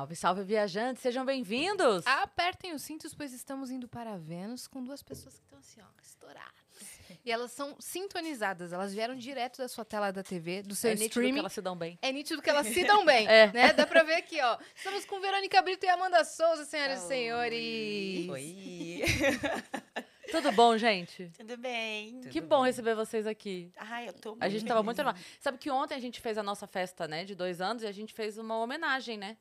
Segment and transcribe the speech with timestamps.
[0.00, 2.06] Salve, salve, viajantes, sejam bem-vindos!
[2.06, 6.02] Apertem os cintos, pois estamos indo para Vênus com duas pessoas que estão assim, ó,
[6.02, 6.50] estouradas.
[7.22, 10.94] E elas são sintonizadas, elas vieram direto da sua tela da TV, do seu é
[10.94, 11.32] nítido streaming.
[11.34, 11.98] que elas se dão bem.
[12.00, 13.52] É nítido que elas se dão bem, É.
[13.52, 13.74] né?
[13.74, 14.56] Dá pra ver aqui, ó.
[14.74, 17.08] Estamos com Verônica Brito e Amanda Souza, senhoras e Oi.
[17.08, 18.28] senhores.
[18.30, 19.02] Oi.
[20.32, 21.30] Tudo bom, gente?
[21.36, 22.20] Tudo bem?
[22.30, 23.70] que bom receber vocês aqui.
[23.76, 25.10] Ai, eu tô A gente tava muito feliz.
[25.10, 25.26] animado.
[25.40, 27.92] Sabe que ontem a gente fez a nossa festa, né, de dois anos, e a
[27.92, 29.36] gente fez uma homenagem, né,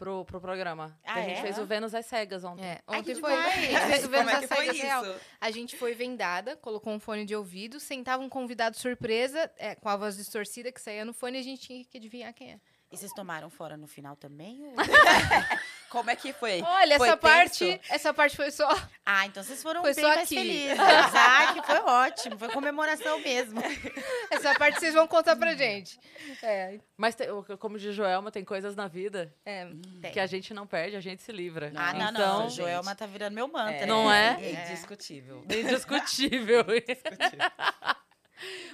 [0.00, 0.98] pro, pro programa.
[1.04, 1.42] Ah, a gente é?
[1.42, 2.64] fez o Vênus às Cegas ontem.
[2.64, 3.30] É, Ai, ontem que foi.
[3.30, 3.54] demais.
[3.60, 5.04] A gente fez o Vênus é às Cegas real.
[5.04, 5.20] isso?
[5.38, 9.90] A gente foi vendada, colocou um fone de ouvido, sentava um convidado surpresa, é, com
[9.90, 12.60] a voz distorcida que saía no fone e a gente tinha que adivinhar quem é.
[12.92, 14.60] E vocês tomaram fora no final também?
[14.64, 14.74] ou-
[15.90, 16.62] Como é que foi?
[16.62, 17.34] Olha, Foi essa tenso?
[17.34, 18.68] parte, essa parte foi só.
[19.04, 20.36] Ah, então vocês foram Foi bem só mais aqui.
[20.36, 20.78] felizes.
[20.78, 22.38] Ah, que foi ótimo.
[22.38, 23.60] Foi comemoração mesmo.
[24.30, 25.98] Essa parte vocês vão contar pra gente.
[26.44, 27.26] É, Mas, tem-
[27.58, 29.66] como diz Joelma, tem coisas na vida é.
[30.00, 30.12] Tem.
[30.12, 31.72] que a gente não perde, a gente se livra.
[31.74, 32.50] Ah, não, então, não.
[32.50, 33.84] Joelma tá virando meu mantra.
[33.86, 34.36] Não é?
[34.68, 35.44] Indiscutível.
[35.50, 36.64] Indiscutível.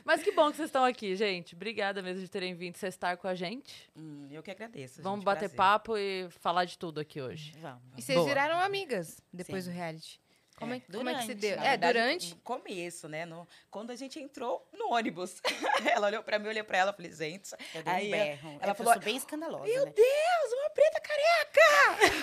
[0.04, 1.54] Mas que bom que vocês estão aqui, gente.
[1.54, 3.90] Obrigada mesmo de terem vindo cestar com a gente.
[3.96, 5.02] Hum, eu que agradeço.
[5.02, 5.56] Vamos gente, bater prazer.
[5.56, 7.52] papo e falar de tudo aqui hoje.
[7.60, 7.82] Vamos.
[7.96, 8.28] E vocês Boa.
[8.28, 9.70] viraram amigas depois Sim.
[9.70, 10.20] do reality.
[10.56, 11.58] Como é, É, como é que se durante, deu?
[11.58, 12.30] É, verdade, durante.
[12.30, 13.26] No começo, né?
[13.26, 15.34] no- quando a gente entrou no ônibus.
[15.94, 18.48] ela olhou pra mim, eu olhei pra ela, falei, gente, Eu dei um Aí, berro.
[18.52, 19.92] ela Ela falou, falou, bem escandalosa, meu né?
[19.94, 22.16] Deus, uma preta careca!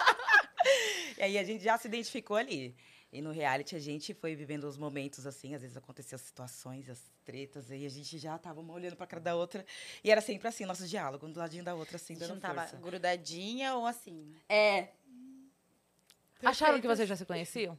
[1.18, 2.74] e aí a gente já se identificou ali.
[3.12, 6.88] E no reality a gente foi vivendo os momentos assim, às vezes aconteciam as situações,
[6.88, 9.66] as tretas, aí a gente já tava uma olhando pra cara da outra.
[10.04, 12.34] E era sempre assim, nosso diálogo, um do ladinho da outra, assim, A gente dando
[12.34, 12.76] não tava força.
[12.76, 14.32] grudadinha ou assim.
[14.48, 14.88] É,
[16.42, 17.78] Acharam que vocês já se conheciam?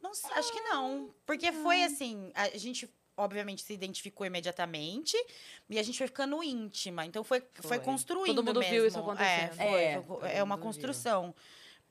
[0.00, 1.14] Não sei, acho que não.
[1.24, 5.14] Porque foi assim, a gente obviamente se identificou imediatamente
[5.70, 7.06] e a gente foi ficando íntima.
[7.06, 7.62] Então foi, foi.
[7.68, 7.78] Foi.
[7.80, 8.74] construindo Todo mundo mesmo.
[8.74, 9.60] viu isso acontecendo.
[9.60, 10.72] É, foi, É, foi- é uma mundo viu.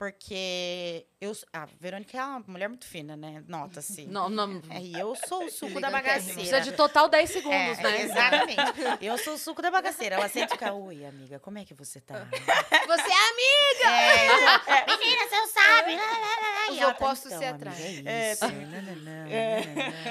[0.01, 3.43] Porque eu, a Verônica é uma mulher muito fina, né?
[3.47, 4.07] Nota-se.
[4.07, 4.59] Não, não.
[4.71, 6.33] É, e eu sou o suco da bagaceira.
[6.33, 8.01] Precisa de total 10 segundos, É, né?
[8.01, 8.61] Exatamente.
[8.99, 10.15] Eu sou o suco da bagaceira.
[10.15, 12.15] Ela sempre fica, oi, amiga, como é que você tá?
[12.87, 14.71] Você é amiga!
[14.71, 15.95] É, então, menina, você não sabe.
[15.95, 16.71] lá, lá, lá, lá.
[16.71, 18.03] Os E tá, opostos então, se atraem.
[18.07, 18.47] É isso.
[18.47, 19.27] nananã,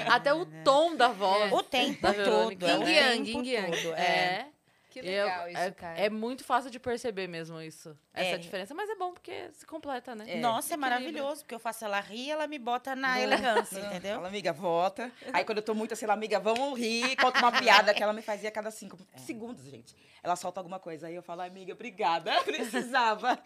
[0.09, 1.51] Até o tom da voz.
[1.51, 2.65] O tempo todo.
[2.65, 3.87] é Yin yang, yin yang.
[3.97, 4.45] É.
[4.91, 5.97] Que Eu- legal isso, é, cara.
[5.97, 7.97] é muito fácil de perceber mesmo isso.
[8.13, 8.37] Essa É.
[8.37, 8.73] diferença.
[8.75, 10.25] Mas é bom porque se completa, né?
[10.27, 10.39] É.
[10.41, 13.23] Nossa, é maravilhoso, porque eu faço ela rir, ela me bota na Boa.
[13.23, 14.15] elegância, entendeu?
[14.15, 15.09] Fala, amiga, volta.
[15.31, 17.51] Aí quando eu tô muito assim, ela, amiga, vamos rir, conta uma
[17.89, 19.95] piada que ela me fazia a cada cinco segundos, gente.
[20.23, 23.41] Ela solta alguma coisa, aí eu falo, amiga, obrigada, precisava.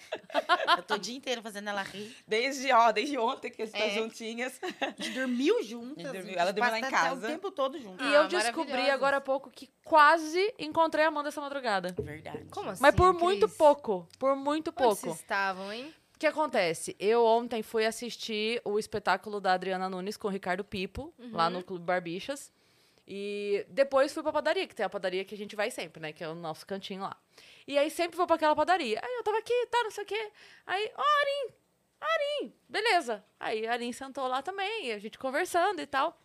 [0.77, 2.13] Eu tô o dia inteiro fazendo ela rir.
[2.27, 3.91] Desde, ó, desde ontem que estão É.
[3.91, 4.59] juntinhas.
[4.81, 6.05] A gente dormiu juntas.
[6.05, 7.27] A gente dormiu- a gente ela dormiu lá em casa.
[7.27, 8.03] O tempo todo junto.
[8.03, 11.93] E Ah, eu descobri agora há pouco que quase encontrei a Amanda essa madrugada.
[11.97, 12.45] Verdade.
[12.49, 12.81] Como assim?
[12.81, 13.57] Mas por muito Cris?
[13.57, 14.07] pouco.
[14.17, 14.95] Por muito Onde pouco.
[14.95, 15.93] vocês estavam, hein?
[16.15, 16.95] O que acontece?
[16.97, 21.61] Eu ontem fui assistir o espetáculo da Adriana Nunes com o Ricardo Pipo, lá no
[21.61, 22.53] Clube Barbixas.
[23.07, 26.13] E depois fui pra padaria, que tem a padaria que a gente vai sempre, né?
[26.13, 27.15] Que é o nosso cantinho lá.
[27.67, 28.99] E aí sempre vou pra aquela padaria.
[29.03, 30.31] Aí eu tava aqui, tá, não sei o quê.
[30.65, 31.53] Aí, ó, Arim,
[32.01, 33.23] Arim, beleza.
[33.39, 36.17] Aí a Arim sentou lá também, e a gente conversando e tal.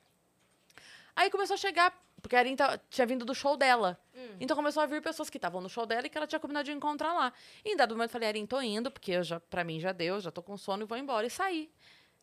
[1.16, 3.98] Aí começou a chegar, porque a Arim tá- tinha vindo do show dela.
[4.38, 6.64] Então começou a vir pessoas que estavam no show dela e que ela tinha combinado
[6.66, 7.32] de encontrar lá.
[7.64, 9.92] E em dado momento eu falei, Arim, tô indo, porque eu já, pra mim já
[9.92, 11.26] deu, já tô com sono e vou embora.
[11.26, 11.70] E saí.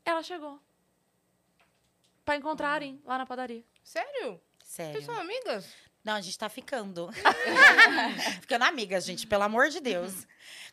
[0.06, 0.60] Ela chegou.
[2.24, 3.64] Pra encontrar a Arim lá na padaria.
[3.84, 4.40] Sério?
[4.64, 4.94] Sério.
[4.94, 5.66] Vocês são amigas?
[6.04, 7.10] Não, a gente tá ficando.
[8.42, 10.26] ficando amigas, gente, pelo amor de Deus.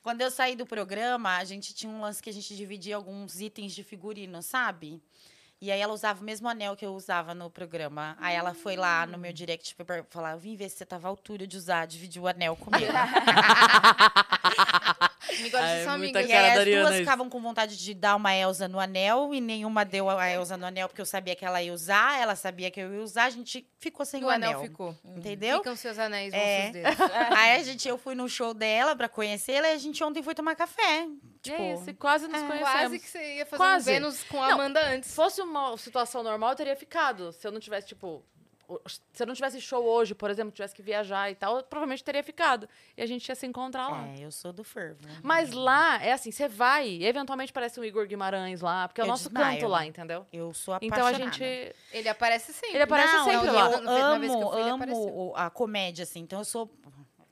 [0.02, 3.40] Quando eu saí do programa, a gente tinha um lance que a gente dividia alguns
[3.40, 5.02] itens de figurino, sabe?
[5.64, 8.18] E aí ela usava o mesmo anel que eu usava no programa.
[8.20, 9.74] Aí ela foi lá no meu direct
[10.10, 12.92] falar: eu vim ver se você tava à altura de usar, dividir o anel comigo.
[15.28, 16.28] Amigas, Ai, são amigas.
[16.28, 16.98] E aí as duas isso.
[17.00, 20.66] ficavam com vontade de dar uma Elsa no anel e nenhuma deu a Elsa no
[20.66, 23.30] anel porque eu sabia que ela ia usar, ela sabia que eu ia usar, a
[23.30, 24.62] gente ficou sem E o, o anel anel.
[24.62, 24.96] ficou.
[25.04, 25.58] Entendeu?
[25.58, 26.62] Ficam seus anéis, É.
[26.62, 26.98] seus dedos.
[27.36, 30.34] Aí a gente, eu fui no show dela pra conhecê-la e a gente ontem foi
[30.34, 31.06] tomar café.
[31.42, 32.70] Tipo, é isso, quase nos é, conhecemos.
[32.72, 33.90] Quase que você ia fazer Quase.
[33.90, 35.14] um Vênus com a Não, Amanda Se antes.
[35.14, 37.32] fosse uma situação normal, eu teria ficado.
[37.32, 38.24] Se eu não tivesse, tipo.
[39.12, 42.02] Se eu não tivesse show hoje, por exemplo, tivesse que viajar e tal, eu provavelmente
[42.02, 42.68] teria ficado.
[42.96, 44.08] E a gente ia se encontrar lá.
[44.08, 44.98] é, eu sou do fervo.
[45.22, 49.06] Mas lá, é assim, você vai, eventualmente parece um Igor Guimarães lá, porque é o
[49.06, 49.58] Eu nosso desmaio.
[49.60, 50.26] canto lá, entendeu?
[50.32, 51.32] Eu sou Então a apaixonada.
[51.38, 51.76] gente.
[51.92, 52.76] Ele aparece sempre.
[52.76, 53.70] Ele aparece Não, sempre eu, lá.
[53.72, 56.20] Eu Na vez que eu amo, fui, amo a comédia, assim.
[56.20, 56.70] Então eu sou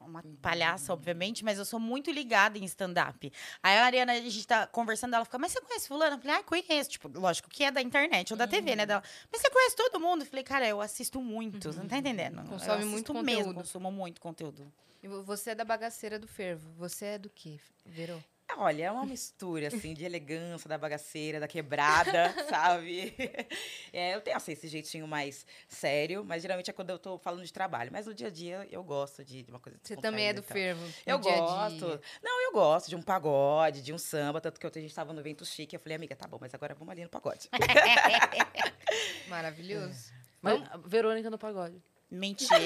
[0.07, 3.33] uma palhaça, obviamente, mas eu sou muito ligada em stand-up.
[3.63, 6.17] Aí a Ariana, a gente tá conversando, ela fica, mas você conhece fulano?
[6.17, 6.91] Eu falei, ah, conheço.
[6.91, 8.87] Tipo, lógico que é da internet ou da TV, né?
[8.87, 10.23] Dela, mas você conhece todo mundo?
[10.23, 12.39] Eu falei, cara, eu assisto muito, você não tá entendendo?
[12.41, 13.55] eu Consome muito mesmo, conteúdo.
[13.55, 14.73] consumo muito conteúdo.
[15.03, 16.71] E vo- Você é da bagaceira do fervo.
[16.79, 18.19] Você é do quê, Verô?
[18.57, 23.15] Olha, é uma mistura, assim, de elegância, da bagaceira, da quebrada, sabe?
[23.95, 27.45] É, eu tenho, assim, esse jeitinho mais sério, mas geralmente é quando eu tô falando
[27.45, 27.91] de trabalho.
[27.93, 30.43] Mas no dia a dia eu gosto de, de uma coisa Você também é do
[30.43, 30.83] fervo.
[31.05, 31.77] Eu gosto.
[31.77, 32.01] dia.
[32.23, 34.41] Não, eu gosto de um pagode, de um samba.
[34.41, 35.77] Tanto que ontem a gente tava no Vento Chique.
[35.77, 37.51] Eu falei, amiga, tá bom, mas agora vamos ali no pagode.
[39.29, 40.11] Maravilhoso.
[40.41, 41.83] Mas, a Verônica no pagode.
[42.11, 42.59] Mentira.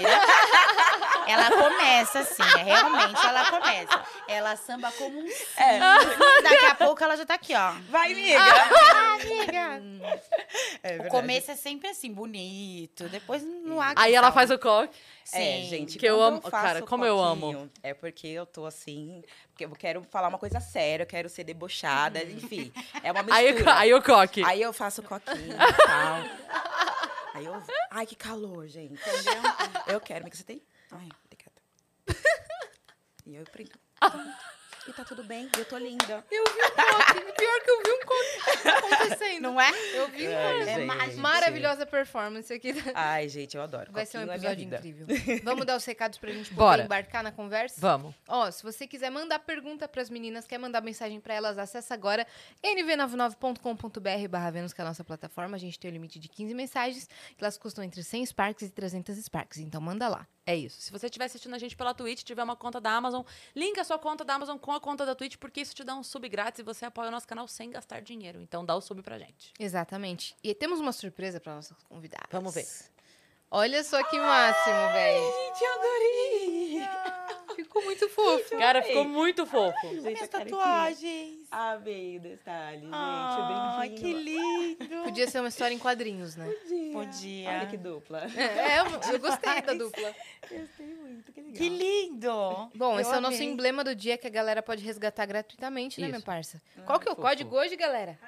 [1.27, 4.05] Ela começa assim, é, realmente ela começa.
[4.29, 5.27] Ela samba como um
[5.57, 5.79] É.
[6.43, 7.73] Daqui a pouco ela já tá aqui, ó.
[7.91, 8.41] Vai, amiga!
[9.15, 9.83] Amiga.
[10.83, 13.09] É O começo é sempre assim, bonito.
[13.09, 13.95] Depois no ar.
[13.97, 14.95] Aí ela faz o coque.
[15.33, 15.69] É, Sim.
[15.69, 17.69] gente, Que eu amo- faço cara, como eu amo.
[17.83, 21.43] É porque eu tô assim, porque eu quero falar uma coisa séria, eu quero ser
[21.43, 22.73] debochada, enfim.
[23.03, 23.77] É uma Aí, mistura.
[23.79, 24.45] aí o coque.
[24.45, 26.17] Aí eu faço coquinho e tal.
[27.35, 27.63] Aí eu.
[27.91, 28.95] Ai, que calor, gente.
[28.95, 29.43] Entendeu?
[29.89, 30.63] Eu quero, amiga, você tem?
[30.93, 31.61] Ai, obrigada.
[33.27, 33.73] E eu prendo.
[34.89, 36.25] E tá tudo bem, eu tô linda.
[36.31, 37.33] Eu vi um coque.
[37.33, 39.43] Pior que eu vi um coque acontecendo.
[39.43, 39.71] Não é?
[39.95, 40.71] Eu vi um coque.
[40.71, 41.21] É mágico.
[41.21, 42.73] Maravilhosa performance aqui.
[42.95, 43.91] Ai, gente, eu adoro.
[43.91, 45.07] Vai ser um é episódio incrível.
[45.43, 46.85] Vamos dar os recados pra gente poder Bora.
[46.85, 47.81] embarcar na conversa?
[47.81, 48.15] Vamos.
[48.29, 52.25] Ó, se você quiser mandar pergunta pras meninas, quer mandar mensagem pra elas, acessa agora
[52.63, 55.57] nv99.com.br barra Vênus, que é a nossa plataforma.
[55.57, 58.71] A gente tem o limite de 15 mensagens, que elas custam entre 100 Sparks e
[58.71, 59.59] 300 Sparks.
[59.59, 60.29] Então manda lá.
[60.49, 60.81] É isso.
[60.81, 63.25] Se você estiver assistindo a gente pela Twitch, tiver uma conta da Amazon,
[63.55, 65.95] linka a sua conta da Amazon com a conta da Twitch, porque isso te dá
[65.95, 68.41] um sub grátis e você apoia o nosso canal sem gastar dinheiro.
[68.41, 69.53] Então dá o sub pra gente.
[69.59, 70.37] Exatamente.
[70.43, 72.29] E temos uma surpresa para nossas convidadas.
[72.31, 72.67] Vamos ver.
[73.51, 75.25] Olha só que máximo, velho.
[75.25, 77.26] Gente, eu adorei!
[77.57, 78.59] Ficou muito fofo.
[78.59, 79.89] Cara, ficou muito fofo.
[79.89, 81.47] Gente, quero que- tatuagens.
[81.51, 82.91] Amei o detalhe, gente.
[82.93, 85.03] Ai, bem que lindo.
[85.05, 86.49] Podia ser uma história em quadrinhos, né?
[86.93, 87.49] Podia.
[87.51, 88.23] Olha que dupla.
[88.37, 90.15] É, eu, eu gostei da dupla.
[90.43, 91.57] Gostei muito, que legal.
[91.57, 92.71] Que lindo.
[92.75, 93.49] Bom, Eu esse é o nosso amei.
[93.49, 96.17] emblema do dia que a galera pode resgatar gratuitamente, né, Isso.
[96.17, 96.61] minha parça?
[96.85, 97.27] Qual que é o fofo.
[97.29, 98.19] código hoje, galera?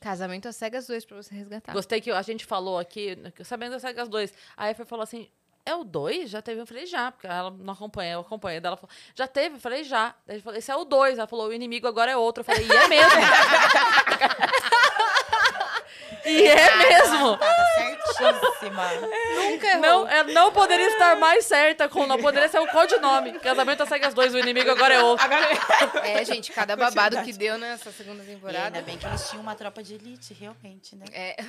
[0.00, 1.72] Casamento às cegas 2 pra você resgatar.
[1.74, 4.32] Gostei que a gente falou aqui, sabendo das regras 2.
[4.56, 5.28] Aí a Fer falou assim:
[5.70, 6.30] é o 2?
[6.30, 6.60] Já teve?
[6.60, 8.60] Eu falei, já, porque ela não acompanha, eu acompanho.
[8.60, 9.56] Daí ela falou, já teve?
[9.56, 10.14] Eu falei, já.
[10.26, 11.18] Daí eu falei, esse é o 2.
[11.18, 12.40] Ela falou, o inimigo agora é outro.
[12.40, 13.20] Eu falei, e é mesmo.
[16.26, 17.36] e é mesmo.
[17.38, 18.84] Tá certíssima.
[19.36, 19.80] Nunca errou.
[19.80, 23.38] Não, é, não poderia estar mais certa com não poderia ser o codinome.
[23.38, 25.26] Casamento segue as dois, o inimigo agora é outro.
[26.04, 28.64] É, gente, cada babado que deu nessa segunda E temporada.
[28.66, 31.04] ainda bem que eles tinham uma tropa de elite, realmente, né?
[31.12, 31.44] É,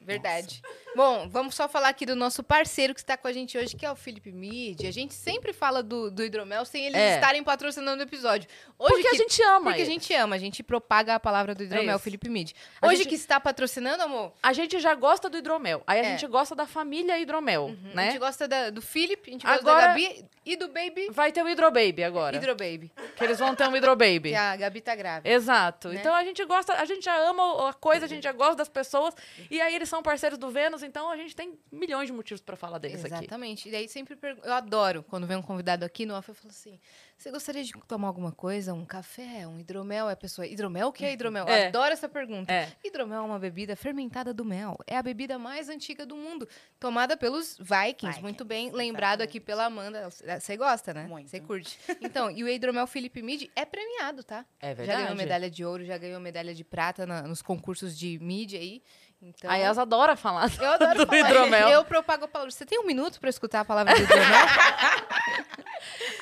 [0.00, 0.62] verdade.
[0.96, 3.86] Bom, vamos só falar aqui do nosso parceiro que está com a gente hoje, que
[3.86, 4.84] é o Felipe Mid.
[4.86, 7.14] A gente sempre fala do, do hidromel sem eles É.
[7.16, 8.48] estarem patrocinando o episódio.
[8.78, 9.92] Hoje Porque a que- gente ama Porque a ele.
[9.92, 12.04] gente ama, a gente propaga a palavra do hidromel, isso.
[12.04, 12.52] Felipe Mid.
[12.80, 15.82] A Hoje gente- que está patrocinando, amor, A gente já gosta do hidromel.
[15.86, 16.04] Aí a É.
[16.12, 18.06] gente gosta da família hidromel, a né?
[18.10, 21.30] gente gosta da- do Felipe, a gente gosta Agora- da Gabi e do Baby Vai
[21.30, 22.36] ter o Hidrobaby agora.
[22.36, 24.30] Hidrobaby, Que eles vão ter um Hidrobaby.
[24.30, 25.28] que a Gabi tá grávida.
[25.28, 25.88] Exato.
[25.90, 25.96] Né?
[25.96, 28.68] Então a gente gosta, a gente já ama a coisa, a gente já gosta das
[28.68, 29.14] pessoas.
[29.50, 32.56] E aí eles são parceiros do Vênus, então a gente tem milhões de motivos pra
[32.56, 33.14] falar deles aqui.
[33.14, 33.68] Exatamente.
[33.68, 34.46] E daí sempre pergunto.
[34.46, 36.78] Eu adoro quando vem um convidado aqui no off, eu falo assim:
[37.18, 38.72] você gostaria de tomar alguma coisa?
[38.72, 40.08] Um café, um hidromel?
[40.08, 40.88] É a pessoa, hidromel?
[40.88, 41.44] O que é hidromel?
[41.46, 41.66] Eu É.
[41.66, 42.50] adoro essa pergunta.
[42.52, 42.72] É.
[42.84, 44.78] Hidromel é uma bebida fermentada do mel.
[44.86, 46.48] É a bebida mais antiga do mundo.
[46.78, 47.90] Tomada pelos Vikings.
[47.90, 50.08] Vikings, Muito bem lembrado aqui pela Amanda.
[50.10, 51.06] Você gosta, né?
[51.06, 51.28] Muito.
[51.28, 51.78] Você curte.
[52.00, 54.46] Então, e o hidromel Felipe Mid é premiado, tá?
[54.60, 55.02] É Já verdade.
[55.02, 58.82] ganhou medalha de ouro, já ganhou medalha de prata na- nos concursos de mídia aí.
[59.22, 61.18] Então, A Yas adora falar eu adoro do falar.
[61.28, 61.68] hidromel.
[61.68, 62.50] Eu propago a palavra.
[62.50, 64.24] Você tem um minuto pra escutar a palavra do hidromel?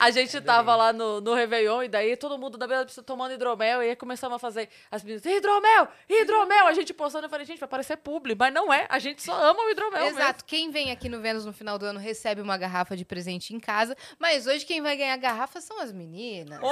[0.00, 3.32] A gente tava lá no, no Réveillon e daí todo mundo da Bela Pista tomando
[3.34, 6.66] hidromel e aí começamos a fazer as meninas, hidromel, hidromel.
[6.66, 8.86] A gente postando, eu falei, gente, vai parecer publi, mas não é.
[8.88, 10.44] A gente só ama o hidromel Exato.
[10.44, 13.58] Quem vem aqui no Vênus no final do ano recebe uma garrafa de presente em
[13.58, 13.96] casa.
[14.18, 16.60] Mas hoje quem vai ganhar garrafa são as meninas.
[16.60, 16.66] Né?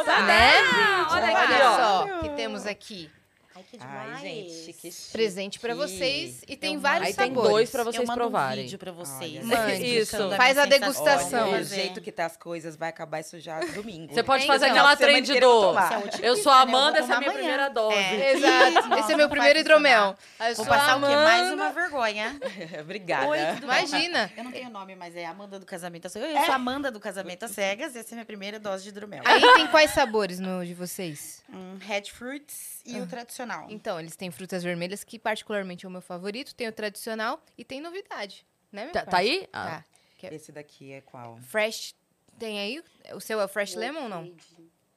[1.10, 3.10] Olha, Olha só que temos aqui.
[3.56, 5.12] Ai, que Ai, gente, que chique.
[5.12, 6.42] Presente pra vocês.
[6.46, 7.50] E tem Eu vários Aí tem sabores.
[7.50, 8.58] dois pra vocês eu mando provarem.
[8.60, 9.44] um vídeo pra vocês.
[9.44, 9.98] Mande.
[9.98, 10.30] Isso.
[10.36, 11.48] Faz a degustação.
[11.48, 11.60] Olha, sensação.
[11.60, 14.12] o jeito que tá as coisas vai acabar isso já domingo.
[14.12, 14.76] Você pode É, fazer então.
[14.78, 15.78] aquela trend inteira eu do.
[15.78, 17.72] é sou a Amanda, essa é a minha tomar primeira amanhã.
[17.74, 17.96] dose.
[17.96, 18.32] É.
[18.34, 18.94] Exato.
[19.00, 20.16] Esse é meu primeiro hidromel.
[20.40, 21.14] Eu Vou a passar o quê?
[21.14, 21.54] Mais Amanda.
[21.56, 22.40] uma vergonha.
[22.80, 23.28] Obrigada.
[23.28, 23.38] Oi?
[23.62, 24.30] Imagina.
[24.36, 26.06] Eu não tenho nome, mas é Amanda do Casamento.
[26.06, 26.10] Eu
[26.44, 27.96] sou Amanda do Casamento às Cegas.
[27.96, 29.22] Essa é a minha primeira dose de hidromel.
[29.24, 31.42] Aí tem quais sabores no de vocês?
[31.52, 33.45] Um Red Fruits e o tradicional.
[33.68, 36.54] Então, eles têm frutas vermelhas, que particularmente é o meu favorito.
[36.54, 38.44] Tem o tradicional e tem novidade.
[38.72, 39.48] Né, meu Tá, tá aí?
[39.52, 39.66] Ah.
[39.66, 39.84] Tá.
[40.18, 41.38] Que é Esse daqui é qual?
[41.38, 41.94] Fresh
[42.38, 42.82] Tem aí?
[43.14, 44.34] O seu é o Fresh Lemon ou não?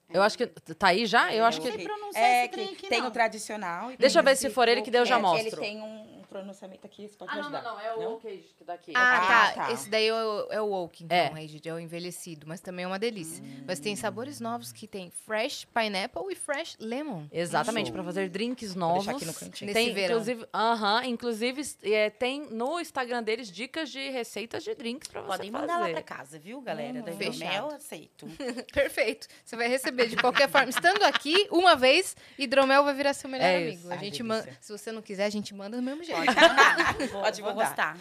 [0.09, 0.47] Eu acho que.
[0.47, 1.33] Tá aí já?
[1.33, 1.75] Eu acho não que.
[1.75, 3.09] sei pronunciar É, esse trem que aqui, tem não.
[3.09, 3.91] o tradicional.
[3.91, 5.47] e Deixa eu ver se for ele que daí eu já é, mostro.
[5.47, 7.95] Ele tem um pronunciamento aqui, você pode Ah, me não, não, ajudar.
[7.97, 8.01] não.
[8.03, 8.93] É o queijo que daqui.
[8.95, 9.65] Ah, Ah, tá.
[9.67, 9.71] tá.
[9.73, 11.27] Esse daí é o, é o oak, então, É.
[11.33, 12.45] Regid, é o envelhecido.
[12.47, 13.43] Mas também é uma delícia.
[13.67, 17.25] Mas tem sabores novos que tem Fresh Pineapple e Fresh Lemon.
[17.31, 19.05] Exatamente, pra fazer drinks Vou novos.
[19.05, 19.67] deixar aqui no cantinho.
[19.73, 20.15] Nesse Tem, verão.
[20.15, 25.27] inclusive, aham, inclusive é, tem no Instagram deles dicas de receitas de drinks pra você
[25.37, 25.67] Podem fazer.
[25.67, 27.01] mandar lá pra casa, viu, galera?
[27.01, 27.35] Da Fechado.
[27.35, 28.27] Hidromel, aceito.
[28.73, 29.27] Perfeito.
[29.43, 30.69] Você vai receber de qualquer forma.
[30.69, 33.71] Estando aqui, uma vez, hidromel vai virar seu melhor É amigo.
[33.79, 33.91] isso.
[33.91, 34.49] A gente manda.
[34.61, 36.18] Se você não quiser, a gente manda do mesmo jeito.
[36.25, 36.93] Pode mandar.
[37.11, 37.95] Vou, Pode vou mandar.
[37.95, 37.97] gostar.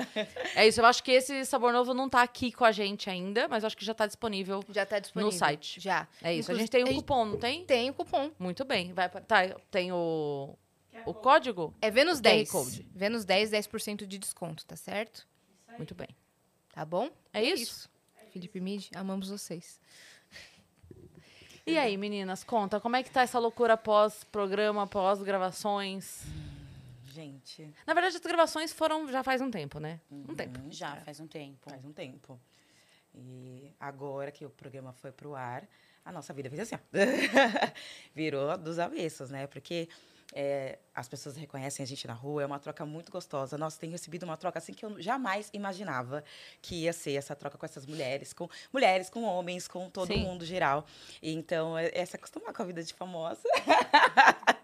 [0.55, 3.47] É isso, eu acho que esse sabor novo não tá aqui com a gente ainda,
[3.49, 4.63] mas eu acho que já tá disponível.
[4.71, 5.33] Já tá disponível.
[5.33, 5.81] No site.
[5.81, 6.07] Já.
[6.23, 7.65] É isso, a gente tem gente cupom, não tem?
[7.65, 8.31] Tem o cupom.
[8.39, 8.93] Muito bem.
[8.93, 10.57] Vai pra- tá, tem o
[11.07, 11.73] o código?
[11.81, 12.51] É Vênus QR 10.
[12.51, 12.87] Code.
[12.95, 15.27] Vênus 10, 10% de desconto, tá certo?
[15.77, 16.09] Muito bem.
[16.75, 17.09] Tá bom?
[17.33, 17.89] É isso?
[18.33, 19.81] Felipe Mid, amamos vocês.
[21.67, 26.23] E aí, meninas, conta, como é que tá essa loucura pós-programa, pós-gravações?
[27.19, 30.01] Gente, Na verdade, as gravações foram já faz um tempo, né?
[30.09, 30.61] Um tempo.
[30.61, 31.69] uhum, Já, faz um tempo.
[31.69, 32.41] Faz um tempo.
[33.13, 35.67] E agora que o programa foi pro ar,
[36.05, 36.79] a nossa vida fez assim, ó.
[38.15, 39.49] Virou dos avessos, né?
[39.49, 39.89] Porque
[40.33, 43.59] é, as pessoas reconhecem a gente na rua, é uma troca muito gostosa.
[43.59, 46.23] Nossa, tem recebido uma troca assim que eu jamais imaginava
[46.63, 50.23] que ia ser essa troca com essas mulheres, com mulheres, com homens, com todo Sim.
[50.23, 50.87] mundo geral.
[51.21, 53.43] E Então, é, é se acostumar com a vida de famosa.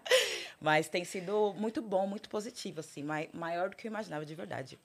[0.61, 4.33] Mas tem sido muito bom, muito positivo, assim, mai- maior do que eu imaginava, de
[4.35, 4.79] verdade.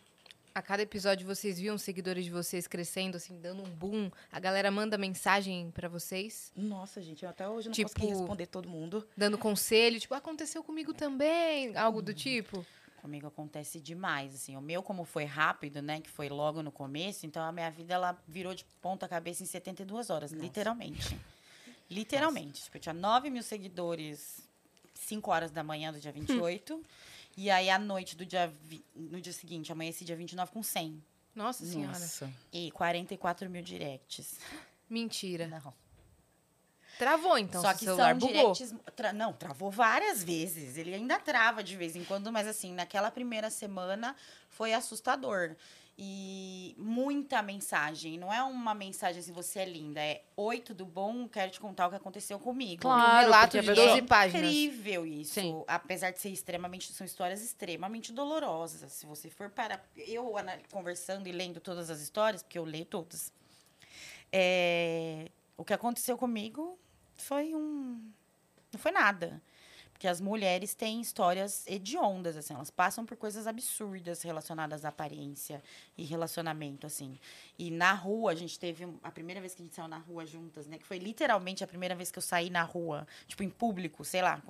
[0.53, 4.11] A cada episódio vocês viam os seguidores de vocês crescendo, assim, dando um boom.
[4.33, 8.47] A galera manda mensagem pra vocês, Nossa, gente, eu até hoje não Tipo- consegui responder
[8.47, 9.07] todo mundo.
[9.17, 12.67] dando conselho, tipo, aconteceu comigo também, algo do tipo.
[13.01, 14.57] Comigo acontece demais, assim.
[14.57, 16.01] O meu, como foi rápido, né?
[16.01, 19.47] Que foi logo no começo, então a minha vida, ela virou de ponta cabeça em
[19.47, 21.17] 72 horas, literalmente.
[21.89, 22.65] Literalmente.
[22.65, 24.47] Tipo, eu tinha 9 mil seguidores
[25.01, 26.83] 5 horas da manhã do dia 28.
[27.37, 28.53] e aí, à noite do dia...
[28.63, 31.03] vi- No dia seguinte, amanheci dia 29 com 100.
[31.35, 31.99] Nossa senhora.
[31.99, 32.31] Nossa.
[32.53, 34.39] E 44 mil directs.
[34.89, 35.47] Mentira.
[35.47, 35.73] Não.
[36.99, 38.53] Travou, então, Só seu que celular são bugou.
[38.53, 38.75] directs.
[38.95, 40.77] tra- não, travou várias vezes.
[40.77, 44.15] Ele ainda trava de vez em quando, mas assim, naquela primeira semana
[44.51, 45.57] foi assustador.
[46.03, 48.17] E muita mensagem.
[48.17, 50.01] Não é uma mensagem assim, você é linda.
[50.01, 51.29] É oi, tudo bom?
[51.29, 52.81] Quero te contar o que aconteceu comigo.
[52.81, 54.43] Claro, um relato de pessoa- 12 páginas.
[54.51, 55.35] Incrível isso.
[55.35, 55.63] Sim.
[55.69, 56.91] Apesar de ser extremamente.
[56.95, 58.91] São histórias extremamente dolorosas.
[58.93, 59.79] Se você for para.
[59.95, 60.33] Eu
[60.73, 63.31] conversando e lendo todas as histórias, porque eu leio todas.
[64.33, 66.79] é, o que aconteceu comigo
[67.19, 68.11] foi um.
[68.73, 69.43] Não foi nada.
[70.01, 75.63] Porque as mulheres têm histórias hediondas, assim, elas passam por coisas absurdas relacionadas à aparência
[75.95, 77.19] e relacionamento, assim.
[77.59, 80.25] E na rua, a gente teve a primeira vez que a gente saiu na rua
[80.25, 80.79] juntas, né?
[80.79, 84.23] Que foi literalmente a primeira vez que eu saí na rua, tipo, em público, sei
[84.23, 84.43] lá,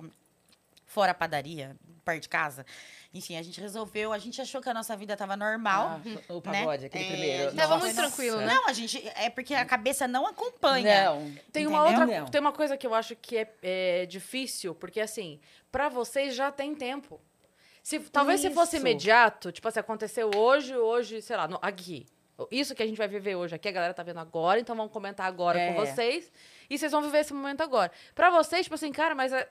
[0.91, 2.65] fora a padaria, perto de casa.
[3.13, 6.01] Enfim, a gente resolveu, a gente achou que a nossa vida tava normal.
[6.29, 6.87] Ah, o pagode, né?
[6.87, 7.55] aquele É, primeiro.
[7.55, 7.85] Tava Nossa.
[7.85, 8.45] muito tranquilo, né?
[8.53, 9.01] Não, a gente.
[9.15, 11.05] É porque a cabeça não acompanha.
[11.05, 11.33] Não.
[11.51, 12.25] Tem uma outra, Não.
[12.25, 15.39] tem uma coisa que eu acho que é, é difícil, porque assim,
[15.71, 17.21] pra vocês já tem tempo.
[17.81, 18.85] Se, talvez se fosse Isso.
[18.85, 22.05] imediato, tipo assim, aconteceu hoje, hoje, sei lá, no, aqui.
[22.49, 24.91] Isso que a gente vai viver hoje aqui, a galera tá vendo agora, então vamos
[24.91, 25.73] comentar agora É.
[25.73, 26.31] com vocês.
[26.69, 27.91] E vocês vão viver esse momento agora.
[28.15, 29.47] Pra vocês, tipo assim, cara, mas é-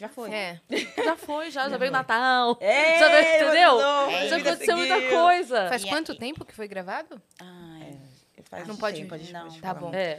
[0.00, 0.32] Já foi.
[0.32, 0.58] É.
[1.04, 2.56] já foi, já, já veio o Natal.
[2.58, 3.72] É, já veio, entendeu?
[3.76, 5.68] mandou, É, já aconteceu muita coisa.
[5.68, 7.20] Faz E quanto aí- tempo que foi gravado?
[7.38, 7.98] Ai,
[8.48, 9.42] Faz Não pode- tempo, a gente não.
[9.46, 9.92] pode Tá bom.
[9.94, 10.18] É.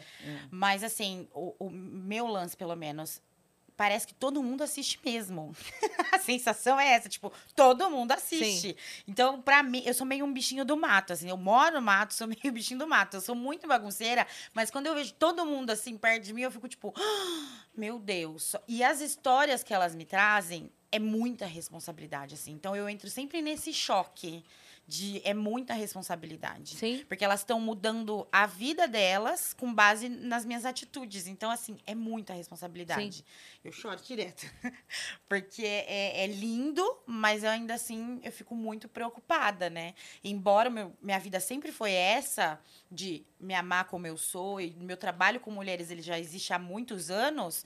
[0.51, 3.19] Mas assim, o, o meu lance, pelo menos,
[3.75, 5.55] parece que todo mundo assiste mesmo.
[6.11, 8.75] a sensação é essa, tipo, todo mundo assiste.
[9.07, 11.29] Então, pra mim, eu sou meio um bichinho do mato, assim.
[11.29, 13.17] Eu moro no mato, sou meio bichinho do mato.
[13.17, 16.51] Eu sou muito bagunceira, mas quando eu vejo todo mundo assim perto de mim, eu
[16.51, 18.55] fico tipo, "Ah, meu Deus.
[18.67, 22.51] E as histórias que elas me trazem é muita responsabilidade, assim.
[22.51, 24.43] Então, eu entro sempre nesse choque
[24.91, 26.75] de é muita responsabilidade.
[26.75, 27.05] Sim.
[27.07, 31.27] Porque elas estão mudando a vida delas com base nas minhas atitudes.
[31.27, 33.23] Então, assim, é muita responsabilidade.
[33.63, 34.45] Eu choro direto.
[35.29, 39.93] Porque é, é lindo, mas eu ainda assim eu fico muito preocupada, né?
[40.21, 42.59] Embora meu, minha vida sempre foi essa,
[42.91, 46.59] de me amar como eu sou, e meu trabalho com mulheres ele já existe há
[46.59, 47.65] muitos anos.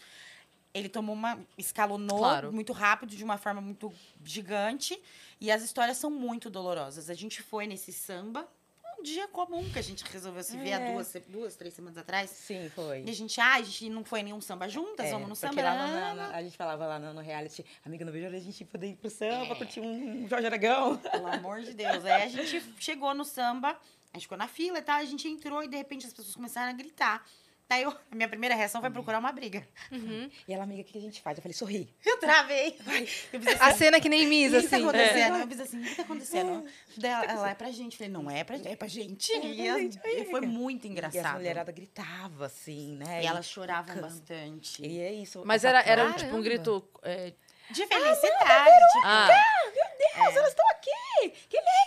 [0.76, 1.40] Ele tomou uma.
[1.58, 2.52] escalonou Claro.
[2.52, 3.92] muito rápido, de uma forma muito
[4.24, 5.02] gigante.
[5.40, 7.10] E as histórias são muito dolorosas.
[7.10, 8.48] A gente foi nesse samba.
[8.98, 10.94] um dia comum que a gente resolveu se ver há É.
[10.94, 12.30] duas, duas, três semanas atrás.
[12.30, 13.04] Sim, foi.
[13.06, 15.62] E a gente, ah, a gente não foi nenhum samba juntas, É, vamos no samba.
[15.62, 18.40] lá no- na- na- a gente falava lá no, no reality, amiga, não vejo a
[18.40, 19.56] gente poder ir pro samba, É.
[19.56, 20.98] curtir um Jorge Aragão.
[20.98, 22.06] Pelo amor de Deus.
[22.06, 23.72] Aí a gente chegou no samba,
[24.14, 26.34] a gente ficou na fila e tal, a gente entrou e de repente as pessoas
[26.34, 27.28] começaram a gritar.
[27.68, 29.68] Daí eu, a minha primeira reação foi procurar uma briga.
[29.92, 30.30] Uhum.
[30.48, 31.36] E ela, amiga, o que a gente faz?
[31.38, 31.90] Eu falei, sorri.
[32.06, 32.78] Eu travei.
[33.34, 34.86] Eu fiz A cena que nem Miss, O que tá assim.
[34.88, 35.38] acontecendo?
[35.38, 36.66] Eu fiz assim, o que tá acontecendo?
[36.98, 37.94] Daí ela, ela é pra gente.
[37.94, 39.32] Eu falei, não é pra gente, é pra gente.
[39.34, 40.00] É pra E, gente.
[40.06, 41.26] e foi muito E engraçado.
[41.26, 43.24] as mulheradas gritavam, assim, né?
[43.24, 44.86] E elas choravam bastante.
[44.86, 45.42] E é isso.
[45.44, 46.88] Mas era, era tipo um grito.
[47.02, 47.34] é,
[47.72, 48.70] De felicidade.
[48.94, 49.28] tipo, ah,
[49.98, 51.30] Deus, elas estão aqui!
[51.50, 51.85] Que lindas,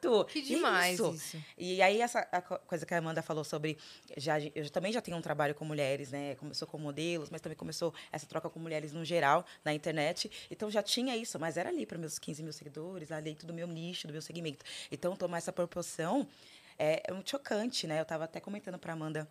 [0.00, 0.24] foto!
[0.26, 1.12] Que demais Isso.
[1.14, 1.44] isso.
[1.56, 2.22] E aí, essa
[2.66, 3.76] coisa que a Amanda falou sobre.
[4.16, 6.34] Já, eu também já tenho um trabalho com mulheres, né?
[6.36, 10.30] Começou com modelos, mas também começou essa troca com mulheres no geral, na internet.
[10.50, 13.66] Então já tinha isso, mas era ali para meus 15 mil seguidores, ali tudo meu
[13.66, 14.64] nicho, do meu segmento.
[14.90, 16.26] Então, tomar essa proporção
[16.78, 17.98] é, é muito chocante, né?
[17.98, 19.28] Eu estava até comentando para Amanda.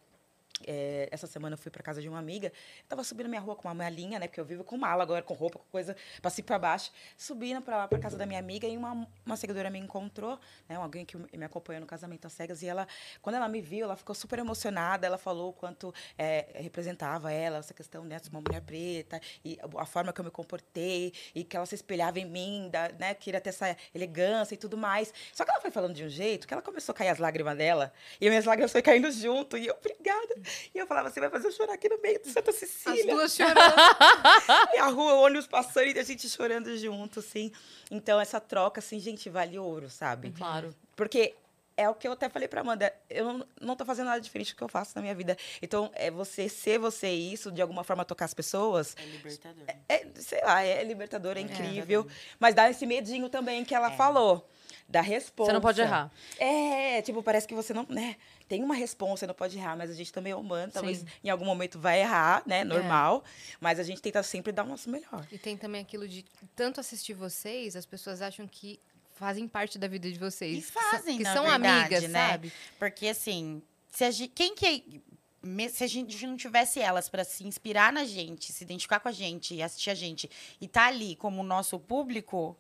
[0.66, 2.48] É, essa semana eu fui para casa de uma amiga.
[2.48, 4.28] Eu tava subindo minha rua com uma malinha, né?
[4.28, 5.96] Porque eu vivo com mala agora, com roupa, com coisa
[6.38, 6.92] e pra baixo.
[7.18, 10.76] Subindo para lá, pra casa da minha amiga, e uma, uma seguidora me encontrou, né?
[10.76, 12.62] Alguém que me acompanhou no casamento às cegas.
[12.62, 12.88] E ela,
[13.22, 15.08] quando ela me viu, ela ficou super emocionada.
[15.08, 18.20] Ela falou o quanto é, representava ela, essa questão, né?
[18.20, 21.76] De uma mulher preta, e a forma que eu me comportei, e que ela se
[21.76, 23.14] espelhava em mim, da, né?
[23.14, 25.14] Queria ter essa elegância e tudo mais.
[25.34, 27.58] Só que ela foi falando de um jeito que ela começou a cair as lágrimas
[27.58, 29.58] dela, e as minhas lágrimas foi caindo junto.
[29.58, 30.36] E eu, obrigada.
[30.74, 33.14] E eu falava, você vai fazer eu chorar aqui no meio de Santa As Cecília.
[33.14, 33.56] duas chorando.
[34.74, 37.52] E a rua, o ônibus passando e a gente chorando junto, assim.
[37.92, 40.32] Então, essa troca, assim, gente, vale ouro, sabe?
[40.32, 40.74] claro.
[40.96, 41.34] Porque
[41.78, 42.94] é o que eu até falei pra Amanda.
[43.10, 45.38] Eu não, não tô fazendo nada diferente do que eu faço na minha vida.
[45.62, 48.96] Então, é você ser você e isso, de alguma forma tocar as pessoas.
[48.98, 49.64] É libertador.
[49.88, 52.04] É, sei lá, é libertador, é incrível.
[52.04, 52.36] verdade.
[52.40, 53.96] mas dá esse medinho também que ela É.
[53.96, 54.46] falou.
[54.90, 55.52] Da resposta.
[55.52, 56.12] Você não pode errar.
[56.40, 58.16] É, tipo, parece que você não, né?
[58.48, 61.06] Tem uma resposta, não pode errar, mas a gente também é humano, talvez Sim.
[61.24, 62.64] em algum momento vai errar, né?
[62.64, 63.24] Normal.
[63.62, 65.28] Mas a gente tenta sempre dar o nosso melhor.
[65.32, 68.80] E tem também aquilo de tanto assistir vocês, as pessoas acham que
[69.14, 70.58] fazem parte da vida de vocês.
[70.58, 72.28] E que fazem, que na são verdade, amigas, né?
[72.30, 72.54] sabe?
[72.80, 73.62] Porque assim,
[73.92, 75.04] se a gente, quem que
[75.44, 79.08] me- se a gente não tivesse elas para se inspirar na gente, se identificar com
[79.10, 80.28] a gente, e assistir a gente
[80.60, 82.58] e tá ali como nosso público,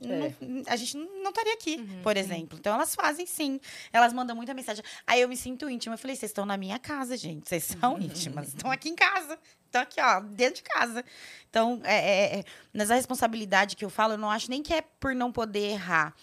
[0.00, 0.32] É.
[0.40, 2.56] não- a gente não estaria aqui, por exemplo.
[2.58, 3.60] Então elas fazem sim.
[3.92, 4.82] Elas mandam muita mensagem.
[5.06, 5.94] Aí eu me sinto íntima.
[5.94, 7.48] Eu falei, vocês estão na minha casa, gente.
[7.48, 8.48] Vocês são íntimas.
[8.48, 9.38] Estão aqui em casa.
[9.66, 11.04] Estão aqui, ó, dentro de casa.
[11.50, 14.80] Então, é, é, é, nessa responsabilidade que eu falo, eu não acho nem que é
[14.82, 16.14] por não poder errar.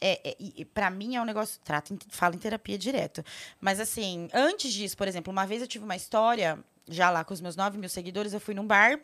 [0.00, 1.58] É, é, pra mim é um negócio.
[1.64, 3.24] Trato, em- falo em terapia direto.
[3.60, 7.32] Mas assim, antes disso, por exemplo, uma vez eu tive uma história, já lá com
[7.32, 9.00] os meus 9 mil seguidores, eu fui num bar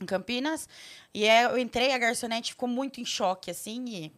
[0.00, 0.68] em Campinas.
[1.12, 4.12] E eu entrei, a garçonete ficou muito em choque, assim, e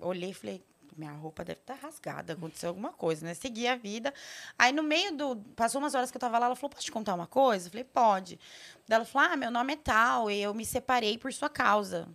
[0.00, 0.62] olhei e falei.
[0.94, 3.32] Minha roupa deve estar rasgada, aconteceu alguma coisa, né?
[3.32, 4.12] Segui a vida.
[4.58, 5.36] Aí, no meio do.
[5.56, 7.66] Passou umas horas que eu tava lá, ela falou: Posso te contar uma coisa?
[7.66, 8.38] Eu falei: Pode.
[8.86, 12.06] Ela falou: Ah, meu nome é tal, e eu me separei por sua causa.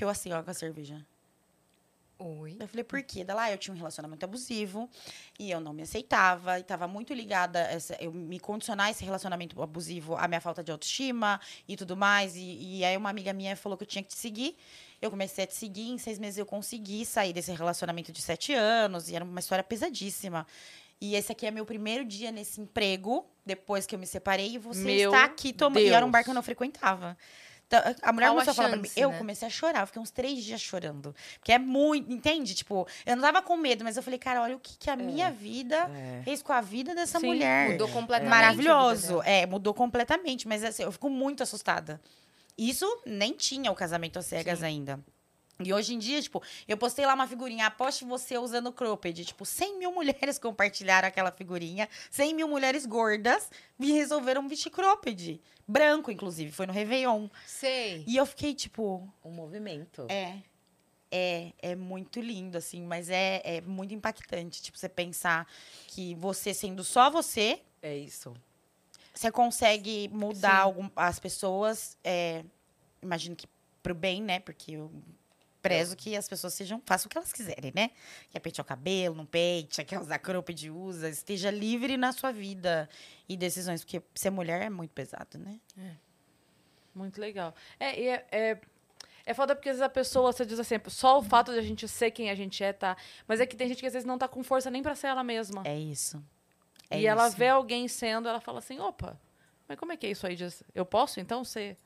[0.00, 1.06] Eu, assim, ó, com a cerveja.
[2.18, 2.56] Oi.
[2.60, 3.24] Eu falei, por quê?
[3.24, 4.88] Daí lá eu tinha um relacionamento abusivo
[5.38, 9.60] e eu não me aceitava e tava muito ligada essa, eu me condicionar esse relacionamento
[9.60, 12.36] abusivo à minha falta de autoestima e tudo mais.
[12.36, 14.56] E, e aí uma amiga minha falou que eu tinha que te seguir.
[15.00, 18.54] Eu comecei a te seguir, em seis meses eu consegui sair desse relacionamento de sete
[18.54, 20.46] anos e era uma história pesadíssima.
[21.00, 24.58] E esse aqui é meu primeiro dia nesse emprego, depois que eu me separei, e
[24.58, 25.82] você Meu está aqui tomando.
[25.82, 27.18] E era um bar que eu não frequentava.
[27.72, 28.88] Então, a mulher Qual a começou a falar pra mim.
[28.94, 29.18] Eu né?
[29.18, 31.14] comecei a chorar, eu fiquei uns três dias chorando.
[31.38, 32.54] Porque é muito, entende?
[32.54, 34.96] Tipo, eu não tava com medo, mas eu falei, cara, olha o que, que a
[34.96, 36.20] minha vida É.
[36.22, 37.70] fez com a vida dessa Sim, mulher.
[37.70, 38.30] Mudou completamente.
[38.30, 39.22] Maravilhoso.
[39.24, 40.46] É, mudou completamente.
[40.46, 41.98] Mas assim, eu fico muito assustada.
[42.58, 45.00] Isso nem tinha o casamento às cegas ainda.
[45.64, 49.24] E hoje em dia, tipo, eu postei lá uma figurinha, aposte você usando cropped.
[49.24, 55.40] Tipo, 100 mil mulheres compartilharam aquela figurinha, 100 mil mulheres gordas e resolveram vestir cropped.
[55.68, 57.28] Branco, inclusive, foi no Réveillon.
[57.46, 58.02] Sei.
[58.06, 60.06] E eu fiquei, tipo, Um movimento.
[60.08, 60.38] é.
[61.14, 64.62] É, é muito lindo, assim, mas é, é muito impactante.
[64.62, 65.46] Tipo, você pensar
[65.88, 68.34] que você sendo só você, É isso.
[69.12, 71.98] você consegue mudar algum, as pessoas.
[72.02, 72.42] é,
[73.02, 73.46] imagino que
[73.82, 74.40] pro bem, né?
[74.40, 74.90] Porque eu
[75.62, 76.82] prezo que as pessoas sejam.
[76.84, 77.90] Façam o que elas quiserem, né?
[78.30, 81.08] Quer pentear o cabelo, não peite, quer usar cropped, usa.
[81.08, 82.88] Esteja livre na sua vida
[83.28, 83.82] e decisões.
[83.82, 85.60] Porque ser mulher é muito pesado, né?
[86.94, 87.54] Muito legal.
[87.78, 88.60] É, é, é,
[89.24, 91.62] é foda porque às vezes a pessoa, você diz assim, só o fato de a
[91.62, 92.96] gente ser quem a gente é, tá?
[93.26, 95.06] Mas é que tem gente que às vezes não tá com força nem pra ser
[95.06, 95.62] ela mesma.
[95.64, 96.22] É isso.
[96.90, 97.36] É e ela isso.
[97.36, 99.18] vê alguém sendo, ela fala assim, opa,
[99.66, 100.36] mas como é que é isso aí?
[100.74, 101.78] Eu posso então ser?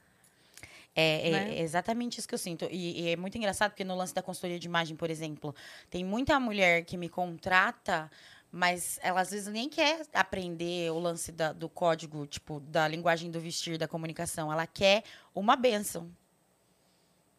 [0.99, 1.61] É, é Né?
[1.61, 2.67] exatamente isso que eu sinto.
[2.71, 5.55] E, e é muito engraçado porque no lance da consultoria de imagem, por exemplo,
[5.91, 8.11] tem muita mulher que me contrata,
[8.51, 13.31] mas ela às vezes nem quer aprender o lance da- do código, tipo, da linguagem
[13.31, 14.51] do vestir, da comunicação.
[14.51, 15.05] Ela quer
[15.35, 16.11] uma benção.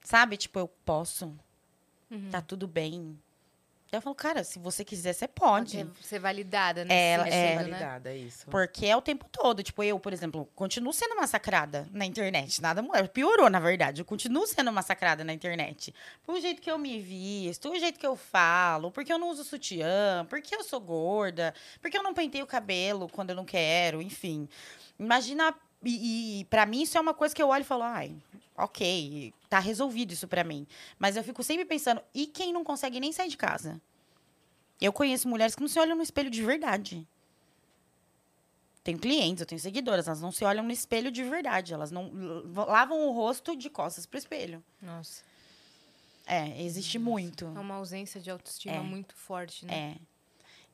[0.04, 0.38] Sabe?
[0.38, 1.36] Tipo, eu posso.
[2.12, 2.30] Uhum.
[2.30, 3.18] Tá tudo bem.
[3.90, 5.72] Eu falo, cara, se você quiser, você pode.
[5.72, 7.14] Ser, ser validada, né?
[7.14, 7.78] É, Nesse é, sentido, né?
[7.78, 8.46] validada, isso.
[8.50, 9.64] Porque é o tempo todo.
[9.64, 12.62] Tipo, eu, por exemplo, continuo sendo massacrada na internet.
[12.62, 14.02] Nada piorou, na verdade.
[14.02, 15.96] Eu continuo sendo massacrada na internet.
[16.26, 19.46] Por jeito que eu me visto, o jeito que eu falo, porque eu não uso
[19.46, 24.02] sutiã, porque eu sou gorda, porque eu não penteio o cabelo quando eu não quero,
[24.02, 24.50] enfim.
[25.00, 25.56] Imagina.
[25.84, 28.16] E, e para mim, isso é uma coisa que eu olho e falo, ai,
[28.58, 30.66] ok, tá resolvido isso pra mim.
[30.98, 33.80] Mas eu fico sempre pensando, e quem não consegue nem sair de casa?
[34.82, 37.08] Eu conheço mulheres que não se olham no espelho de verdade.
[38.84, 41.74] Tenho clientes, eu tenho seguidoras, elas não se olham no espelho de verdade.
[41.74, 42.12] Elas não
[42.68, 44.64] lavam o rosto de costas pro espelho.
[44.82, 45.24] Nossa.
[46.26, 47.46] É, existe muito.
[47.56, 48.80] É uma ausência de autoestima É.
[48.80, 49.96] muito forte, né?
[49.98, 50.07] É.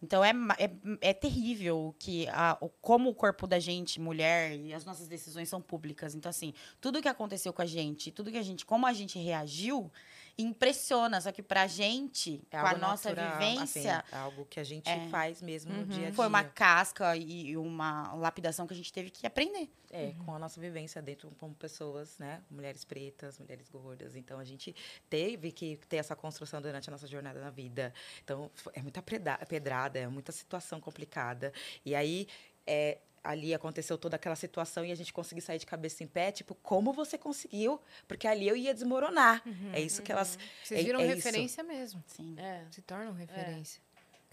[0.03, 4.83] Então é, é, é terrível que a, como o corpo da gente, mulher, e as
[4.83, 6.13] nossas decisões são públicas.
[6.13, 9.17] Então, assim, tudo que aconteceu com a gente, tudo que a gente, como a gente
[9.17, 9.89] reagiu,
[10.38, 11.19] impressiona.
[11.22, 14.63] Só que pra gente, É com a nossa natural, vivência, assim, é algo que a
[14.63, 15.08] gente É.
[15.10, 16.13] faz mesmo no dia a dia.
[16.13, 19.69] foi uma casca e uma lapidação que a gente teve que aprender.
[19.96, 22.41] É, com a nossa vivência dentro como pessoas, né?
[22.50, 24.15] Mulheres pretas, mulheres gordas.
[24.15, 24.76] Então, a gente
[25.08, 27.93] teve que ter essa construção durante a nossa jornada na vida.
[28.24, 31.54] Então, é muita pedrada, é muita situação complicada.
[31.86, 32.28] E aí,
[32.65, 36.31] é, ali aconteceu toda aquela situação e a gente conseguiu sair de cabeça em pé.
[36.31, 37.79] Tipo, como você conseguiu?
[38.07, 39.41] Porque ali eu ia desmoronar.
[39.73, 40.38] É isso que elas...
[40.63, 41.15] Vocês é- viram é isso.
[41.15, 42.03] referência mesmo.
[42.07, 42.36] Sim.
[42.38, 42.65] É.
[42.69, 43.81] Se tornam referência.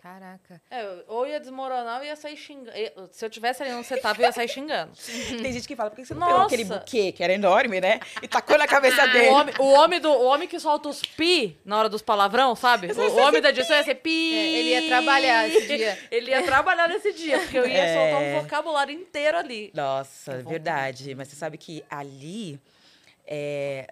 [0.03, 0.61] Caraca.
[0.71, 2.73] É, ou ia desmoronar ou ia sair xingando.
[3.13, 4.93] Se eu tivesse ali no setup, eu ia sair xingando.
[5.43, 6.33] Tem gente que fala, por que você não Nossa.
[6.33, 8.01] pegou aquele buquê, que era enorme, né?
[8.23, 9.29] E tacou na cabeça O dele.
[9.29, 12.91] homem, o, homem do, o homem que solta os pi na hora dos palavrão, sabe?
[12.93, 14.35] O, o homem da edição ia ser pi.
[14.35, 15.99] É, ele ia trabalhar esse dia.
[16.11, 17.95] Ele ia trabalhar nesse dia, porque eu ia É.
[17.95, 19.71] soltar um vocabulário inteiro ali.
[19.75, 21.15] Nossa, verdade.
[21.15, 22.59] Mas você sabe que ali.
[23.27, 23.87] é,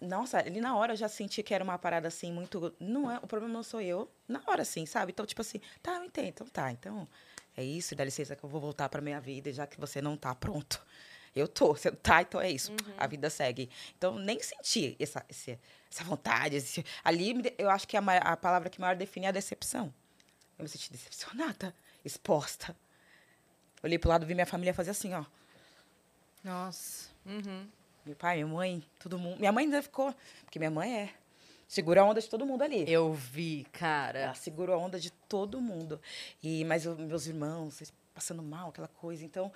[0.00, 2.74] Nossa, ali na hora eu já senti que era uma parada assim muito.
[2.78, 4.08] Não é, o problema não sou eu.
[4.28, 5.10] Na hora, assim, sabe?
[5.12, 6.28] Então, tipo assim, tá, eu entendo.
[6.28, 7.08] Então tá, então
[7.56, 10.16] é isso, dá licença que eu vou voltar pra minha vida, já que você não
[10.16, 10.80] tá pronto.
[11.34, 12.72] Eu tô, você tá, então é isso.
[12.96, 13.68] A vida segue.
[13.96, 15.58] Então, nem senti essa, esse-
[15.90, 16.56] essa vontade.
[16.56, 19.92] esse- ali, eu acho que a, a palavra que maior define é a decepção.
[20.58, 22.74] Eu me senti decepcionada, exposta.
[23.82, 25.24] Olhei pro lado vi minha família fazer assim, ó.
[26.42, 27.08] Nossa.
[27.26, 27.68] Uhum.
[28.08, 29.38] Meu pai, minha mãe, todo mundo.
[29.38, 30.14] Minha mãe ainda ficou.
[30.44, 31.10] Porque minha mãe é.
[31.66, 32.90] Segura a onda de todo mundo ali.
[32.90, 34.18] Eu vi, cara.
[34.18, 36.00] Ela segurou a onda de todo mundo.
[36.42, 39.22] E, mas eu- meus irmãos, passando mal, aquela coisa.
[39.22, 39.52] Então,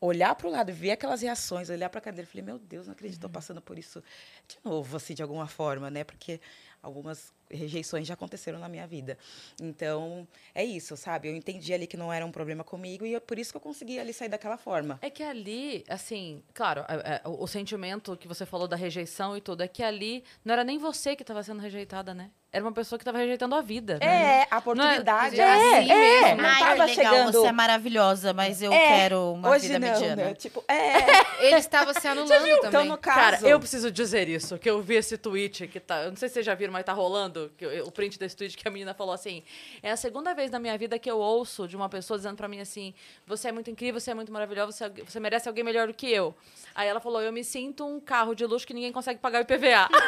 [0.00, 2.86] olhar para o lado ver aquelas reações, olhar para a cadeira, eu falei, meu Deus,
[2.86, 4.02] não acredito, estou passando por isso
[4.48, 6.02] de novo, assim, de alguma forma, né?
[6.02, 6.40] Porque
[6.82, 9.16] algumas rejeições já aconteceram na minha vida.
[9.60, 11.28] Então, é isso, sabe?
[11.28, 13.60] Eu entendi ali que não era um problema comigo e é por isso que eu
[13.60, 14.98] consegui ali sair daquela forma.
[15.02, 19.36] É que ali, assim, claro, é- é, o, o sentimento que você falou da rejeição
[19.36, 22.30] e tudo, é que ali não era nem você que estava sendo rejeitada, né?
[22.52, 23.98] Era uma pessoa que estava rejeitando a vida.
[24.00, 24.40] né?
[24.42, 25.36] É, a oportunidade.
[25.36, 26.42] Não é- é, assim é, mesmo.
[26.42, 27.32] não Ai, tava que legal, chegando.
[27.40, 30.16] você é maravilhosa, mas eu É, quero uma Hoje vida não, mediana.
[30.24, 30.34] né?
[30.34, 31.44] Tipo, é.
[31.46, 32.56] Ele estava se anulando também.
[32.68, 33.20] Então, no caso.
[33.20, 36.02] Cara, eu preciso dizer isso, que eu vi esse tweet que tá.
[36.02, 37.39] Eu não sei se vocês já viram, mas tá rolando.
[37.56, 39.42] Que eu- o print desse tweet que a menina falou assim:
[39.82, 42.48] é a segunda vez na minha vida que eu ouço de uma pessoa dizendo pra
[42.48, 42.92] mim assim:
[43.26, 45.94] você é muito incrível, você é muito maravilhosa, você, é você merece alguém melhor do
[45.94, 46.34] que eu.
[46.74, 49.42] Aí ela falou: eu me sinto um carro de luxo que ninguém consegue pagar o
[49.42, 49.88] IPVA.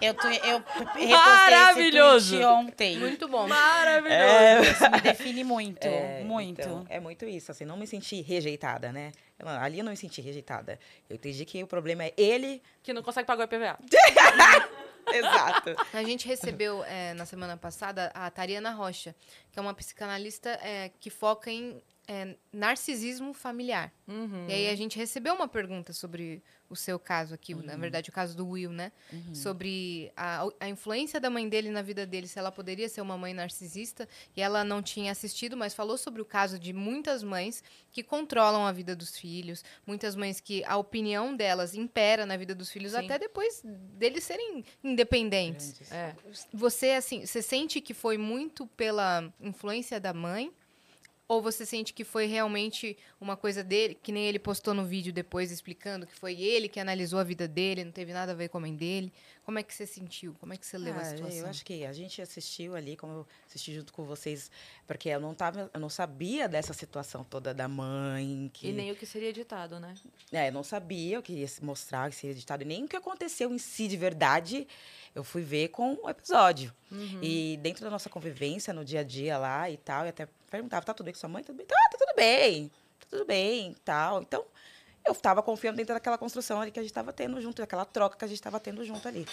[0.00, 0.62] Eu, tu, eu
[1.08, 2.36] Maravilhoso.
[2.36, 2.98] esse tweet ontem.
[2.98, 3.48] Muito bom.
[3.48, 4.70] Maravilhoso.
[4.70, 6.60] Isso me define muito, É, muito.
[6.60, 9.10] então, é muito isso, assim, não me senti rejeitada, né?
[9.60, 10.78] Ali eu não me senti rejeitada.
[11.10, 12.62] Eu entendi que o problema é ele.
[12.82, 13.76] Que não consegue pagar o IPVA.
[15.14, 15.76] Exato.
[15.92, 19.14] A gente recebeu é, na semana passada a Tariana Rocha,
[19.50, 23.92] que é uma psicanalista é, que foca em é, narcisismo familiar.
[24.06, 24.46] Uhum.
[24.48, 27.80] E aí a gente recebeu uma pergunta sobre o seu caso aqui, na Uhum.
[27.80, 28.92] verdade o caso do Will, né?
[29.32, 33.16] Sobre a, a influência da mãe dele na vida dele, se ela poderia ser uma
[33.16, 34.08] mãe narcisista.
[34.36, 38.66] E ela não tinha assistido, mas falou sobre o caso de muitas mães que controlam
[38.66, 42.92] a vida dos filhos, muitas mães que a opinião delas impera na vida dos filhos
[42.92, 42.98] Sim.
[42.98, 45.90] até depois deles serem independentes.
[45.90, 46.14] É.
[46.52, 50.52] Você, assim, você sente que foi muito pela influência da mãe?
[51.28, 55.12] Ou você sente que foi realmente uma coisa dele, que nem ele postou no vídeo
[55.12, 58.48] depois explicando que foi ele que analisou a vida dele, não teve nada a ver
[58.48, 59.12] com a mãe dele?
[59.48, 60.34] Como é que você sentiu?
[60.38, 61.38] Como é que você leu a Ah, situação?
[61.38, 64.50] Eu acho que a gente assistiu ali, como eu assisti junto com vocês,
[64.86, 68.92] porque eu não tava, eu não sabia dessa situação toda da mãe, que E nem
[68.92, 69.94] o que seria editado, né?
[70.30, 72.94] é, eu não sabia, eu queria se mostrar, que seria editado, e nem o que
[72.94, 74.68] aconteceu em si de verdade,
[75.14, 76.70] eu fui ver com o episódio.
[76.92, 77.20] Uhum.
[77.22, 80.84] E dentro da nossa convivência no dia a dia lá e tal, e até perguntava,
[80.84, 81.42] tá tudo bem com sua mãe?
[81.42, 81.66] Tudo bem?
[81.66, 82.68] Tá, tá tudo bem,
[83.00, 84.20] tá tudo bem, tal.
[84.20, 84.44] Então,
[85.08, 88.16] eu estava confiando dentro daquela construção ali que a gente estava tendo junto, daquela troca
[88.16, 89.26] que a gente estava tendo junto ali.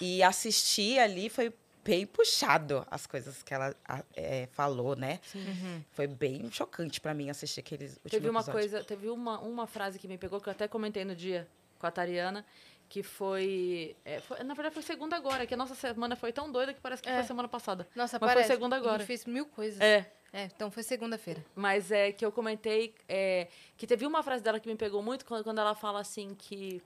[0.00, 5.18] E assistir ali foi bem puxado as coisas que ela a- é, falou, né?
[5.34, 5.82] Uhum.
[5.92, 8.70] Foi bem chocante para mim assistir aqueles últimos Teve uma episódios.
[8.70, 11.86] coisa, teve uma, uma frase que me pegou, que eu até comentei no dia com
[11.86, 12.44] a Tariana,
[12.88, 16.50] que foi, é, foi- Na verdade, foi segunda agora, que a nossa semana foi tão
[16.52, 17.14] doida que parece que É.
[17.16, 17.88] foi semana passada.
[17.94, 18.48] Nossa, Mas foi parece.
[18.52, 18.98] segunda A agora.
[18.98, 19.80] gente fez mil coisas.
[19.80, 20.12] É.
[20.32, 21.44] É, então foi segunda-feira.
[21.54, 25.24] Mas é que eu comentei é, que teve uma frase dela que me pegou muito
[25.26, 26.80] quando, quando ela fala assim que.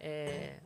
[0.00, 0.58] é,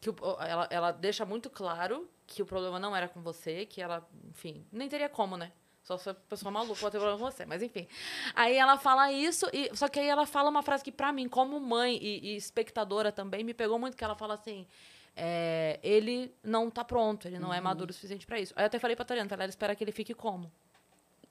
[0.00, 3.80] que o- ela, ela deixa muito claro que o problema não era com você, que
[3.80, 5.50] ela, enfim, nem teria como, né?
[5.82, 7.88] Só se a pessoa maluca pode ter problema com você, mas enfim.
[8.34, 11.28] Aí ela fala isso, e, só que aí ela fala uma frase que, pra mim,
[11.28, 14.66] como mãe e, e espectadora também, me pegou muito, que ela fala assim.
[15.16, 18.52] é, ele não tá pronto, ele não é maduro o suficiente pra isso.
[18.54, 20.52] Aí eu até falei pra Tariana, ela espera que ele fique como?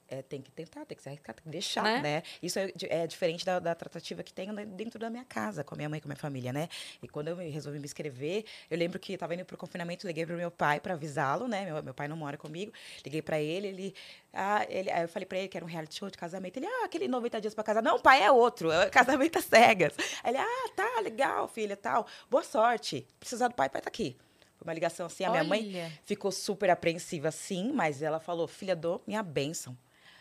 [0.10, 2.02] É, tem que tentar, tem que se arriscar, tem que deixar, Né?
[2.02, 2.24] né?
[2.42, 5.76] Isso é, é diferente da, da tratativa que tenho né, dentro da minha casa, com
[5.76, 6.70] a minha mãe, com a minha família, né?
[7.04, 10.38] E quando eu resolvi me inscrever, eu lembro que estava indo pro confinamento, liguei pro
[10.38, 11.66] meu pai para avisá-lo, né?
[11.66, 12.72] Meu, meu pai não mora comigo.
[13.04, 13.96] Liguei para ele, ele,
[14.34, 14.90] ah, ele.
[14.90, 16.56] Aí eu falei para ele que era um reality show de casamento.
[16.58, 17.84] Ele, ah, aquele 90 dias para casar.
[17.84, 19.94] Não, pai, é outro, é casamento às cegas.
[20.24, 22.08] Aí ele, ah, tá, legal, filha, tal.
[22.30, 23.06] Boa sorte.
[23.20, 24.16] Precisar do pai, pai tá aqui.
[24.58, 25.92] Foi uma ligação assim, a minha mãe Olha.
[26.04, 29.78] ficou super apreensiva, sim, mas ela falou: filha, dou minha bênção.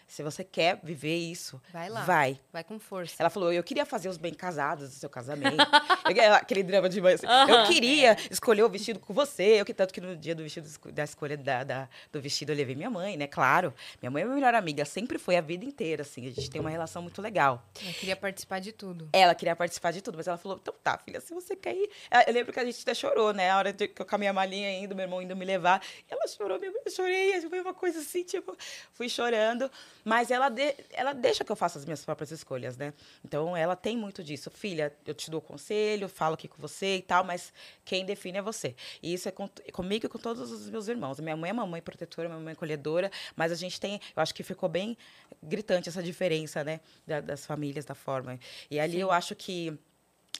[0.06, 2.02] Se você quer viver isso, Vai lá.
[2.02, 2.40] vai.
[2.52, 3.16] Vai com força.
[3.18, 5.56] Ela falou: eu queria fazer os bem casados do seu casamento.
[6.16, 7.14] Eu- aquele drama de mãe.
[7.14, 9.60] assim, Eu queria escolher o vestido com você.
[9.60, 12.56] Eu que tanto que no dia do vestido da escolha da, da- do vestido eu
[12.56, 13.26] levei minha mãe, né?
[13.26, 13.74] Claro.
[14.00, 16.26] Minha mãe é minha melhor amiga, sempre foi a vida inteira, assim.
[16.26, 17.62] A gente tem uma relação muito legal.
[17.84, 19.08] Eu queria participar de tudo.
[19.12, 21.90] Ela queria participar de tudo, mas ela falou: então tá, filha, se você quer ir.
[22.26, 23.50] Eu lembro que a gente até chorou, né?
[23.50, 25.82] A hora de que eu com a minha malinha indo, meu irmão indo me levar.
[26.08, 27.40] E ela chorou, minha mãe, eu chorei.
[27.48, 28.56] Foi uma coisa assim, tipo,
[28.92, 29.68] fui chorando.
[30.08, 32.94] Mas ela, de- ela deixa que eu faça as minhas próprias escolhas, né?
[33.24, 34.48] Então ela tem muito disso.
[34.52, 37.52] Filha, eu te dou conselho, falo aqui com você e tal, mas
[37.84, 38.76] quem define é você.
[39.02, 41.18] E isso é com- comigo e com todos os meus irmãos.
[41.18, 44.00] Minha mãe é mamãe protetora, minha mãe é acolhedora, mas a gente tem.
[44.16, 44.96] Eu acho que ficou bem
[45.42, 46.78] gritante essa diferença, né?
[47.04, 48.38] da- das famílias, da forma.
[48.70, 49.76] E ali eu acho que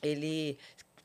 [0.01, 0.57] ele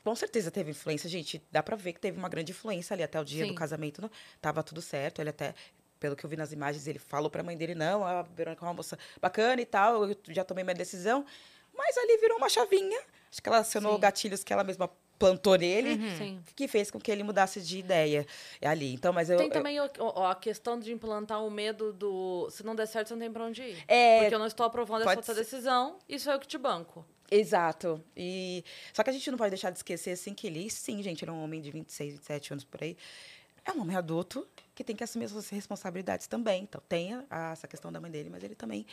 [0.04, 1.40] com certeza teve influência, gente.
[1.50, 3.50] Dá pra ver que teve uma grande influência ali até o dia Sim.
[3.50, 4.00] do casamento.
[4.02, 5.20] Não, tava tudo certo.
[5.20, 5.54] Ele até,
[6.02, 8.66] pelo que eu vi nas imagens, ele falou pra mãe dele: não, a Verônica é
[8.66, 11.24] uma moça bacana e tal, eu já tomei minha decisão.
[11.72, 13.00] Mas ali virou uma chavinha.
[13.30, 14.00] Acho que ela acionou Sim.
[14.00, 15.96] gatilhos que ela mesma plantou nele.
[16.18, 16.42] Sim.
[16.56, 18.26] Que fez com que ele mudasse de ideia
[18.60, 18.92] ali.
[18.92, 19.38] Então, mas eu.
[19.38, 22.86] Tem eu- também o- o- a questão de implantar o medo do se não der
[22.86, 23.84] certo, você não tem pra onde ir.
[23.86, 27.06] É, Porque eu não estou aprovando essa outra decisão, isso é o que te banco.
[27.30, 28.02] Exato.
[28.14, 28.62] E
[28.92, 31.30] só que a gente não pode deixar de esquecer assim que ele, sim, gente, ele
[31.30, 32.96] é um homem de 26, 27 anos por aí.
[33.64, 36.62] É um homem adulto que tem que assumir as suas responsabilidades também.
[36.62, 38.86] Então tem a- essa questão da mãe dele, mas ele também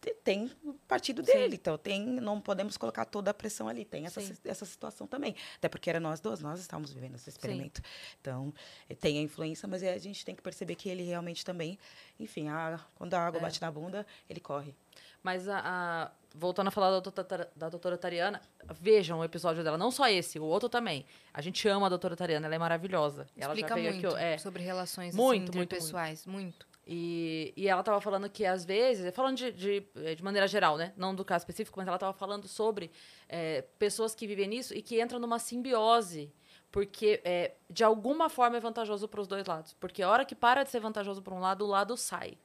[0.00, 1.32] te- tem o partido Sim.
[1.32, 1.54] dele.
[1.56, 3.84] Então tem, não podemos colocar toda a pressão ali.
[3.84, 4.34] Tem essa, Sim.
[4.44, 5.34] essa situação também.
[5.56, 7.80] Até porque era nós duas, nós estávamos vivendo esse experimento.
[8.20, 8.52] Então
[8.90, 11.78] eh, tem a influência, mas eh, a gente tem que perceber que ele realmente também,
[12.20, 13.42] enfim, a- quando a água É.
[13.42, 14.74] bate na bunda, ele corre.
[15.22, 18.40] Mas a, a- voltando a falar da doutora, da doutora Tariana,
[18.80, 21.04] vejam o episódio dela, não só esse, o outro também.
[21.32, 23.26] A gente ama a doutora Tariana, ela é maravilhosa.
[23.36, 26.66] Ela Explica muito aqui, ó, é, sobre relações Muito, assim, muito, pessoais, muito.
[26.84, 30.76] E, e ela tava falando que, às vezes, falando de, de, eh, de maneira geral,
[30.76, 30.92] né?
[30.96, 32.90] Não do caso específico, mas ela tava falando sobre
[33.28, 36.32] eh, pessoas que vivem nisso e que entram numa simbiose.
[36.72, 39.74] Porque, eh, de alguma forma, é vantajoso para os dois lados.
[39.74, 42.36] Porque a hora que para de ser vantajoso para um lado, o lado sai.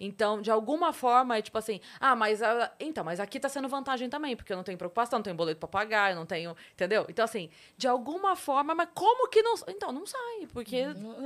[0.00, 2.40] Então, de alguma forma, é tipo assim, ah, mas
[2.80, 5.60] então, mas aqui tá sendo vantagem também, porque eu não tenho preocupação, não tenho boleto
[5.60, 7.06] para pagar, eu não tenho, entendeu?
[7.08, 10.76] Então assim, de alguma forma, mas como que não, então não sai, porque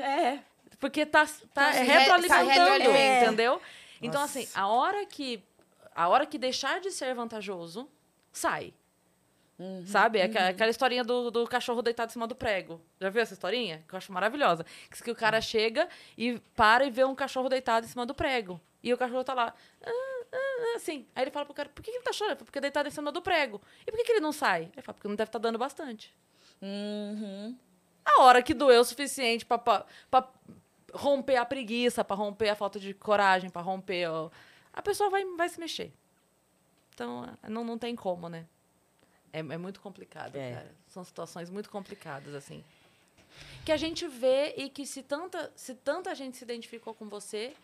[0.01, 0.41] É.
[0.79, 3.25] porque tá, tá Então, se re- retroalimentando, se retroalimenta.
[3.27, 3.63] entendeu?
[4.03, 4.39] Então, Nossa.
[4.39, 5.43] assim, a hora que.
[5.95, 7.89] A hora que deixar de ser vantajoso,
[8.31, 8.75] sai.
[9.87, 10.19] Sabe?
[10.19, 12.81] É aqua- aquela historinha do, do cachorro deitado em cima do prego.
[13.01, 13.83] Já viu essa historinha?
[13.89, 14.65] Que eu acho maravilhosa.
[14.91, 18.15] Que, que o cara chega e para e vê um cachorro deitado em cima do
[18.15, 18.61] prego.
[18.83, 19.55] E o cachorro tá lá.
[19.83, 21.07] "Ah, ah, ah", assim.
[21.15, 22.45] Aí ele fala pro cara, por que ele tá chorando?
[22.45, 23.61] Porque deitado em cima do prego.
[23.87, 24.69] E por que, que ele não sai?
[24.75, 26.15] Ele fala, porque não deve estar dando bastante.
[26.61, 27.57] Uhum.
[28.05, 30.29] A hora que doeu o suficiente pra, pra, pra
[30.93, 34.09] romper a preguiça, pra romper a falta de coragem, pra romper.
[34.11, 34.31] o-
[34.73, 35.93] A pessoa vai, vai se mexer.
[36.95, 38.47] Então, não, não tem como, né?
[39.33, 40.53] É, é muito complicado, É.
[40.55, 40.75] cara.
[40.89, 42.65] São situações muito complicadas, assim.
[43.65, 47.55] que a gente vê e que se tanta, se tanta gente se identificou com você,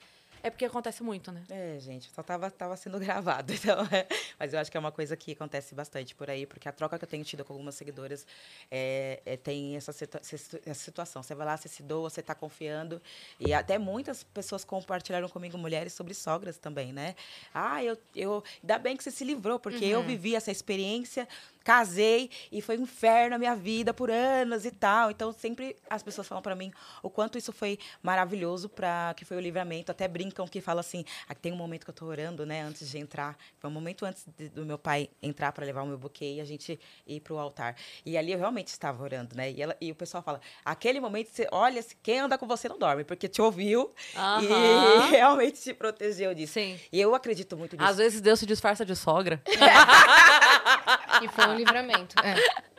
[0.43, 1.43] é porque acontece muito, né?
[1.49, 4.07] É, gente, só tava, tava sendo gravado, então, é,
[4.39, 6.99] mas eu acho que é uma coisa que acontece bastante por aí, porque a troca
[6.99, 8.27] que eu tenho tido com algumas seguidoras
[8.71, 10.21] é, é, tem essa, situa
[10.67, 11.23] essa situação.
[11.23, 13.01] Você vai lá, você se doa, você está confiando,
[13.39, 17.15] e até muitas pessoas compartilharam comigo, mulheres, sobre sogras também, né?
[17.55, 19.91] Ah, eu, eu ainda bem que você se livrou, porque uhum.
[19.91, 21.29] eu vivi essa experiência
[21.62, 25.11] casei e foi um inferno a minha vida por anos e tal.
[25.11, 26.72] Então sempre as pessoas falam para mim
[27.03, 29.90] o quanto isso foi maravilhoso para que foi o livramento.
[29.90, 32.88] Até brincam que fala assim, ah, tem um momento que eu tô orando, né, antes
[32.90, 33.37] de entrar.
[33.59, 36.40] Foi um momento antes de, do meu pai entrar para levar o meu buquê e
[36.40, 37.77] a gente ir pro altar.
[38.05, 39.51] E ali eu realmente estava orando, né?
[39.51, 42.79] E, ela, e o pessoal fala, aquele momento você olha, quem anda com você não
[42.79, 43.92] dorme, porque te ouviu
[44.42, 44.46] e
[45.11, 46.55] realmente te protegeu disso.
[46.55, 46.79] Sim.
[46.92, 47.88] E eu acredito muito nisso.
[47.88, 49.42] Às vezes Deus se disfarça de sogra.
[51.22, 52.14] E foi um livramento.
[52.20, 52.35] É.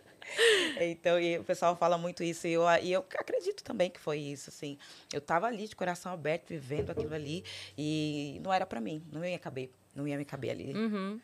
[0.79, 4.17] Então, e o pessoal fala muito isso, e eu, e eu acredito também que foi
[4.17, 4.77] isso, assim.
[5.11, 7.43] Eu estava ali de coração aberto, vivendo aquilo ali,
[7.77, 10.73] e não era para mim, não ia caber, não ia me caber ali.
[10.73, 11.19] Uhum.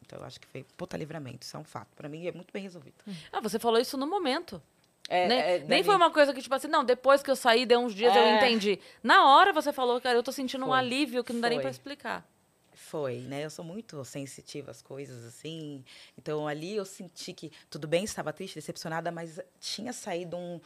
[0.00, 1.88] Então, eu acho que foi puta livramento, isso é um fato.
[1.96, 2.94] Para mim, é muito bem resolvido.
[3.32, 4.62] Ah, você falou isso no momento.
[5.08, 5.56] É, né?
[5.56, 7.94] é, Nem foi uma coisa que, tipo assim, não, depois que eu saí, deu uns
[7.94, 8.18] dias, é.
[8.18, 8.78] eu entendi.
[9.02, 10.70] Na hora você falou, cara, eu tô sentindo foi.
[10.70, 11.56] um alívio que não dá foi.
[11.56, 12.26] nem pra explicar.
[12.78, 13.44] Foi, né?
[13.44, 15.84] Eu sou muito sensitiva às coisas, assim.
[16.16, 20.60] Então, ali eu senti que tudo bem, estava triste, decepcionada, mas tinha saído um,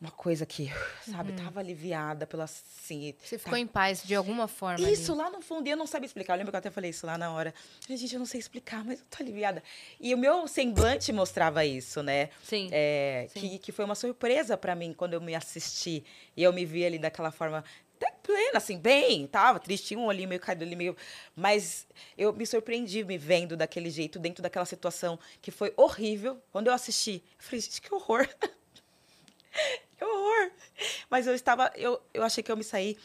[0.00, 0.70] uma coisa que,
[1.04, 1.36] sabe, uhum.
[1.44, 3.14] tava aliviada pela, assim...
[3.22, 3.58] Você ficou tá...
[3.58, 5.20] em paz de alguma forma Isso, ali.
[5.20, 6.34] lá no fundo, e eu não sabia explicar.
[6.34, 7.52] Eu lembro que eu até falei isso lá na hora.
[7.88, 9.62] Gente, eu não sei explicar, mas eu tô aliviada.
[10.00, 12.30] E o meu semblante mostrava isso, né?
[12.44, 12.68] Sim.
[12.72, 13.40] É, Sim.
[13.40, 16.04] Que, que foi uma surpresa para mim quando eu me assisti.
[16.36, 17.62] E eu me vi ali daquela forma
[18.22, 20.96] plena, assim, bem, tava triste, um ali meio caído ali, meio.
[21.34, 26.40] Mas eu me surpreendi me vendo daquele jeito, dentro daquela situação que foi horrível.
[26.50, 28.28] Quando eu assisti, eu falei, gente, que horror.
[29.98, 30.50] que horror.
[31.10, 32.96] Mas eu estava, eu, eu achei que eu me saí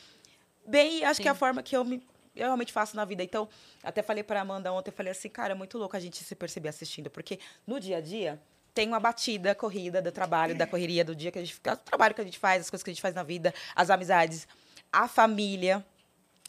[0.65, 1.23] bem, acho Sim.
[1.23, 3.23] que é a forma que eu me eu realmente faço na vida.
[3.23, 3.49] Então,
[3.84, 6.69] até falei para Amanda ontem, falei assim, cara, é muito louco a gente se perceber
[6.69, 8.39] assistindo, porque no dia a dia
[8.73, 11.77] tem uma batida, corrida do trabalho, da correria do dia que a gente fica, o
[11.77, 14.47] trabalho que a gente faz, as coisas que a gente faz na vida, as amizades
[14.91, 15.86] a família.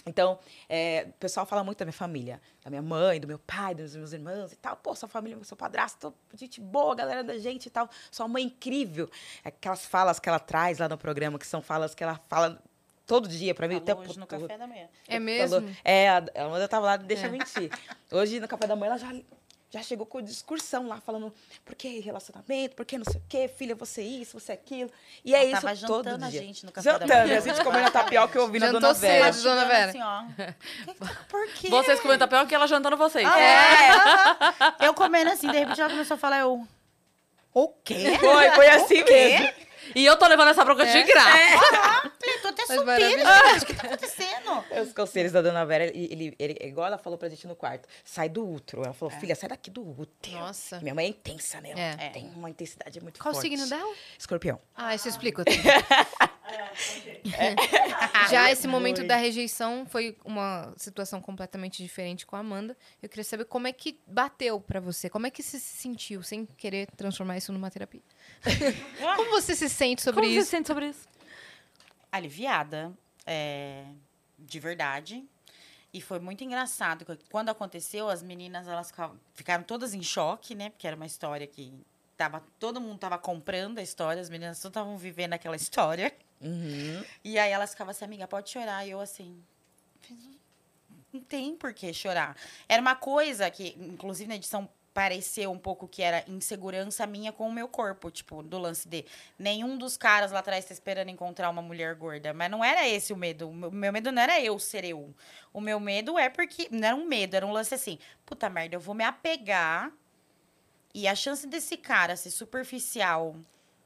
[0.07, 3.75] Então, é, o pessoal fala muito da minha família, da minha mãe, do meu pai,
[3.75, 4.77] dos meus irmãos e tal.
[4.77, 7.91] Pô, sua família, seu padrasto, gente boa, galera da gente e tal.
[8.11, 9.11] Sua mãe incrível.
[9.45, 12.63] Aquelas falas que ela traz lá no programa, que são falas que ela fala
[13.07, 13.77] todo dia para mim.
[13.77, 14.89] até hoje no café da manhã.
[15.09, 15.61] É mesmo?
[15.61, 17.31] Falou, é, a Amanda tava lá, deixa é.
[17.31, 17.71] mentir.
[18.13, 19.13] Hoje, no café da manhã, ela já
[19.71, 21.33] já chegou com discursão lá, falando
[21.65, 24.91] por que relacionamento, por que não sei o quê, filha, você isso, você aquilo.
[25.25, 26.27] E é Ela isso todo dia.
[26.27, 27.39] a gente no café jantando, da manhã.
[27.39, 29.33] a gente comendo tapioca eu ouvi na Dona Vera.
[29.33, 29.91] Cedo, Dona Vera.
[29.91, 30.23] Assim, ó,
[31.29, 31.69] por quê?
[31.69, 33.29] Vocês comendo tapioca e ela jantando vocês.
[33.29, 33.41] Ah,
[34.81, 34.87] é.
[34.87, 36.67] eu comendo assim, de repente ela começou a falar, eu...
[37.53, 38.17] O quê?
[38.19, 39.69] Foi, foi assim mesmo.
[39.95, 40.93] E eu tô levando essa bronca é.
[40.93, 41.39] de graça.
[41.39, 42.11] É.
[42.75, 44.65] Até supina, o que tá acontecendo?
[44.83, 47.89] Os conselhos da dona Vera, ele, ele, ele, igual ela falou pra gente no quarto,
[48.05, 48.83] sai do útero.
[48.85, 49.19] Ela falou, é.
[49.19, 50.39] filha, sai daqui do útero.
[50.39, 50.81] Nossa.
[50.81, 51.73] Minha mãe é intensa, né?
[51.77, 52.11] É.
[52.11, 53.49] Tem uma intensidade muito Qual forte.
[53.49, 53.95] Qual o signo dela?
[54.19, 54.61] Escorpião.
[54.75, 55.45] Ah, isso explica.
[58.31, 62.77] Já esse momento da rejeição foi uma situação completamente diferente com a Amanda.
[63.03, 66.23] Eu queria saber como é que bateu para você, como é que você se sentiu
[66.23, 68.03] sem querer transformar isso numa terapia.
[69.17, 70.35] como você se sente sobre como isso?
[70.35, 71.18] Como você se sente sobre isso?
[72.11, 72.93] Aliviada,
[73.27, 73.85] é,
[74.39, 75.25] de verdade.
[75.93, 77.05] E foi muito engraçado.
[77.31, 78.93] Quando aconteceu, as meninas elas
[79.35, 80.71] ficaram todas em choque, né?
[80.71, 81.73] Porque era uma história que
[82.17, 86.15] tava, todo mundo tava comprando a história, as meninas todas estavam vivendo aquela história.
[86.41, 87.05] Uhum.
[87.25, 88.87] E aí elas ficavam assim, amiga, pode chorar.
[88.87, 89.43] E eu assim,
[91.13, 92.37] não tem por que chorar.
[92.69, 97.47] Era uma coisa que, inclusive na edição, pareceu um pouco que era insegurança minha com
[97.47, 99.05] o meu corpo, tipo, do lance de
[99.39, 102.35] nenhum dos caras lá atrás tá esperando encontrar uma mulher gorda.
[102.35, 103.49] Mas não era esse o medo.
[103.49, 105.15] O meu medo não era eu ser eu.
[105.53, 106.67] O meu medo é porque.
[106.73, 107.97] Não era um medo, era um lance assim.
[108.27, 109.93] Puta merda, eu vou me apegar.
[110.93, 113.37] E a chance desse cara ser superficial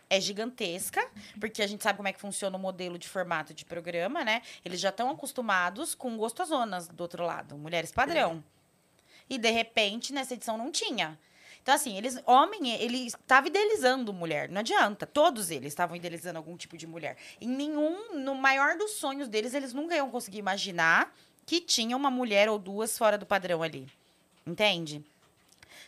[0.09, 1.07] é gigantesca,
[1.39, 4.41] porque a gente sabe como é que funciona o modelo de formato de programa, né?
[4.65, 8.43] Eles já estão acostumados com gostosonas do outro lado, mulheres padrão.
[9.29, 11.19] E de repente, nessa edição não tinha.
[11.63, 15.07] Então, assim, eles, homem, ele estava idealizando mulher, não adianta.
[15.07, 17.17] Todos eles estavam idealizando algum tipo de mulher.
[17.41, 21.15] Em nenhum, no maior dos sonhos deles, eles nunca iam conseguir imaginar
[21.47, 23.89] que tinha uma mulher ou duas fora do padrão ali.
[24.45, 25.05] Entende?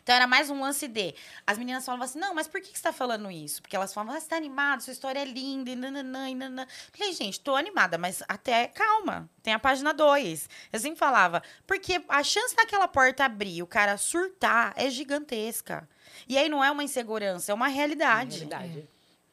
[0.05, 1.15] Então era mais um lance de.
[1.47, 3.63] As meninas falavam assim: não, mas por que, que você tá falando isso?
[3.63, 6.67] Porque elas falavam, ah, você tá animada, sua história é linda, e nananã, e nananã.
[6.93, 9.29] Falei, gente, tô animada, mas até calma.
[9.43, 10.49] Tem a página 2.
[10.71, 15.89] Eu sempre falava, porque a chance daquela porta abrir, o cara surtar, é gigantesca.
[16.29, 18.45] E aí não é uma insegurança, é uma realidade.
[18.45, 18.87] realidade.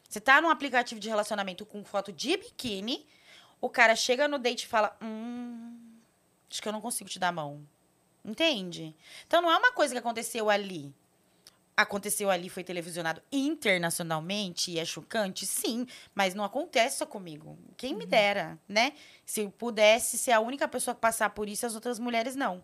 [0.07, 3.05] Você tá num aplicativo de relacionamento com foto de biquíni,
[3.59, 5.77] o cara chega no date e fala: Hum,
[6.49, 7.61] acho que eu não consigo te dar a mão.
[8.23, 8.95] Entende?
[9.25, 10.93] Então não é uma coisa que aconteceu ali.
[11.75, 17.57] Aconteceu ali, foi televisionado internacionalmente e é chocante, sim, mas não acontece só comigo.
[17.77, 18.93] Quem me dera, né?
[19.25, 22.63] Se eu pudesse ser a única pessoa que passar por isso, as outras mulheres não.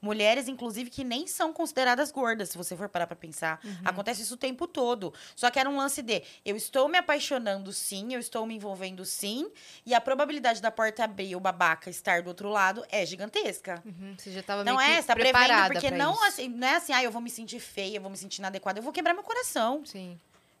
[0.00, 3.60] Mulheres, inclusive, que nem são consideradas gordas, se você for parar pra pensar.
[3.84, 5.12] Acontece isso o tempo todo.
[5.34, 9.04] Só que era um lance de eu estou me apaixonando sim, eu estou me envolvendo
[9.04, 9.50] sim,
[9.84, 13.82] e a probabilidade da porta abrir o babaca estar do outro lado é gigantesca.
[13.84, 16.92] Uhum, Você já tava Não é, você tá prevendo, porque não, assim, não é assim,
[16.92, 19.24] ah, eu vou me sentir feia, eu vou me sentir inadequada, eu vou quebrar meu
[19.24, 19.84] coração.
[19.84, 20.18] Sim.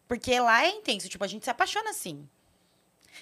[0.08, 2.26] Porque lá é intenso, tipo, a gente se apaixona assim.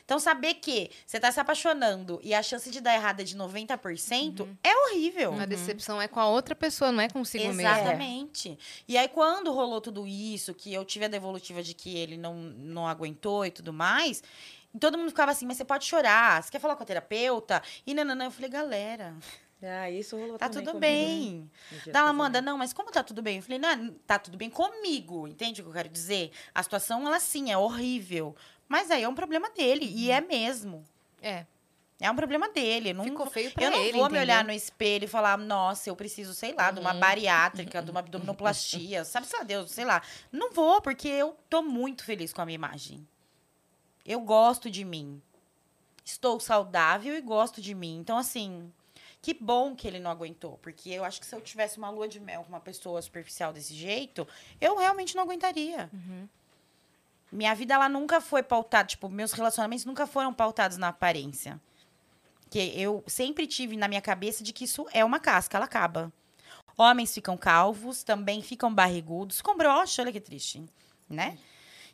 [0.04, 3.36] Então, saber que você tá se apaixonando e a chance de dar errado é de
[3.36, 5.34] 90% é horrível.
[5.40, 7.60] A decepção é com a outra pessoa, não é consigo mesmo.
[7.62, 8.58] Exatamente.
[8.86, 12.34] E aí, quando rolou tudo isso, que eu tive a devolutiva de que ele não,
[12.34, 14.22] não aguentou e tudo mais,
[14.78, 17.62] todo mundo ficava assim, mas você pode chorar, você quer falar com a terapeuta?
[17.86, 19.14] E nananã, eu falei, galera,
[19.62, 21.50] Ah, isso rolou tá também tudo comigo, bem.
[21.72, 22.44] né, do Dá Amanda, casamento.
[22.44, 23.36] não, mas como tá tudo bem?
[23.38, 26.30] Eu falei, não, tá tudo bem comigo, entende o que eu quero dizer?
[26.54, 28.36] A situação, ela sim, é horrível.
[28.68, 30.84] Mas aí é um problema dele, e é mesmo.
[31.22, 31.46] É.
[31.98, 32.90] É um problema dele.
[32.90, 34.52] eu Não, Ficou feio pra eu não ele, vou me olhar entendeu?
[34.52, 39.04] no espelho e falar, nossa, eu preciso, sei lá, de uma bariátrica, de uma abdominoplastia,
[39.04, 40.02] sabe, sei lá, Deus, sei lá.
[40.30, 43.06] Não vou, porque eu tô muito feliz com a minha imagem.
[44.04, 45.22] Eu gosto de mim.
[46.04, 47.96] Estou saudável e gosto de mim.
[47.98, 48.70] Então, assim,
[49.22, 50.58] que bom que ele não aguentou.
[50.58, 53.52] Porque eu acho que se eu tivesse uma lua de mel com uma pessoa superficial
[53.52, 54.28] desse jeito,
[54.60, 55.90] eu realmente não aguentaria.
[57.30, 61.60] Minha vida, ela nunca foi pautada, tipo, meus relacionamentos nunca foram pautados na aparência.
[62.48, 66.12] Que eu sempre tive na minha cabeça de que isso é uma casca, ela acaba.
[66.78, 70.64] Homens ficam calvos, também ficam barrigudos, com broxa, olha que triste,
[71.08, 71.36] né?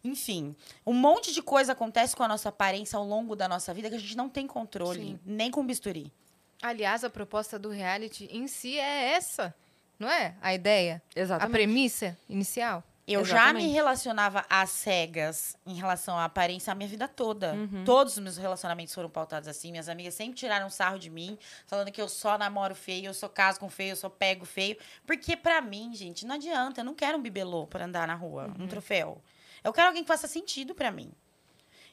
[0.04, 3.88] Enfim, um monte de coisa acontece com a nossa aparência ao longo da nossa vida
[3.88, 5.20] que a gente não tem controle, Sim.
[5.24, 6.12] nem com bisturi.
[6.60, 9.54] Aliás, a proposta do reality em si é essa,
[9.98, 10.34] não é?
[10.42, 11.52] A ideia, a Exatamente.
[11.52, 12.82] premissa inicial.
[13.12, 13.72] Eu já me Exatamente.
[13.72, 17.52] relacionava às cegas em relação à aparência a minha vida toda.
[17.54, 17.84] Uhum.
[17.84, 19.70] Todos os meus relacionamentos foram pautados assim.
[19.70, 23.28] Minhas amigas sempre tiraram sarro de mim, falando que eu só namoro feio, eu só
[23.28, 24.76] caso com feio, eu só pego feio.
[25.06, 26.80] Porque pra mim, gente, não adianta.
[26.80, 28.64] Eu não quero um bibelô pra andar na rua, Uhum.
[28.64, 29.20] um troféu.
[29.64, 31.12] Eu quero alguém que faça sentido pra mim.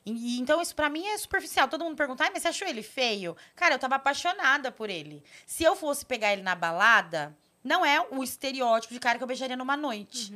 [0.05, 1.67] E, então isso pra mim é superficial.
[1.67, 3.36] Todo mundo pergunta, ai, mas você achou ele feio?
[3.55, 5.24] Cara, eu tava apaixonada por ele.
[5.45, 9.28] Se eu fosse pegar ele na balada, não é o estereótipo de cara que eu
[9.28, 10.34] beijaria numa noite.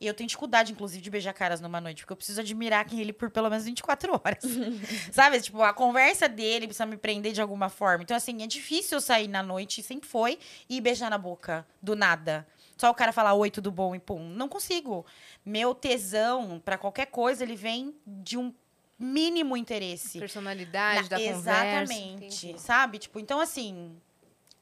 [0.00, 3.00] E eu tenho dificuldade, inclusive, de beijar caras numa noite, porque eu preciso admirar quem
[3.00, 4.42] ele por pelo menos 24 horas.
[5.12, 5.38] Sabe?
[5.42, 8.02] Tipo, a conversa dele precisa me prender de alguma forma.
[8.02, 10.38] Então, assim, é difícil eu sair na noite, sempre foi,
[10.70, 12.46] e beijar na boca, do nada.
[12.78, 14.26] Só o cara falar oi, tudo bom e pum.
[14.30, 15.04] Não consigo.
[15.44, 18.54] Meu tesão pra qualquer coisa, ele vem de um
[18.98, 20.18] mínimo interesse.
[20.18, 22.46] Personalidade Na- da Exatamente.
[22.46, 22.58] conversa.
[22.66, 22.98] Sabe?
[22.98, 23.94] Tipo, então assim,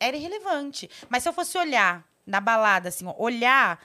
[0.00, 0.90] era irrelevante.
[1.08, 3.80] Mas se eu fosse olhar na balada, assim, olhar,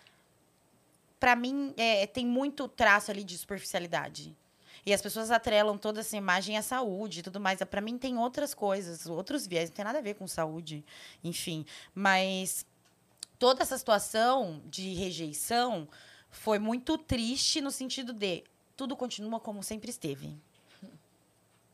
[1.24, 4.36] pra mim, é, tem muito traço ali de superficialidade.
[4.86, 7.64] E as pessoas atrelam toda essa imagem à saúde e tudo mais.
[7.64, 10.84] Pra mim tem outras coisas, outros viés, não tem nada a ver com saúde,
[11.24, 11.66] enfim.
[11.96, 12.66] Mas
[13.40, 15.88] toda essa situação de rejeição
[16.30, 18.44] foi muito triste no sentido de
[18.76, 20.36] tudo continua como sempre esteve.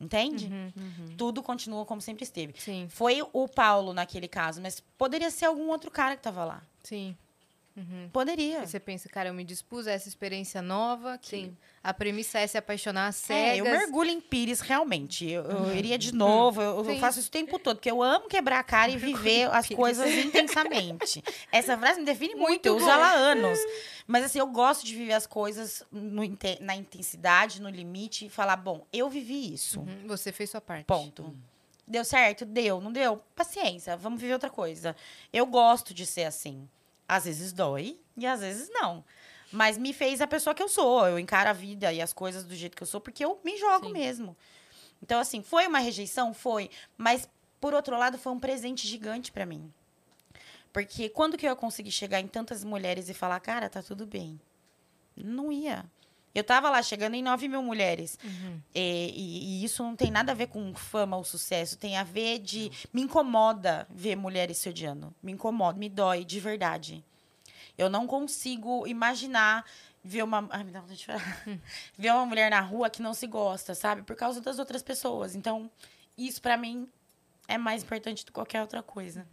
[0.00, 0.46] Entende?
[0.46, 2.54] Uhum, Tudo continua como sempre esteve.
[2.56, 6.62] Sim, Foi o Paulo naquele caso, mas poderia ser algum outro cara que tava lá.
[6.84, 7.16] sim.
[7.80, 8.08] Uhum.
[8.12, 8.60] Poderia.
[8.60, 11.56] Aí você pensa, cara, eu me dispus a essa experiência nova, que Sim.
[11.82, 13.58] a premissa é se apaixonar É, cegas.
[13.58, 15.28] eu mergulho em Pires, realmente.
[15.28, 18.28] Eu, eu iria de novo, eu, eu faço isso o tempo todo, porque eu amo
[18.28, 19.76] quebrar a cara e viver as Pires.
[19.76, 21.22] coisas intensamente.
[21.50, 23.58] Essa frase me define muito, Muito eu uso ela há anos.
[24.06, 26.22] Mas assim, eu gosto de viver as coisas no
[26.60, 29.80] na intensidade, no limite, e falar, bom, eu vivi isso.
[29.80, 30.84] Uhum, Você fez sua parte.
[30.86, 31.34] Ponto.
[31.86, 32.44] Deu certo?
[32.44, 32.80] Deu.
[32.80, 33.20] Não deu?
[33.34, 34.94] Paciência, vamos viver outra coisa.
[35.32, 36.68] Eu gosto de ser assim.
[37.10, 39.04] Às vezes dói e às vezes não.
[39.50, 41.08] Mas me fez a pessoa que eu sou.
[41.08, 43.56] Eu encaro a vida e as coisas do jeito que eu sou, porque eu me
[43.58, 43.92] jogo Sim.
[43.92, 44.36] mesmo.
[45.02, 46.32] Então, assim, foi uma rejeição?
[46.32, 46.70] Foi.
[46.96, 47.28] Mas,
[47.60, 49.74] por outro lado, foi um presente gigante pra mim.
[50.72, 54.06] Porque quando que eu ia conseguir chegar em tantas mulheres e falar, cara, tá tudo
[54.06, 54.40] bem?
[55.16, 55.84] Não ia.
[56.34, 58.18] Eu tava lá chegando em 9 mil mulheres.
[58.22, 58.60] Uhum.
[58.74, 61.76] E, e- e isso não tem nada a ver com fama ou sucesso.
[61.76, 62.70] Tem a ver de.
[62.92, 65.12] Me incomoda ver mulheres se odiando.
[65.22, 67.04] Me incomoda, me dói de verdade.
[67.76, 69.64] Eu não consigo imaginar
[70.04, 70.46] ver uma.
[70.50, 71.44] Ai, me dá vontade de chorar.
[71.98, 74.02] ver uma mulher na rua que não se gosta, sabe?
[74.02, 75.34] Por causa das outras pessoas.
[75.34, 75.68] Então,
[76.16, 76.88] isso pra mim
[77.48, 79.26] é mais importante do que qualquer outra coisa.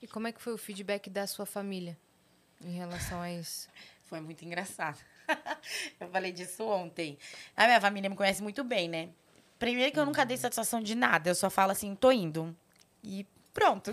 [0.00, 1.98] E como é que foi o feedback da sua família
[2.64, 3.68] em relação a isso?
[4.04, 4.98] Foi muito engraçado.
[6.00, 7.18] eu falei disso ontem.
[7.56, 9.08] A minha família me conhece muito bem, né?
[9.58, 11.30] Primeiro que eu nunca dei satisfação de nada.
[11.30, 12.56] Eu só falo assim, tô indo.
[13.02, 13.92] E pronto.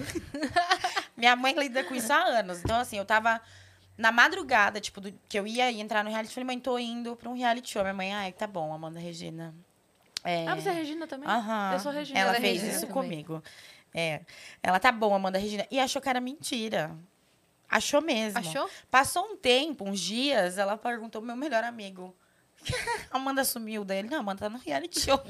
[1.16, 2.60] minha mãe lida com isso há anos.
[2.60, 3.40] Então, assim, eu tava
[3.98, 7.30] na madrugada, tipo, do, que eu ia entrar no reality, falei, mãe, tô indo pra
[7.30, 7.82] um reality show.
[7.84, 9.54] Minha mãe, ai, tá bom, Amanda Regina.
[10.24, 10.48] É...
[10.48, 11.30] Ah, você é Regina também?
[11.30, 11.74] Aham.
[11.74, 12.20] Eu sou Regina.
[12.20, 13.04] Ela, Ela fez Regina isso também.
[13.04, 13.44] comigo.
[13.94, 14.22] É.
[14.64, 15.66] Ela tá bom, Amanda Regina.
[15.70, 16.96] E achou que era mentira.
[17.70, 18.40] Achou mesmo.
[18.40, 18.70] Achou?
[18.90, 22.16] Passou um tempo, uns dias, ela perguntou meu melhor amigo.
[23.12, 24.00] Amanda sumiu daí.
[24.00, 25.22] Ele, não, Amanda tá no reality show.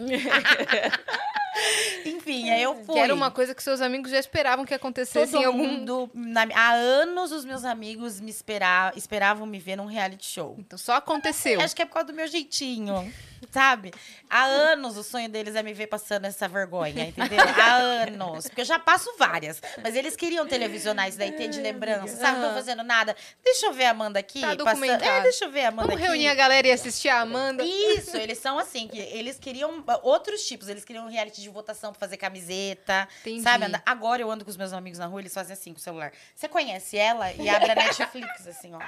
[2.06, 2.96] Enfim, aí eu fui.
[2.96, 5.58] Que era uma coisa que seus amigos já esperavam que acontecesse Todo em algum.
[5.68, 10.56] mundo, na- há anos os meus amigos me esperavam, esperavam me ver num reality show.
[10.58, 11.60] Então só aconteceu.
[11.60, 13.12] Acho que é por causa do meu jeitinho,
[13.52, 13.94] sabe?
[14.30, 17.40] Há anos o sonho deles é me ver passando essa vergonha, entendeu?
[17.40, 18.48] Há anos.
[18.48, 19.62] Porque eu já passo várias.
[19.82, 22.40] Mas eles queriam televisionar isso daí, ter de lembrança, sabe?
[22.40, 23.16] Não tô fazendo nada.
[23.44, 24.42] Deixa eu ver a Amanda aqui.
[24.42, 25.04] Tá passando.
[25.04, 26.12] É, deixa eu ver a Amanda Vamos aqui.
[26.12, 27.64] reunir a galera e assistir a Amanda.
[27.64, 31.92] Isso, eles são assim, que eles queriam ah, outros tipos, eles queriam reality de votação
[31.92, 33.42] pra fazer camiseta, Entendi.
[33.42, 33.66] sabe?
[33.86, 36.12] Agora eu ando com os meus amigos na rua, eles fazem assim com o celular.
[36.36, 38.80] Você conhece ela e abre a Netflix, assim, ó.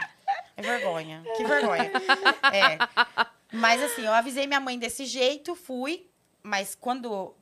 [0.67, 1.91] É vergonha, que vergonha.
[2.53, 2.77] É.
[3.51, 6.09] Mas assim, eu avisei minha mãe desse jeito, fui,
[6.41, 7.35] mas quando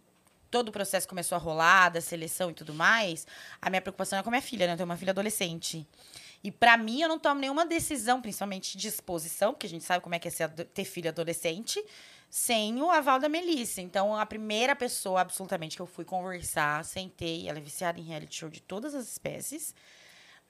[0.49, 3.27] todo o processo começou a rolar, da seleção e tudo mais,
[3.61, 4.73] a minha preocupação é com a minha filha, né?
[4.73, 5.87] Eu tenho uma filha adolescente.
[6.43, 10.01] E pra mim, eu não tomo nenhuma decisão, principalmente de exposição, porque a gente sabe
[10.01, 11.83] como é que é ter filho adolescente,
[12.29, 13.81] sem o aval da Melissa.
[13.81, 18.37] Então, a primeira pessoa, absolutamente, que eu fui conversar, sentei, ela é viciada em reality
[18.37, 19.75] show de todas as espécies.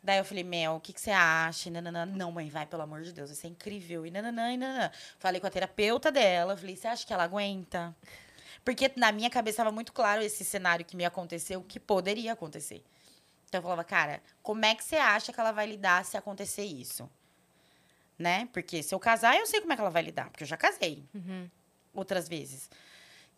[0.02, 1.68] Daí eu falei, Mel, o que, que você acha?
[1.68, 2.06] E nananã.
[2.06, 4.06] Não, mãe, vai, pelo amor de Deus, isso é incrível.
[4.06, 4.92] E nananã, e nananã.
[5.18, 7.96] Falei com a terapeuta dela, falei, você acha que ela aguenta?
[8.64, 12.84] Porque na minha cabeça estava muito claro esse cenário que me aconteceu, que poderia acontecer.
[13.48, 16.64] Então eu falava, cara, como é que você acha que ela vai lidar se acontecer
[16.64, 17.10] isso?
[18.18, 18.48] Né?
[18.54, 20.58] Porque se eu casar, eu sei como é que ela vai lidar, porque eu já
[20.58, 21.50] casei Uhum.
[21.94, 22.70] outras vezes.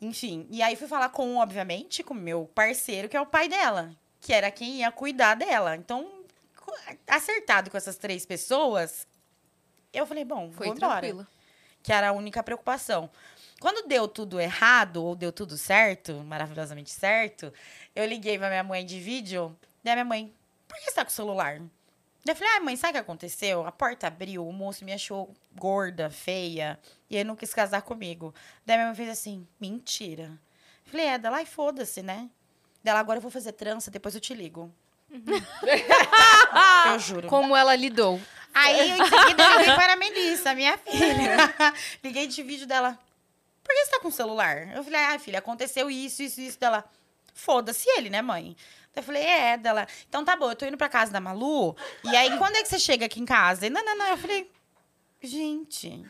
[0.01, 3.47] Enfim, e aí fui falar com, obviamente, com o meu parceiro, que é o pai
[3.47, 5.75] dela, que era quem ia cuidar dela.
[5.75, 6.20] Então,
[7.07, 9.07] acertado com essas três pessoas,
[9.93, 11.27] eu falei, bom, Foi vou embora tranquilo.
[11.83, 13.09] que era a única preocupação.
[13.59, 17.53] Quando deu tudo errado, ou deu tudo certo, maravilhosamente certo,
[17.95, 20.33] eu liguei pra minha mãe de vídeo, daí minha mãe,
[20.67, 21.59] por que você tá com o celular?
[22.23, 23.65] Daí eu falei, ai mãe, sabe o que aconteceu?
[23.65, 28.33] A porta abriu, o moço me achou gorda, feia, e ele não quis casar comigo.
[28.65, 30.39] Daí minha mãe fez assim, mentira.
[30.85, 32.29] Eu falei, é, dela, ai foda-se, né?
[32.83, 34.73] Dela, agora eu vou fazer trança, depois eu te ligo.
[36.93, 37.27] eu juro.
[37.27, 38.19] Como ela lidou.
[38.53, 41.37] Aí, eu, em seguida, eu liguei para a Melissa, minha filha.
[42.03, 42.99] Liguei de vídeo dela.
[43.63, 44.75] Por que você tá com o celular?
[44.75, 46.59] Eu falei, ah, filha, aconteceu isso, isso, isso.
[46.59, 46.83] Dela,
[47.33, 48.55] foda-se ele, né, mãe?
[48.93, 49.87] Eu falei, é, dela.
[50.09, 51.75] Então tá bom, eu tô indo pra casa da Malu.
[52.03, 53.67] E aí, quando é que você chega aqui em casa?
[53.67, 54.07] E não, não, não.
[54.07, 54.51] Eu falei,
[55.21, 56.05] gente.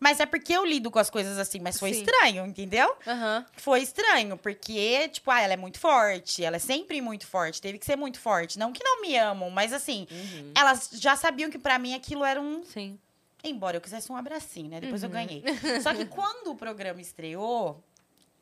[0.00, 2.00] Mas é porque eu lido com as coisas assim, mas foi Sim.
[2.00, 2.94] estranho, entendeu?
[3.06, 3.46] Aham.
[3.56, 7.78] Foi estranho, porque, tipo, ah, ela é muito forte, ela é sempre muito forte, teve
[7.78, 8.58] que ser muito forte.
[8.58, 10.52] Não que não me amam, mas assim, Uhum.
[10.56, 12.98] elas já sabiam que pra mim aquilo era um Sim.
[13.46, 14.80] Embora eu quisesse um abracinho, né?
[14.80, 15.08] Depois Uhum.
[15.08, 15.42] eu ganhei.
[15.82, 17.82] Só que quando o programa estreou,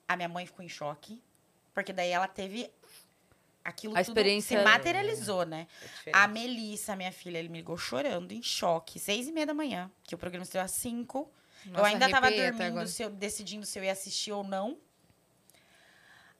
[0.07, 1.20] a minha mãe ficou em choque.
[1.74, 2.70] Porque daí ela teve
[3.64, 5.66] aquilo A experiência- se materializou, né?
[6.07, 6.11] É.
[6.12, 8.98] A Melissa, minha filha, ele me ligou chorando, em choque.
[9.00, 11.28] Seis e meia da manhã, que o programa estreou às cinco.
[11.66, 14.42] Eu Nossa, ainda tava arrepiei até dormindo, se eu, decidindo se eu ia assistir ou
[14.44, 14.78] não.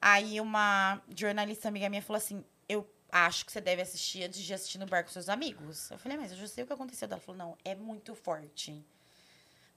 [0.01, 4.53] Aí uma jornalista amiga minha falou assim, eu acho que você deve assistir antes de
[4.53, 5.89] assistir no bar com seus amigos.
[5.91, 7.07] Eu falei, mas eu já sei o que aconteceu.
[7.09, 8.85] Ela falou, não, é muito forte.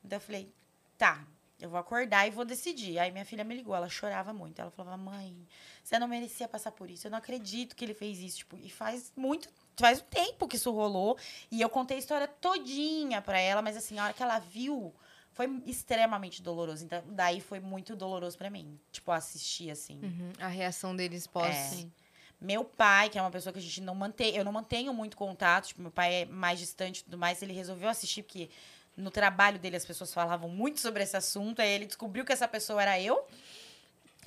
[0.02, 0.52] Daí eu falei,
[0.96, 1.24] tá,
[1.60, 2.98] eu vou acordar e vou decidir.
[2.98, 4.60] Aí minha filha me ligou, ela chorava muito.
[4.60, 5.36] Ela falava, mãe,
[5.82, 7.06] você não merecia passar por isso.
[7.06, 8.38] Eu não acredito que ele fez isso.
[8.38, 11.18] Tipo, e faz muito, faz um tempo que isso rolou.
[11.50, 14.94] E eu contei a história todinha pra ela, mas assim, a hora que ela viu,
[15.36, 16.82] foi extremamente doloroso.
[16.82, 18.80] Então, daí foi muito doloroso pra mim.
[18.90, 20.00] Tipo, assistir assim.
[20.02, 20.32] Uhum.
[20.40, 21.54] A reação deles pós.
[21.54, 21.62] É.
[21.62, 21.92] Sim.
[22.40, 25.14] Meu pai, que é uma pessoa que a gente não mantém, eu não mantenho muito
[25.14, 28.50] contato, tipo, meu pai é mais distante e tudo mais, ele resolveu assistir porque
[28.94, 32.46] no trabalho dele as pessoas falavam muito sobre esse assunto, aí ele descobriu que essa
[32.46, 33.26] pessoa era eu.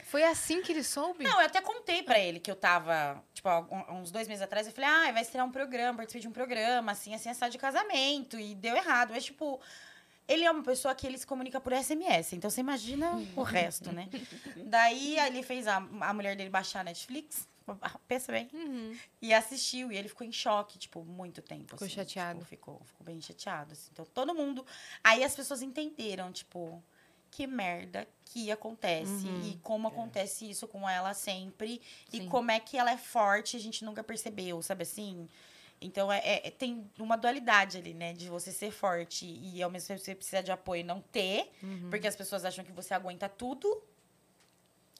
[0.05, 1.23] Foi assim que ele soube?
[1.23, 3.47] Não, eu até contei pra ele que eu tava, tipo,
[3.91, 6.91] uns dois meses atrás, eu falei, ah, vai estrear um programa, participei de um programa,
[6.91, 9.11] assim, assim, assado de casamento, e deu errado.
[9.11, 9.59] Mas, tipo,
[10.29, 13.91] ele é uma pessoa que ele se comunica por SMS, então você imagina o resto,
[13.91, 14.07] né?
[14.67, 17.47] Daí ele fez a, a mulher dele baixar a Netflix,
[18.07, 18.95] pensa bem, Uhum.
[19.21, 21.71] e assistiu, e ele ficou em choque, tipo, muito tempo.
[21.73, 22.39] Ficou assim, chateado.
[22.39, 23.89] tipo, ficou, ficou bem chateado, assim.
[23.91, 24.65] Então, todo mundo...
[25.03, 26.81] Aí as pessoas entenderam, tipo,
[27.31, 29.27] que merda que acontece.
[29.27, 29.49] Uhum.
[29.49, 31.81] E como acontece isso com ela sempre.
[32.09, 32.23] Sim.
[32.23, 35.27] E como é que ela é forte, a gente nunca percebeu, sabe assim?
[35.81, 38.13] Então, é, é- tem uma dualidade ali, né?
[38.13, 41.51] De você ser forte e ao mesmo tempo você precisa de apoio e não ter.
[41.89, 43.81] Porque as pessoas acham que você aguenta tudo.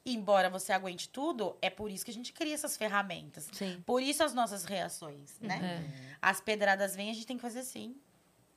[0.05, 3.49] E embora você aguente tudo, é por isso que a gente cria essas ferramentas.
[3.51, 3.83] Sim.
[3.85, 5.83] Por isso as nossas reações, né?
[6.21, 7.95] As pedradas vêm, a gente tem que fazer assim.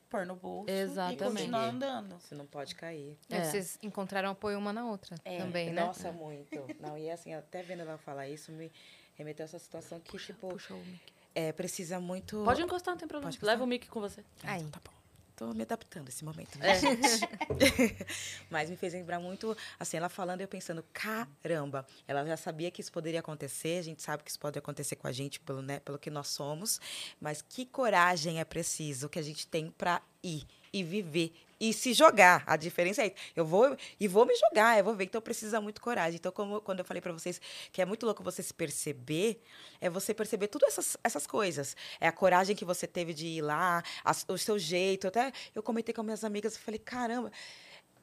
[0.08, 1.22] Pôr no bolso Exatamente.
[1.22, 2.20] e continuar andando.
[2.20, 3.16] Você não pode cair.
[3.30, 3.44] É, É.
[3.44, 5.82] Vocês encontraram apoio uma na outra É, também, né?
[5.84, 6.54] Nossa, muito.
[6.78, 8.70] Não, e assim, até vendo ela falar isso, me
[9.14, 11.12] remeteu a essa situação que, tipo, Puxa o mic.
[11.34, 12.42] É, precisa muito.
[12.44, 13.34] Pode encostar, não tem problema.
[13.42, 14.24] Leva o mic com você.
[14.42, 14.92] Ah, então tá bom.
[15.34, 16.78] Tô me adaptando a esse momento, né, É.
[16.78, 17.28] gente?
[18.50, 22.70] Mas me fez lembrar muito, assim, ela falando e eu pensando, caramba, ela já sabia
[22.70, 25.62] que isso poderia acontecer, a gente sabe que isso pode acontecer com a gente pelo,
[25.62, 26.80] né, pelo que nós somos,
[27.20, 31.94] mas que coragem é preciso que a gente tem para ir e viver e se
[31.94, 32.42] jogar.
[32.44, 33.14] A diferença é isso.
[33.36, 35.04] Eu vou e vou me jogar, eu vou ver.
[35.04, 36.16] Então precisa muito coragem.
[36.16, 37.40] Então, como quando eu falei para vocês
[37.70, 39.40] que é muito louco você se perceber,
[39.80, 41.76] é você perceber tudo essas, essas coisas.
[42.00, 43.80] É a coragem que você teve de ir lá,
[44.26, 45.06] o seu jeito.
[45.06, 47.30] Até eu comentei com minhas amigas, eu falei, caramba,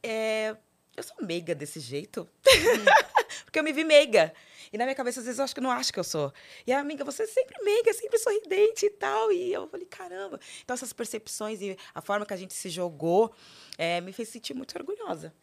[0.01, 0.55] é,
[0.95, 2.29] eu sou meiga desse jeito.
[3.45, 4.33] Porque eu me vi meiga.
[4.71, 6.31] E na minha cabeça, às vezes, eu acho que eu não acho que eu sou.
[6.67, 9.31] E a amiga, você é sempre meiga, sempre sorridente e tal.
[9.31, 10.39] E eu falei, caramba.
[10.63, 13.33] Então, essas percepções e a forma que a gente se jogou
[13.77, 15.33] eh, me fez sentir muito orgulhosa.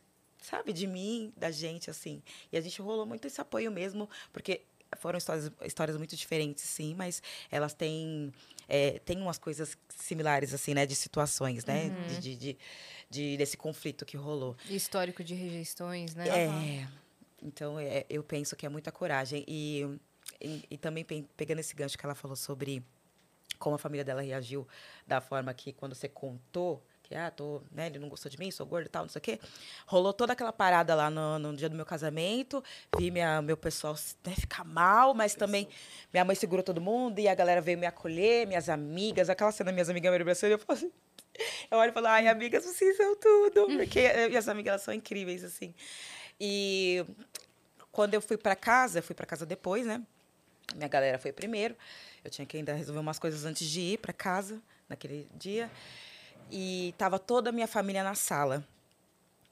[0.42, 0.72] Sabe?
[0.72, 2.22] De mim, da gente, assim.
[2.52, 4.62] E a gente rolou muito esse apoio mesmo, porque
[4.96, 7.20] foram histórias, histórias muito diferentes, sim, mas
[7.50, 8.32] elas têm,
[8.68, 10.86] eh, têm umas coisas similares, assim, né?
[10.86, 11.90] De situações, né?
[12.08, 12.58] De, de, de-
[13.10, 14.56] de- desse conflito que rolou.
[14.68, 16.28] Histórico de rejeições, né?
[16.28, 16.86] É.
[17.46, 19.44] Então, é, eu penso que é muita coragem.
[19.46, 19.98] E,
[20.40, 22.82] e, e também pe- pegando esse gancho que ela falou sobre
[23.58, 24.66] como a família dela reagiu
[25.06, 28.50] da forma que quando você contou que, ah, tô, né, ele não gostou de mim,
[28.50, 29.38] sou gorda e tal, não sei o quê.
[29.86, 32.62] Rolou toda aquela parada lá no, no dia do meu casamento.
[32.98, 33.94] Vi minha, meu pessoal
[34.24, 35.68] né, ficar mal, mas também
[36.12, 39.70] minha mãe segurou todo mundo e a galera veio me acolher, minhas amigas, aquela cena,
[39.70, 40.90] minhas amigas me abraçando, eu falo assim,
[41.70, 43.66] eu olho e falo, ai, amigas, vocês são tudo.
[43.68, 45.72] Porque eh, minhas amigas, elas são incríveis, assim.
[46.40, 47.04] E
[47.90, 50.02] quando eu fui para casa, fui para casa depois, né?
[50.74, 51.76] Minha galera foi primeiro.
[52.24, 55.70] Eu tinha que ainda resolver umas coisas antes de ir para casa, naquele dia.
[56.50, 58.66] E tava toda a minha família na sala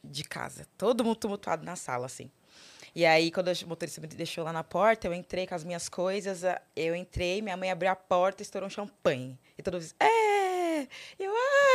[0.02, 0.66] de casa.
[0.76, 2.30] Todo mundo tumultuado na sala, assim.
[2.94, 5.88] E aí, quando o motorista me deixou lá na porta, eu entrei com as minhas
[5.88, 6.42] coisas.
[6.76, 9.38] Eu entrei, minha mãe abriu a porta e estourou um champanhe.
[9.58, 10.86] E todo mundo disse, é!
[11.18, 11.32] Eu,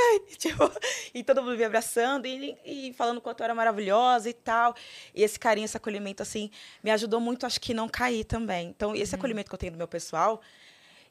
[0.10, 0.20] ai!
[0.38, 0.72] Tipo,
[1.14, 4.76] e todo mundo me abraçando e, e falando quanto eu era maravilhosa e tal.
[5.14, 6.50] E esse carinho, esse acolhimento, assim,
[6.84, 8.70] me ajudou muito, acho que não cair também.
[8.70, 10.42] Então, esse acolhimento que eu tenho do meu pessoal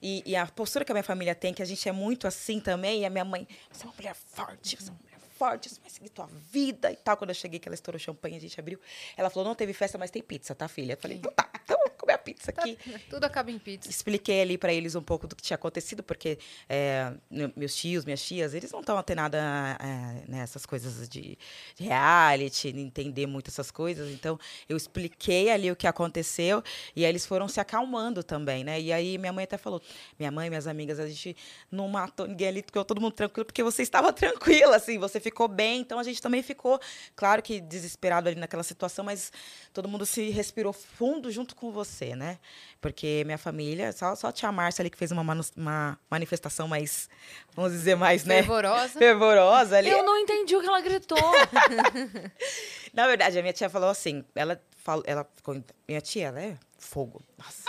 [0.00, 2.60] e, e a postura que a minha família tem, que a gente é muito assim
[2.60, 5.07] também, e a minha mãe, você é uma mulher forte, você é uma
[5.38, 7.16] forte, você vai seguir tua vida e tal.
[7.16, 8.78] Quando eu cheguei, que ela estourou champanhe, a gente abriu.
[9.16, 10.94] Ela falou, não teve festa, mas tem pizza, tá, filha?
[10.94, 12.76] Eu falei, então tá, então vamos comer a pizza Tá- aqui.
[13.08, 13.88] tudo acaba em pizza.
[13.88, 18.04] Expliquei ali para eles um pouco do que tinha acontecido, porque é, me- meus tios,
[18.04, 21.38] minhas tias, eles não estão antenados é, nessas coisas de,
[21.76, 24.10] de reality, de entender muito essas coisas.
[24.12, 26.62] Então, eu expliquei ali o que aconteceu
[26.96, 28.80] e aí eles foram se acalmando também, né?
[28.80, 29.80] E aí minha mãe até falou,
[30.18, 31.36] minha mãe, minhas amigas, a gente
[31.70, 35.27] não matou ninguém ali, ficou todo mundo tranquilo, porque você estava tranquila, assim, você ficou
[35.48, 36.80] bem, então a gente também ficou,
[37.16, 39.30] claro que desesperado ali naquela situação, mas
[39.72, 42.38] todo mundo se respirou fundo junto com você, né?
[42.80, 46.68] Porque minha família, só, só a tia Márcia ali que fez uma, manu- uma manifestação
[46.68, 47.08] mais,
[47.54, 48.36] vamos dizer, mais, né?
[48.36, 48.98] Fervorosa.
[48.98, 49.90] Fervorosa ali.
[49.90, 51.18] Eu não entendi o que ela gritou.
[52.92, 56.56] Na verdade, a minha tia falou assim, ela falou, ela ficou, minha tia, ela é
[56.78, 57.22] fogo.
[57.36, 57.64] Nossa,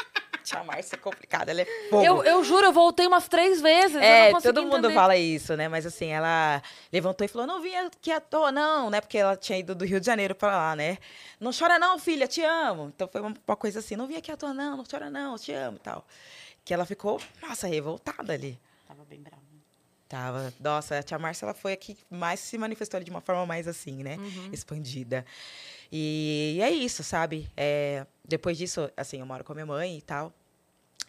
[0.49, 2.03] tia Márcia é complicada, ela é fogo.
[2.03, 3.95] eu, eu juro, eu voltei umas três vezes.
[3.95, 4.93] eu É, todo mundo entender.
[4.93, 5.67] fala isso, né?
[5.67, 8.99] Mas assim, ela levantou e falou: não vim aqui à toa, não, né?
[8.99, 10.97] Porque ela tinha ido do Rio de Janeiro pra lá, né?
[11.39, 12.91] Não chora, não, filha, te amo.
[12.95, 15.37] Então foi uma, uma coisa assim: não vim aqui à toa, não, não chora, não,
[15.37, 16.05] te amo e tal.
[16.65, 18.59] Que ela ficou, nossa, revoltada ali.
[18.87, 19.49] Tava bem brava.
[20.09, 23.21] Tava, nossa, a tia Márcia, ela foi a que mais se manifestou ali de uma
[23.21, 24.17] forma mais assim, né?
[24.51, 25.23] Expandida.
[25.91, 27.47] E, é isso, sabe?
[27.55, 30.33] É, depois disso, assim, eu moro com a minha mãe e tal.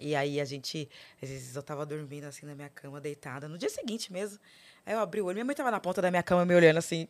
[0.00, 0.88] E aí a gente,
[1.22, 4.38] às vezes eu tava dormindo assim na minha cama, deitada, no dia seguinte mesmo.
[4.84, 6.78] Aí eu abri o olho, minha mãe tava na ponta da minha cama me olhando
[6.78, 7.06] assim.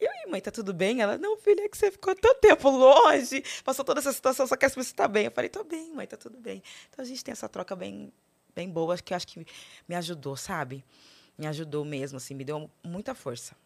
[0.00, 1.00] E aí, mãe, tá tudo bem?
[1.00, 4.56] Ela, não, filha, é que você ficou tanto tempo longe, passou toda essa situação, só
[4.56, 5.24] quer saber se tá bem.
[5.26, 6.62] Eu falei, tô bem, mãe, tá tudo bem.
[6.90, 8.12] Então a gente tem essa troca bem,
[8.54, 9.46] bem boa, que eu acho que
[9.88, 10.84] me ajudou, sabe?
[11.36, 13.56] Me ajudou mesmo, assim, me deu muita força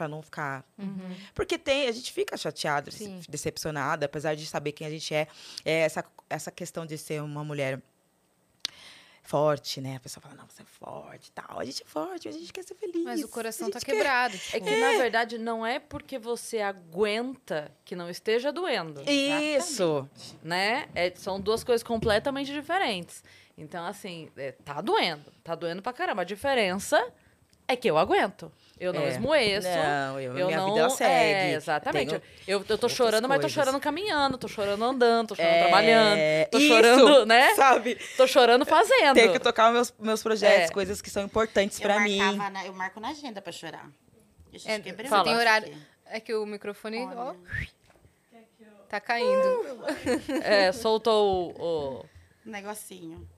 [0.00, 0.64] para não ficar.
[1.34, 3.20] Porque tem, a gente fica chateado, Sim.
[3.28, 5.28] decepcionada, apesar de saber quem a gente é.
[5.62, 7.80] é essa, essa questão de ser uma mulher
[9.30, 9.94] forte, né?
[9.94, 11.60] A pessoa fala, não, você é forte e tal.
[11.60, 13.04] A gente é forte, a gente quer ser feliz.
[13.04, 14.34] Mas o coração tá quer- quebrado.
[14.34, 19.02] É tipo, que, na verdade, não é porque você aguenta que não esteja doendo.
[19.08, 20.08] Isso.
[20.42, 20.88] né?
[20.96, 23.22] É, são duas coisas completamente diferentes.
[23.56, 25.30] Então, assim, é, tá doendo.
[25.44, 26.22] Tá doendo pra caramba.
[26.22, 27.00] A diferença
[27.68, 28.50] é que eu aguento.
[28.80, 29.08] Eu não É.
[29.10, 29.68] esmoeço.
[29.68, 31.12] Não, eu, Eu minha não, vida ela segue.
[31.12, 32.08] É, exatamente.
[32.08, 35.60] Tenho Eu, eu tô chorando, mas tô chorando caminhando, tô chorando andando, tô chorando É,
[35.60, 36.18] trabalhando,
[36.50, 37.54] tô isso, chorando, né?
[37.54, 37.94] Sabe?
[38.16, 39.14] Tô chorando fazendo.
[39.14, 40.72] Tenho que tocar os meus, meus projetos, É.
[40.72, 42.18] coisas que são importantes Eu, pra mim.
[42.50, 43.86] na- eu marco na agenda pra chorar.
[44.64, 44.80] É, você
[45.24, 45.76] tem horário.
[46.06, 47.34] É que o microfone, ó,
[48.88, 49.84] tá caindo.
[50.42, 52.06] É, soltou o, o-
[52.46, 53.28] Negocinho.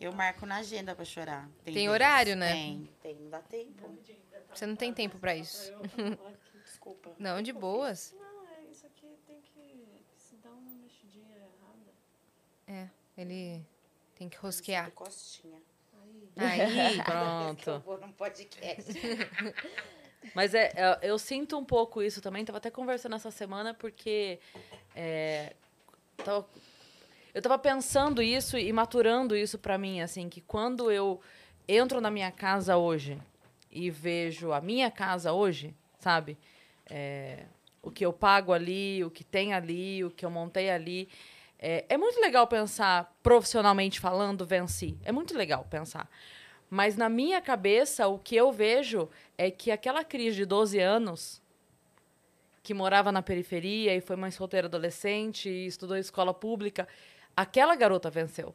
[0.00, 1.48] Eu marco na agenda pra chorar.
[1.64, 1.88] Tem vezes.
[1.90, 2.52] horário, né?
[2.52, 3.98] Tem, tem, não dá tempo.
[4.54, 5.72] Você não tem tempo pra isso.
[6.64, 7.14] Desculpa.
[7.18, 8.14] Não, de boas.
[8.18, 11.92] Não, é isso aqui tem que se dar uma mexidinha errada.
[12.66, 13.64] É, ele
[14.16, 14.90] tem que rosquear.
[14.92, 15.60] Costinha.
[16.36, 16.58] Aí,
[17.04, 17.82] Pronto.
[17.86, 18.92] Eu num podcast.
[20.34, 22.44] Mas é, é, eu sinto um pouco isso também.
[22.44, 24.38] Tava até conversando essa semana porque
[24.94, 25.54] é,
[26.24, 26.46] tava-
[27.32, 31.20] eu tava pensando isso e maturando isso pra mim, assim, que quando eu
[31.68, 33.20] entro na minha casa hoje
[33.70, 36.38] e vejo a minha casa hoje, sabe?
[36.86, 37.44] É,
[37.82, 41.08] o que eu pago ali, o que tem ali, o que eu montei ali.
[41.58, 44.96] É, é muito legal pensar, profissionalmente falando, venci.
[45.04, 46.08] É muito legal pensar.
[46.70, 51.42] Mas na minha cabeça, o que eu vejo é que aquela Cris de 12 anos,
[52.62, 56.86] que morava na periferia e foi mãe solteira adolescente e estudou em escola pública,
[57.34, 58.54] aquela garota venceu.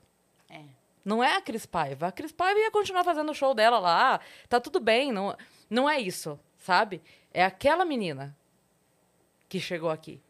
[0.49, 0.82] É.
[1.03, 2.07] Não é a Cris Paiva.
[2.07, 4.19] A Cris Paiva ia continuar fazendo o show dela lá.
[4.47, 5.11] Tá tudo bem.
[5.11, 5.35] Não,
[5.69, 7.01] não é isso, sabe?
[7.33, 8.35] É aquela menina
[9.49, 10.21] que chegou aqui.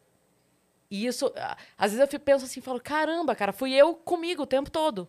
[0.90, 4.44] E isso, a- às vezes eu fico- penso assim, falo, caramba, cara, fui eu comigo
[4.44, 5.08] o tempo todo.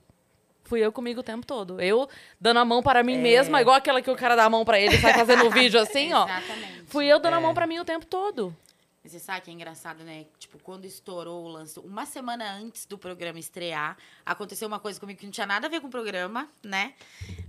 [0.65, 1.79] Fui eu comigo o tempo todo.
[1.81, 2.09] Eu
[2.41, 4.81] dando a mão para mim mesma, igual aquela que o cara dá a mão para
[4.81, 6.25] ele e sai fazendo o vídeo assim, ó.
[6.27, 6.85] Exatamente.
[6.87, 7.41] Fui eu dando a É.
[7.41, 8.57] mão para mim o tempo todo.
[9.05, 10.25] Você sabe que é engraçado, né?
[10.39, 15.21] Tipo, quando estourou o lance, uma semana antes do programa estrear, aconteceu uma coisa comigo
[15.21, 16.95] que não tinha nada a ver com o programa, né?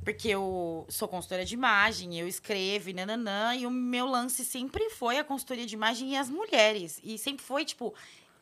[0.04, 4.90] Porque eu sou consultora de imagem, eu escrevo e nananã, e o meu lance sempre
[4.90, 7.00] foi a consultoria de imagem e as mulheres.
[7.02, 7.94] E sempre foi, tipo,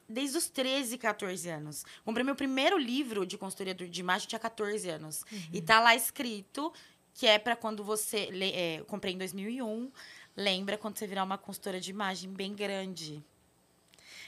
[0.10, 1.86] desde os 13, 14 anos.
[2.04, 5.24] Comprei meu primeiro livro de consultoria de imagem, tinha 14 anos.
[5.54, 6.74] E tá lá escrito
[7.14, 8.26] que é para quando você.
[8.32, 9.92] le- é, comprei em 2001.
[10.36, 13.24] Lembra quando você virar uma consultora de imagem bem grande.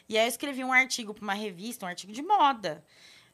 [0.07, 2.83] E aí eu escrevi um artigo para uma revista, um artigo de moda.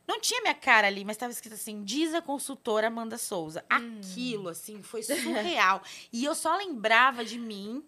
[0.08, 3.64] Não tinha minha cara ali, mas estava escrito assim: diz a consultora Amanda Souza.
[3.70, 5.82] Aquilo, assim, foi surreal.
[6.12, 7.84] e eu só lembrava de mim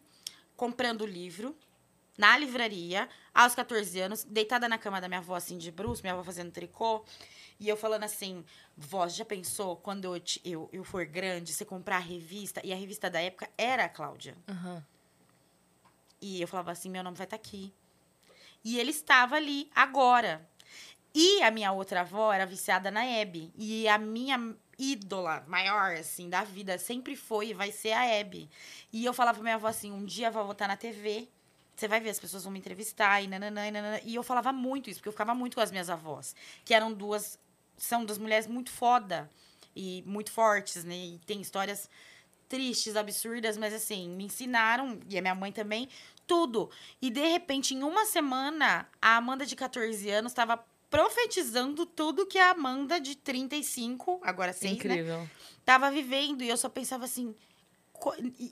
[0.56, 1.56] comprando o livro
[2.18, 6.14] na livraria, aos 14 anos, deitada na cama da minha avó, assim, de bruxo, minha
[6.14, 7.04] avó fazendo tricô.
[7.64, 8.44] E eu falando assim,
[8.76, 12.60] vó, já pensou quando eu, te- eu, eu for grande, você comprar a revista?
[12.62, 14.36] E a revista da época era a Cláudia.
[14.50, 14.86] Aham.
[16.22, 17.74] E eu falava assim, meu nome vai estar aqui.
[18.66, 20.46] E ele estava ali agora.
[21.16, 23.54] E a minha outra avó era viciada na Hebe.
[23.56, 28.50] E a minha ídola maior, assim, da vida sempre foi e vai ser a Hebe.
[28.92, 31.30] E eu falava pra minha avó assim, um dia a vovó tá na TV,
[31.76, 34.00] você vai ver, as pessoas vão me entrevistar e nananã, e nananã.
[34.04, 36.36] E eu falava muito isso, porque eu ficava muito com as minhas avós.
[36.64, 37.38] Que eram duas,
[37.78, 39.30] são duas mulheres muito foda
[39.76, 40.96] e muito fortes, né?
[40.96, 41.90] E tem histórias
[42.48, 45.90] tristes, absurdas, mas assim, me ensinaram, e a minha mãe também,
[46.28, 46.70] tudo.
[47.02, 50.64] E de repente, em uma semana, a Amanda de 14 anos estava
[50.94, 54.78] profetizando tudo que a Amanda de 35, agora 6, né?
[54.78, 55.30] Incrível.
[55.66, 56.44] Tava vivendo.
[56.44, 57.34] E eu só pensava assim.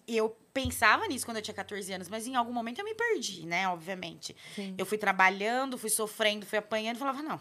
[0.08, 3.46] Eu pensava nisso quando eu tinha 14 anos, mas em algum momento eu me perdi,
[3.46, 3.68] né?
[3.68, 4.36] Obviamente.
[4.56, 4.74] Sim.
[4.76, 7.40] Eu fui trabalhando, fui sofrendo, fui apanhando e falava, não.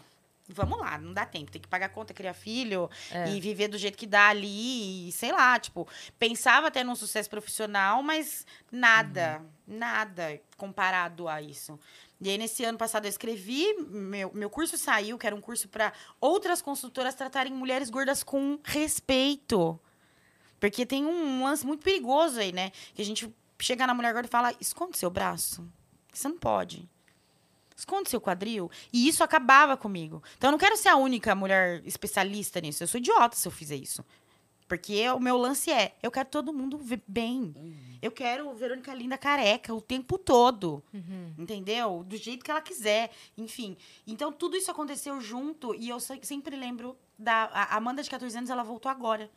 [0.53, 1.51] Vamos lá, não dá tempo.
[1.51, 3.29] Tem que pagar conta, criar filho É.
[3.29, 5.09] e viver do jeito que dá ali.
[5.09, 5.87] E, sei lá, tipo,
[6.19, 11.79] pensava até num sucesso profissional, mas nada, nada comparado a isso.
[12.19, 15.67] E aí, nesse ano passado, eu escrevi, meu, meu curso saiu, que era um curso
[15.67, 19.79] para outras consultoras tratarem mulheres gordas com respeito.
[20.59, 22.71] Porque tem um lance muito perigoso aí, né?
[22.93, 25.67] Que a gente chega na mulher gorda e fala: esconde seu braço.
[26.13, 26.87] Você não pode.
[27.81, 28.69] Esconde seu quadril.
[28.93, 30.21] E isso acabava comigo.
[30.37, 32.83] Então eu não quero ser a única mulher especialista nisso.
[32.83, 34.05] Eu sou idiota se eu fizer isso.
[34.67, 37.53] Porque o meu lance é: eu quero todo mundo ver bem.
[38.01, 40.81] Eu quero Verônica Linda careca o tempo todo.
[41.37, 42.03] Entendeu?
[42.07, 43.11] Do jeito que ela quiser.
[43.37, 43.75] Enfim.
[44.07, 45.73] Então tudo isso aconteceu junto.
[45.75, 47.45] E eu se- sempre lembro da.
[47.51, 49.29] A Amanda de 14 anos, ela voltou agora.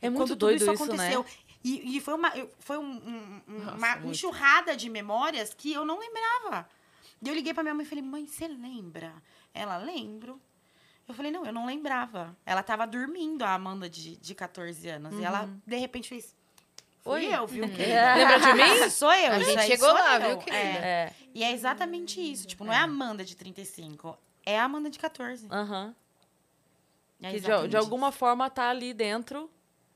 [0.00, 1.08] É muito quando tudo doido isso isso, né?
[1.14, 1.26] aconteceu.
[1.64, 4.10] E, e foi uma, foi um- um- um- Nossa, uma muito.
[4.10, 6.68] enxurrada de memórias que eu não lembrava.
[7.22, 9.14] E eu liguei pra minha mãe e falei, mãe, você lembra?
[9.54, 10.40] Ela, lembro.
[11.06, 12.36] Eu falei, não, eu não lembrava.
[12.44, 15.18] Ela tava dormindo, a Amanda de, de 14 anos.
[15.18, 16.34] E ela, de repente, fez.
[17.00, 17.34] Fui Oi.
[17.34, 17.64] eu, viu?
[17.66, 18.90] Lembra de mim?
[18.90, 19.32] Sou eu.
[19.32, 20.28] A gente aí chegou lá, eu.
[20.30, 20.58] viu, querida?
[20.58, 20.82] É.
[20.84, 21.12] É.
[21.34, 22.46] E é exatamente isso.
[22.46, 24.18] Tipo, não é a Amanda de 35.
[24.44, 25.46] É a Amanda de 14.
[25.50, 25.94] Aham.
[27.20, 29.48] É que de, de alguma forma tá ali dentro,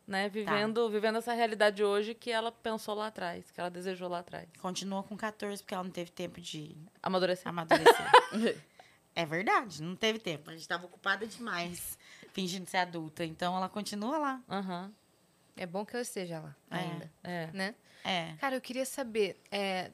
[0.06, 0.28] né?
[0.28, 4.48] Vivendo, vivendo essa realidade hoje que ela pensou lá atrás, que ela desejou lá atrás.
[4.60, 7.48] Continua com 14 porque ela não teve tempo de Amadurecer.
[7.48, 8.06] amadurecer.
[9.14, 10.50] é verdade, não teve tempo.
[10.50, 11.98] A gente estava ocupada demais,
[12.32, 13.24] fingindo ser adulta.
[13.24, 14.42] Então ela continua lá.
[14.48, 14.92] Aham.
[15.56, 16.76] É bom que eu esteja lá É.
[16.76, 17.50] ainda, É.
[17.52, 17.74] né?
[18.04, 18.34] É.
[18.38, 19.90] Cara, eu queria saber, é,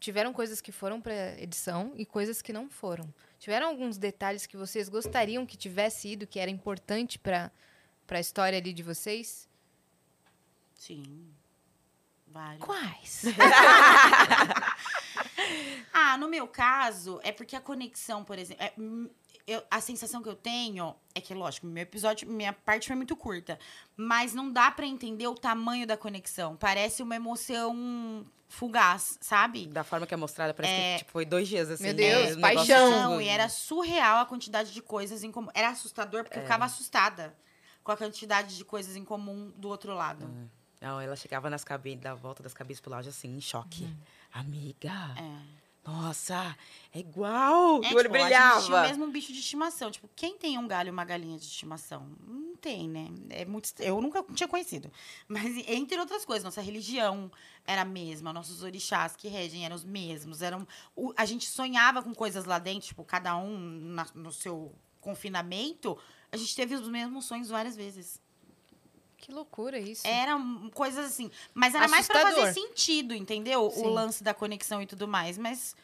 [0.00, 3.08] tiveram coisas que foram para edição e coisas que não foram.
[3.38, 7.50] Tiveram alguns detalhes que vocês gostariam que tivesse ido, que era importante para
[8.06, 9.48] para a história ali de vocês?
[10.74, 11.28] Sim.
[12.28, 12.64] Vários.
[12.64, 13.22] Quais?
[15.92, 18.62] Ah, no meu caso, é porque a conexão, por exemplo.
[18.62, 19.08] é, hum,
[19.46, 23.16] eu- a sensação que eu tenho é que, lógico, meu episódio, minha parte foi muito
[23.16, 23.58] curta.
[23.96, 26.56] Mas não dá pra entender o tamanho da conexão.
[26.56, 29.66] Parece uma emoção fugaz, sabe?
[29.66, 31.84] Da forma que é mostrada, parece que tipo, foi dois dias assim.
[31.84, 33.20] Meu Deus, um negócio paixão.
[33.20, 35.48] e era surreal a quantidade de coisas em comum.
[35.54, 37.34] Era assustador porque eu ficava assustada
[37.86, 40.28] com a quantidade de coisas em comum do outro lado.
[40.80, 43.88] Não, ela chegava nas cabines, da volta das cabines pro lounge assim, em choque.
[44.32, 45.88] Amiga, É.
[45.88, 46.56] nossa,
[46.92, 47.80] é igual.
[47.84, 48.60] É, o olho tipo, A gente brilhava.
[48.66, 49.88] tinha mesmo bicho de estimação.
[49.90, 52.08] Tipo, quem tem um galho e uma galinha de estimação?
[52.26, 53.08] Não tem, né?
[53.30, 54.90] É muito, eu nunca tinha conhecido.
[55.28, 57.30] Mas, entre outras coisas, nossa religião
[57.64, 58.32] era a mesma.
[58.32, 60.42] Nossos orixás que regem eram os mesmos.
[60.42, 60.66] Eram,
[60.96, 62.88] o- a gente sonhava com coisas lá dentro.
[62.88, 65.96] Tipo, cada um na- no seu confinamento.
[66.36, 68.20] A gente teve os mesmos sonhos várias vezes.
[69.18, 70.06] que loucura isso.
[70.06, 71.30] Eram coisas assim.
[71.52, 72.46] Mas era mais pra Assustador.
[72.46, 73.70] fazer sentido, entendeu?
[73.74, 73.82] Sim.
[73.82, 75.36] O lance da conexão e tudo mais.
[75.36, 75.74] Mas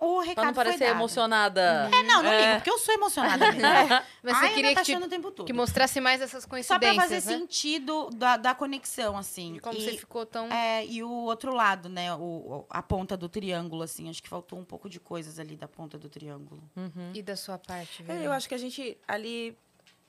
[0.00, 0.96] o recado Pra não foi parecer dado.
[0.96, 1.90] emocionada.
[1.92, 2.40] É, não, não É.
[2.40, 3.60] ligo, porque eu sou emocionada mesmo.
[4.22, 5.44] Mas Ai, você queria tá que, te- o tempo todo.
[5.44, 7.20] que mostrasse mais essas Só coincidências, pra fazer né?
[7.38, 9.54] sentido da, da conexão, assim.
[9.54, 10.46] De como e, você ficou tão...
[10.50, 12.14] é, e o outro lado, né?
[12.14, 14.08] O, o- a ponta do triângulo, assim.
[14.08, 16.62] Acho que faltou um pouco de coisas ali da ponta do triângulo.
[16.76, 17.10] Uhum.
[17.12, 18.22] E da sua parte, É, velho?
[18.26, 19.58] eu acho que a gente ali.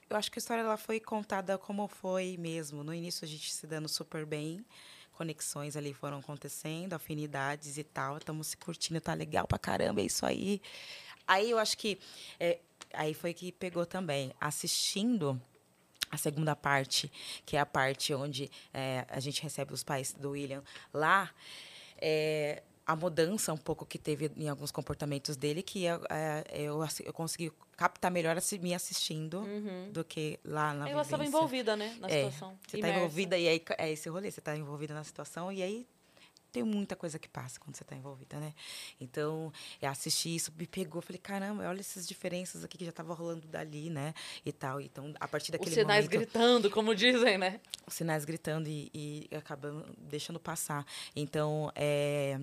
[0.10, 2.84] Eu acho que a história ela foi contada como foi mesmo.
[2.84, 4.66] No início a gente se dando super bem.
[5.12, 8.18] Conexões ali foram acontecendo, afinidades e tal.
[8.18, 10.62] Estamos se curtindo, tá legal pra caramba, é isso aí.
[11.28, 12.00] Aí eu acho que.
[12.40, 12.58] é,
[12.92, 14.34] aí foi que pegou também.
[14.42, 15.40] Assistindo
[16.10, 17.12] a segunda parte,
[17.46, 21.30] que é a parte onde é, a gente recebe os pais do William lá,
[22.02, 26.84] é, a mudança um pouco que teve em alguns comportamentos dele, que eu, é, eu,
[27.06, 29.92] eu consegui captar melhor me assistindo Uhum.
[29.92, 31.96] do que lá na Ela estava envolvida, né?
[32.00, 32.58] Na É, situação.
[32.68, 35.88] Você está envolvida e aí é esse rolê, você está envolvida na situação e aí
[36.52, 38.56] tem muita coisa que passa quando você está envolvida, né?
[39.00, 43.14] Então, eu assisti isso, me pegou, falei, caramba, olha essas diferenças aqui que já tava
[43.14, 44.16] rolando dali, né?
[44.44, 44.82] E tal.
[44.82, 47.62] Então, a partir Os daquele sinais momento, gritando, como dizem, né?
[47.86, 48.90] os sinais gritando e,
[49.32, 50.84] e acabando deixando passar.
[51.16, 52.40] Então, é,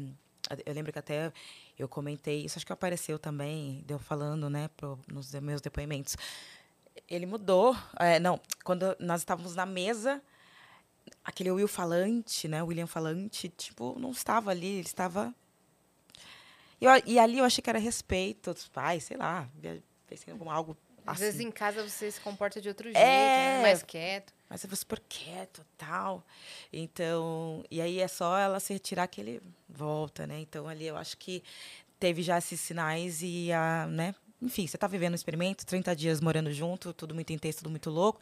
[0.64, 1.32] eu lembro que até
[1.78, 6.16] eu comentei, isso acho que apareceu também, deu falando, né, pro, nos meus depoimentos.
[7.08, 7.76] Ele mudou.
[7.98, 10.22] é, não, quando nós estávamos na mesa,
[11.24, 15.34] aquele Will falante, né, o William falante, tipo, não estava ali, ele estava.
[16.80, 19.48] E, eu- e ali eu achei que era respeito dos pais, sei lá,
[20.06, 20.76] pensei em algo
[21.06, 21.24] Às assim.
[21.24, 23.62] vezes em casa você se comporta de outro jeito, É.
[23.62, 24.32] mais quieto.
[24.48, 26.24] Mas eu vou super quieto tal.
[26.72, 30.40] Então, e aí é só ela se retirar que ele volta, né?
[30.40, 31.42] Então ali eu acho que
[31.98, 34.14] teve já esses sinais e a, né?
[34.40, 37.88] Enfim, você tá vivendo um experimento, 30 dias morando junto, tudo muito intenso, tudo muito
[37.88, 38.20] louco.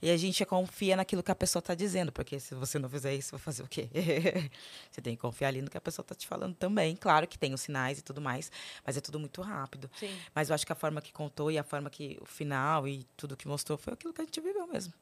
[0.00, 3.14] E a gente confia naquilo que a pessoa tá dizendo, porque se você não fizer
[3.14, 3.88] isso, vai fazer o quê?
[4.90, 6.96] você tem que confiar ali no que a pessoa tá te falando também.
[6.96, 8.50] Claro que tem os sinais e tudo mais,
[8.86, 9.90] mas é tudo muito rápido.
[9.98, 10.16] Sim.
[10.34, 13.04] Mas eu acho que a forma que contou e a forma que o final e
[13.16, 14.94] tudo que mostrou foi aquilo que a gente viveu mesmo.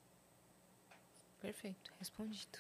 [1.41, 2.59] Perfeito, respondido.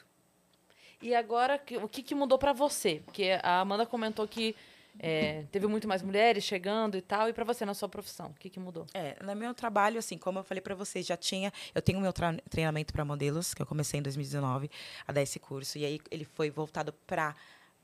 [1.01, 3.01] E agora, o que, que mudou pra você?
[3.05, 4.55] Porque a Amanda comentou que
[4.99, 7.29] é, teve muito mais mulheres chegando e tal.
[7.29, 8.85] E pra você, na sua profissão, o que, que mudou?
[8.93, 11.53] É, no meu trabalho, assim, como eu falei para vocês, já tinha.
[11.73, 12.13] Eu tenho o meu
[12.51, 14.69] treinamento para modelos, que eu comecei em 2019
[15.07, 15.79] a dar esse curso.
[15.79, 17.37] E aí ele foi voltado para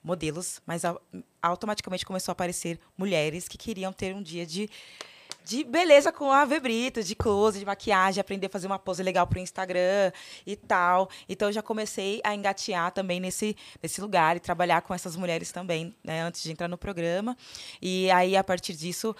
[0.02, 1.00] modelos, mas au-
[1.40, 4.68] automaticamente começou a aparecer mulheres que queriam ter um dia de.
[5.44, 9.02] De beleza com a Ave Brito, de close, de maquiagem, aprender a fazer uma pose
[9.02, 10.10] legal pro Instagram
[10.46, 11.10] e tal.
[11.28, 15.52] Então eu já comecei a engatear também nesse, nesse lugar e trabalhar com essas mulheres
[15.52, 17.36] também, né, antes de entrar no programa.
[17.82, 19.14] E aí, a partir disso,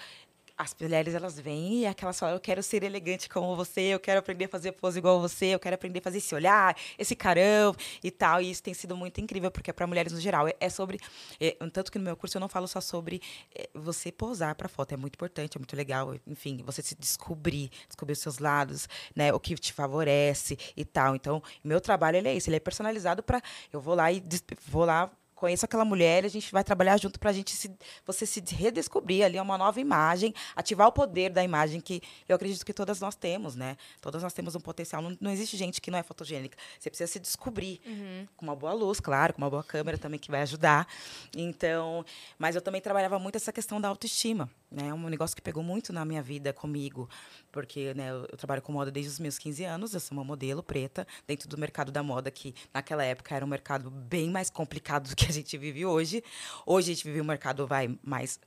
[0.57, 4.19] as mulheres elas vêm e aquelas falam, eu quero ser elegante como você, eu quero
[4.19, 7.75] aprender a fazer pose igual você, eu quero aprender a fazer esse olhar, esse carão
[8.03, 8.41] e tal.
[8.41, 10.47] E isso tem sido muito incrível, porque para mulheres no geral.
[10.47, 10.99] É, é sobre.
[11.39, 13.21] é, tanto que no meu curso eu não falo só sobre
[13.53, 14.93] é, você posar para foto.
[14.93, 16.15] É muito importante, é muito legal.
[16.25, 19.33] Enfim, você se descobrir, descobrir os seus lados, né?
[19.33, 21.15] O que te favorece e tal.
[21.15, 23.41] Então, meu trabalho ele é isso, ele é personalizado para.
[23.71, 24.23] Eu vou lá e
[24.67, 27.69] vou lá conheço aquela mulher, a gente vai trabalhar junto para a gente se,
[28.05, 32.65] você se redescobrir ali uma nova imagem, ativar o poder da imagem que eu acredito
[32.65, 33.77] que todas nós temos, né?
[34.01, 35.01] Todas nós temos um potencial.
[35.01, 36.57] Não, não existe gente que não é fotogênica.
[36.79, 38.27] Você precisa se descobrir Uhum.
[38.37, 40.87] com uma boa luz, claro, com uma boa câmera também que vai ajudar.
[41.35, 42.05] Então,
[42.39, 44.93] mas eu também trabalhava muito essa questão da autoestima, né?
[44.93, 47.09] Um negócio que pegou muito na minha vida comigo,
[47.49, 50.23] porque né, eu, eu trabalho com moda desde os meus 15 anos, eu sou uma
[50.23, 54.49] modelo preta dentro do mercado da moda que naquela época era um mercado bem mais
[54.49, 56.21] complicado do que a gente vive hoje.
[56.65, 58.37] Hoje a gente vive um mercado vai mais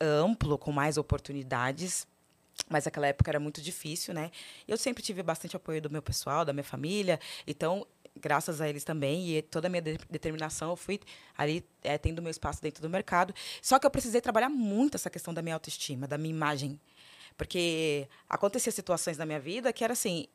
[0.00, 2.08] amplo, com mais oportunidades.
[2.68, 4.30] Mas naquela época era muito difícil, né?
[4.68, 7.18] Eu sempre tive bastante apoio do meu pessoal, da minha família.
[7.46, 7.86] Então,
[8.18, 11.00] graças a eles também e toda a minha de- determinação, eu fui
[11.36, 13.34] ali eh, tendo meu espaço dentro do mercado.
[13.60, 16.78] Só que eu precisei trabalhar muito essa questão da minha autoestima, da minha imagem.
[17.36, 20.26] Porque acontecia situações na minha vida que era assim,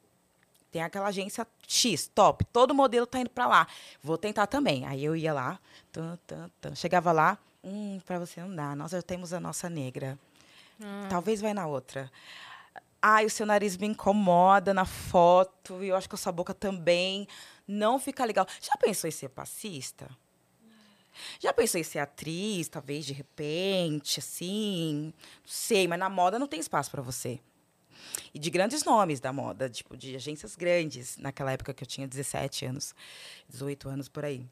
[0.71, 3.67] tem aquela agência X, top, todo modelo tá indo para lá.
[4.01, 4.86] Vou tentar também.
[4.86, 5.59] Aí eu ia lá,
[5.91, 6.75] tan, tan, tan.
[6.75, 8.75] chegava lá, hum, para você não dá.
[8.75, 10.17] Nós já temos a nossa negra.
[11.09, 12.11] Talvez vai na outra.
[13.02, 16.54] Ai, o seu nariz me incomoda na foto, e eu acho que a sua boca
[16.54, 17.28] também.
[17.68, 18.48] Não fica legal.
[18.62, 20.10] Já pensou em ser passista?
[21.39, 25.14] Já pensou em ser atriz, talvez de repente, assim?
[25.16, 27.39] Não sei, mas na moda não tem espaço para você.
[28.34, 32.08] E de grandes nomes da moda, tipo, de agências grandes, naquela época que eu tinha
[32.08, 32.95] 17 anos,
[33.50, 34.45] 18 anos por aí.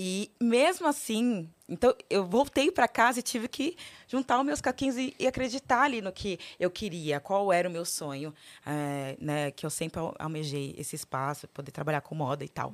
[0.00, 3.76] E mesmo assim, então eu voltei para casa e tive que
[4.06, 7.72] juntar os meus caquinhos e, e acreditar ali no que eu queria, qual era o
[7.72, 8.32] meu sonho,
[8.64, 12.72] eh, né, que eu sempre al- almejei esse espaço, poder trabalhar com moda e tal.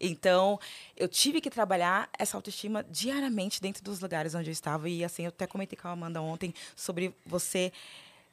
[0.00, 0.58] Então,
[0.96, 5.22] eu tive que trabalhar essa autoestima diariamente dentro dos lugares onde eu estava e assim,
[5.22, 7.72] eu até comentei com a Amanda ontem sobre você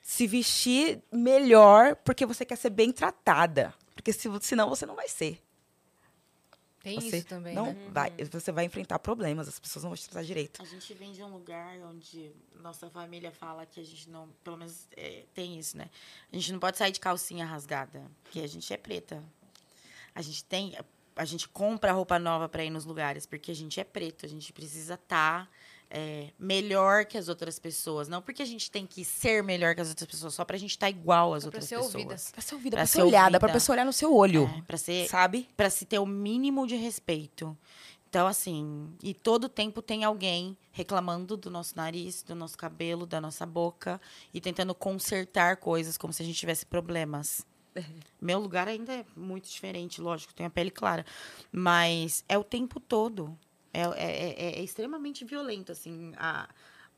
[0.02, 5.08] se vestir melhor porque você quer ser bem tratada, porque se, senão você não vai
[5.08, 5.40] ser.
[6.84, 7.90] Tem Você isso também, não né?
[7.92, 10.62] vai, você vai enfrentar problemas, as pessoas não vão te tratar direito.
[10.62, 14.30] A gente vem de um lugar onde nossa família fala que a gente não.
[14.44, 15.90] Pelo menos é, tem isso, né?
[16.32, 19.24] A gente não pode sair de calcinha rasgada, porque a gente é preta.
[20.16, 20.76] A gente tem.
[21.16, 24.26] A gente compra roupa nova para ir nos lugares, porque a gente é preto.
[24.26, 25.52] A gente precisa estar
[26.40, 28.08] melhor que as outras pessoas.
[28.08, 30.72] Não porque a gente tem que ser melhor que as outras pessoas, só pra gente
[30.72, 31.96] estar igual às Só pra outras ser pessoas.
[31.96, 32.16] ouvida.
[32.34, 33.54] Pra ser ouvida, Pra pra, ser ser olhada, pra ouvida.
[33.60, 35.50] pessoa olhar no seu olho, É, pra ser sabe?
[35.58, 37.58] para se ter o mínimo de respeito.
[38.10, 43.22] Então, assim, e todo tempo tem alguém reclamando do nosso nariz, do nosso cabelo, da
[43.22, 44.02] nossa boca
[44.34, 47.46] e tentando consertar coisas como se a gente tivesse problemas.
[48.20, 51.06] Meu lugar ainda é muito diferente, lógico, tenho a pele clara.
[51.54, 53.38] Mas é o tempo todo.
[53.74, 56.50] É, é, é- é extremamente violento, assim, a,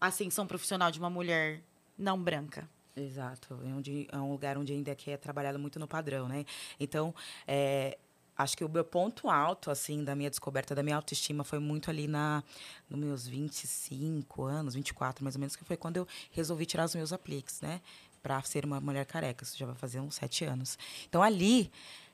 [0.07, 1.61] ascensão profissional de uma mulher
[1.97, 2.69] não branca.
[2.95, 3.59] Exato.
[3.63, 6.45] É, onde, é um lugar onde ainda que é trabalhado muito no padrão, né?
[6.79, 7.13] Então,
[7.47, 7.97] é,
[8.37, 11.89] acho que o meu ponto alto, assim, da minha descoberta, da minha autoestima, foi muito
[11.89, 12.43] ali na,
[12.89, 16.95] nos meus 25 anos, 24 mais ou menos, que foi quando eu resolvi tirar os
[16.95, 17.81] meus apliques, né?
[18.21, 19.43] Pra ser uma mulher careca.
[19.43, 20.77] Isso já vai fazer uns sete anos.
[21.07, 21.71] Então, ali,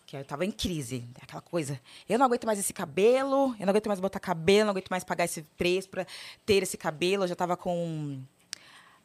[0.09, 1.79] que eu tava em crise, aquela coisa.
[2.07, 5.03] Eu não aguento mais esse cabelo, eu não aguento mais botar cabelo, não aguento mais
[5.03, 6.03] pagar esse preço pra
[6.47, 7.25] ter esse cabelo.
[7.25, 8.19] Eu já tava com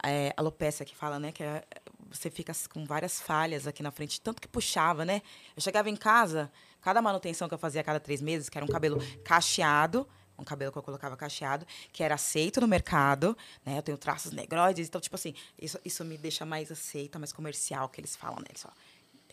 [0.02, 1.30] é, alopecia que fala, né?
[1.30, 1.62] Que é-
[2.10, 5.20] você fica com várias falhas aqui na frente, tanto que puxava, né?
[5.54, 6.50] Eu chegava em casa,
[6.80, 10.44] cada manutenção que eu fazia a cada três meses, que era um cabelo cacheado, um
[10.44, 13.76] cabelo que eu colocava cacheado, que era aceito no mercado, né?
[13.76, 17.90] Eu tenho traços negroides, então, tipo assim, isso, isso me deixa mais aceita, mais comercial,
[17.90, 18.46] que eles falam, né?
[18.48, 18.76] Eles falam,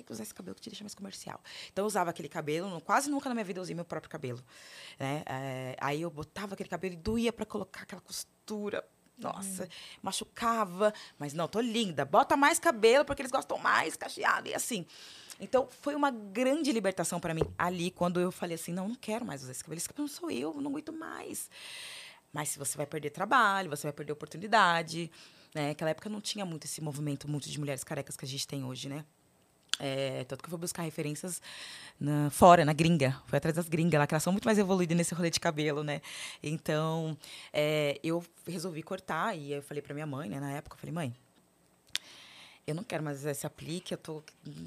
[0.02, 1.40] tem que usar esse cabelo que te deixa mais comercial.
[1.72, 4.44] Então, eu usava aquele cabelo, quase nunca na minha vida eu usei meu próprio cabelo.
[5.00, 5.24] Né?
[5.26, 8.84] É, aí eu botava aquele cabelo e doía para colocar aquela costura.
[9.18, 9.70] Nossa,
[10.02, 10.92] machucava.
[11.20, 12.04] Mas não, tô linda.
[12.04, 14.86] Bota mais cabelo, porque eles gostam mais cacheado e assim.
[15.40, 19.24] Então, foi uma grande libertação para mim ali, quando eu falei assim: não, não quero
[19.24, 19.78] mais usar esse cabelo.
[19.78, 21.50] Esse cabelo não sou eu, não aguento mais.
[22.34, 25.12] Mas se você vai perder trabalho, você vai perder oportunidade.
[25.54, 25.70] Né?
[25.70, 28.64] Naquela época não tinha muito esse movimento muito de mulheres carecas que a gente tem
[28.64, 29.06] hoje, né?
[29.84, 31.42] É, tanto que eu fui buscar referências
[32.00, 33.20] na- fora, na gringa.
[33.26, 35.84] Fui atrás das gringas lá, que elas são muito mais evoluídas nesse rolê de cabelo,
[35.84, 36.02] né?
[36.44, 37.18] Então,
[37.52, 40.40] é, eu resolvi cortar e eu falei pra minha mãe, né?
[40.40, 41.16] Na época, eu falei, mãe,
[42.72, 44.24] eu não quero mais esse aplique, eu tô,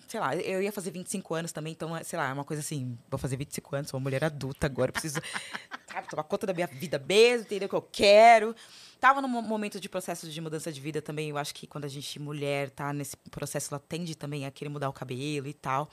[0.09, 2.97] sei lá, eu ia fazer 25 anos também, então, sei lá, é uma coisa assim,
[3.11, 5.21] vou fazer 25 anos, sou uma mulher adulta agora, preciso,
[5.91, 8.55] sabe, tomar conta da minha vida mesmo, entender o que eu quero.
[9.01, 11.85] Tava num mo- momento de processo de mudança de vida também, eu acho que quando
[11.85, 15.53] a gente, mulher, tá nesse processo, ela tende também a querer mudar o cabelo e
[15.53, 15.91] tal.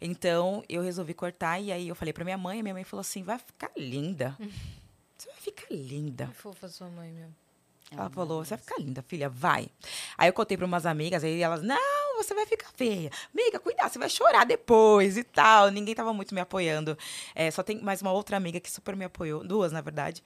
[0.00, 3.00] Então, eu resolvi cortar, e aí eu falei pra minha mãe, e minha mãe falou
[3.00, 4.36] assim, vai ficar linda.
[5.16, 6.26] Você vai ficar linda.
[6.28, 7.28] Que fofa sua mãe, meu.
[7.90, 9.68] Ela falou, você vai ficar linda, filha, vai.
[10.16, 13.10] Aí eu contei para umas amigas, aí elas, não, você vai ficar feia.
[13.32, 15.70] Amiga, cuidado, você vai chorar depois e tal.
[15.70, 16.96] Ninguém tava muito me apoiando.
[17.34, 20.22] É, só tem mais uma outra amiga que super me apoiou, duas, na verdade.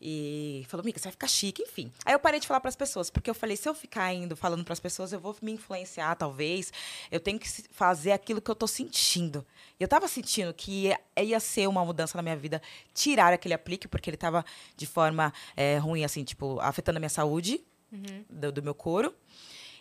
[0.00, 1.90] E falou, amiga, você vai ficar chique, enfim.
[2.04, 4.36] Aí eu parei de falar para as pessoas, porque eu falei, se eu ficar indo
[4.36, 6.72] falando para as pessoas, eu vou me influenciar, talvez.
[7.10, 9.44] Eu tenho que fazer aquilo que eu tô sentindo.
[9.78, 12.60] E eu tava sentindo que ia, ia ser uma mudança na minha vida,
[12.94, 14.44] tirar aquele aplique, porque ele tava
[14.76, 18.24] de forma é, ruim, assim, tipo, afetando a minha saúde uhum.
[18.28, 19.14] do, do meu couro.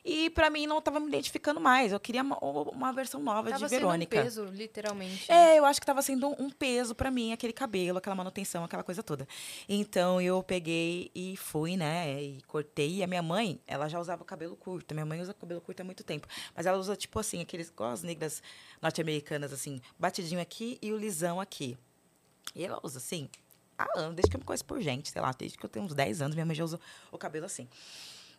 [0.08, 1.92] E para mim não estava me identificando mais.
[1.92, 4.16] Eu queria uma, uma versão nova tava de Verônica.
[4.16, 5.32] Sendo um peso, literalmente.
[5.32, 8.84] É, eu acho que estava sendo um peso para mim aquele cabelo, aquela manutenção, aquela
[8.84, 9.28] coisa toda.
[9.68, 12.98] Então eu peguei e fui, né, e cortei.
[12.98, 14.94] E a minha mãe, ela já usava cabelo curto.
[14.94, 17.90] Minha mãe usa cabelo curto há muito tempo, mas ela usa tipo assim, aqueles igual
[17.90, 18.44] as negras
[18.80, 21.76] norte-americanas assim, batidinho aqui e o lisão aqui.
[22.54, 23.28] E ela usa assim,
[23.76, 25.86] há anos, desde que eu me conheço por gente, sei lá, desde que eu tenho
[25.86, 26.80] uns 10 anos, minha mãe já usa
[27.12, 27.68] o cabelo assim.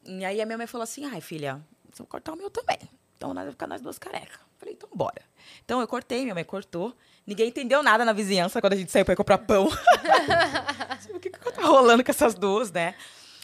[0.06, 1.60] E aí a minha mãe falou assim: ai, filha,
[1.92, 2.78] você vai cortar o meu também.
[3.16, 4.38] Então nós vamos ficar nós duas carecas.
[4.58, 5.22] Falei, então bora.
[5.64, 6.96] Então eu cortei, minha mãe cortou.
[7.26, 9.68] Ninguém entendeu nada na vizinhança quando a gente saiu pra ir comprar pão.
[11.12, 12.94] o que, que tá rolando com essas duas, né?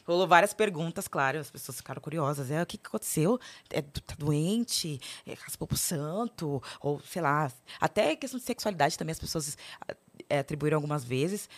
[0.07, 2.51] Rolou várias perguntas, claro, as pessoas ficaram curiosas.
[2.51, 3.39] É, o que, que aconteceu?
[3.71, 5.01] É, tá doente?
[5.25, 6.63] É, raspou pro santo?
[6.81, 7.51] Ou, sei lá,
[7.81, 9.57] até questão de sexualidade também as pessoas
[10.29, 11.49] é, atribuíram algumas vezes.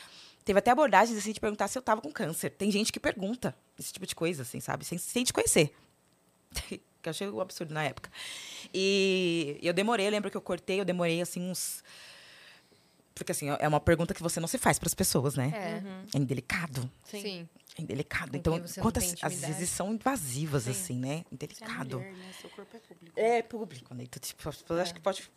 [0.44, 2.50] Teve até abordagens assim de perguntar se eu tava com câncer.
[2.50, 4.84] Tem gente que pergunta esse tipo de coisa, assim, sabe?
[4.84, 5.74] Sem, sem te conhecer.
[7.04, 8.10] que eu achei um absurdo na época.
[8.72, 11.84] E eu demorei, eu lembro que eu cortei, eu demorei assim uns.
[13.14, 15.52] Porque assim, é uma pergunta que você não se faz para as pessoas, né?
[15.54, 15.86] É.
[15.86, 16.06] Uhum.
[16.14, 16.90] é indelicado.
[17.04, 17.48] Sim.
[17.78, 18.36] É indelicado.
[18.36, 20.70] Então, quantas às vezes são invasivas, Sim.
[20.70, 21.24] assim, né?
[21.30, 22.00] Indelicado.
[22.00, 22.32] É, mulher, né?
[22.40, 23.20] Seu corpo é público.
[23.20, 24.04] É público, né?
[24.04, 24.80] Então, tipo, é.
[24.80, 25.30] acho que pode.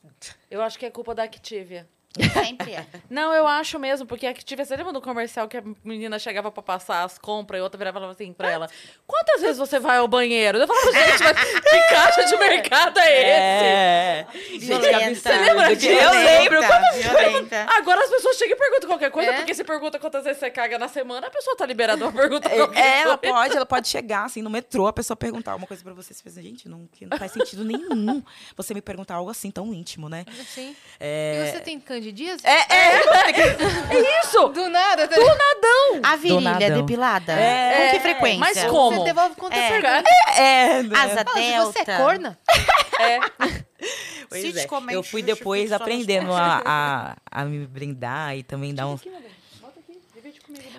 [0.49, 1.87] Eu acho que é culpa da Activia.
[2.33, 2.85] Sempre é.
[3.09, 6.51] Não, eu acho mesmo, porque a Activia, você lembra do comercial que a menina chegava
[6.51, 8.69] pra passar as compras e outra virava e falava assim pra ela:
[9.05, 10.57] Quantas vezes você vai ao banheiro?
[10.57, 13.65] Eu falava, gente, mas que caixa de mercado é esse?
[13.65, 14.57] É.
[14.59, 15.15] Violenta.
[15.15, 15.91] Você lembra disso?
[15.91, 16.59] Eu lembro.
[16.61, 17.67] Violenta.
[17.77, 19.37] Agora as pessoas chegam e perguntam qualquer coisa, é?
[19.37, 22.47] porque se pergunta quantas vezes você caga na semana, a pessoa tá liberada uma pergunta
[22.49, 25.67] é, qualquer é, ela pode, ela pode chegar assim no metrô, a pessoa perguntar alguma
[25.67, 26.13] coisa pra você.
[26.13, 28.23] Você pensa, gente, não, não faz sentido nenhum
[28.55, 30.25] você me perguntar algo assim tão íntimo, né?
[30.47, 30.75] Sim.
[30.99, 31.43] É...
[31.43, 32.45] E você tem candidíase?
[32.45, 32.97] É, é
[33.97, 34.47] é isso!
[34.49, 35.07] Do nada.
[35.07, 35.15] Tá...
[35.15, 36.01] Do nadão!
[36.03, 37.33] A virilha depilada?
[37.33, 37.87] É.
[37.87, 38.39] Com que frequência?
[38.39, 38.97] Mas como?
[38.97, 39.69] Você devolve conta é.
[39.69, 40.09] pergunta.
[40.37, 40.79] É, é.
[40.79, 41.71] Asa delta.
[41.71, 42.39] Você é corna?
[42.99, 43.19] É.
[44.29, 44.67] Pois é.
[44.91, 48.99] Eu fui depois aprendendo a, a, a me brindar e também dar um...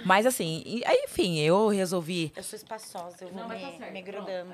[0.05, 2.31] Mas assim, aí, enfim, eu resolvi...
[2.37, 4.53] Eu sou espaçosa, eu vou Não, me, tá me grudando.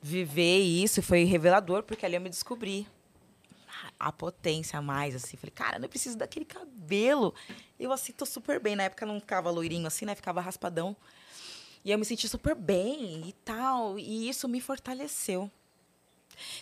[0.00, 2.86] Viver isso foi revelador, porque ali eu me descobri
[4.02, 5.36] a potência a mais, assim.
[5.36, 7.34] Falei, cara, não preciso daquele cabelo.
[7.78, 8.74] Eu, assim, tô super bem.
[8.74, 10.14] Na época não ficava loirinho assim, né?
[10.14, 10.96] Ficava raspadão.
[11.84, 13.98] E eu me senti super bem e tal.
[13.98, 15.50] E isso me fortaleceu.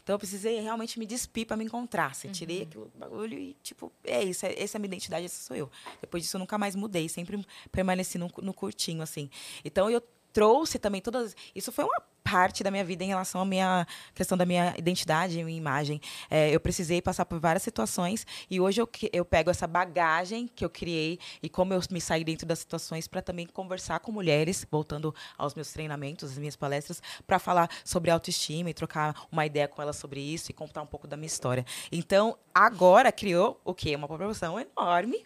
[0.03, 2.11] Então eu precisei realmente me despir para me encontrar.
[2.11, 2.35] Assim, uhum.
[2.35, 5.57] Tirei aquele bagulho e, tipo, é isso, é, essa é a minha identidade, essa sou
[5.57, 5.71] eu.
[6.01, 9.31] Depois disso eu nunca mais mudei, sempre permaneci no, no curtinho, assim.
[9.65, 10.03] Então eu
[10.33, 11.35] trouxe também todas.
[11.55, 15.43] Isso foi uma parte da minha vida em relação à minha questão da minha identidade,
[15.43, 16.01] minha imagem.
[16.31, 20.65] É, eu precisei passar por várias situações e hoje eu, eu pego essa bagagem que
[20.65, 24.67] eu criei e como eu me saí dentro das situações para também conversar com mulheres,
[24.71, 29.67] voltando aos meus treinamentos, às minhas palestras, para falar sobre autoestima e trocar uma ideia
[29.67, 31.65] com elas sobre isso e contar um pouco da minha história.
[31.91, 33.97] Então, agora criou o quê?
[33.97, 35.25] Uma proporção enorme.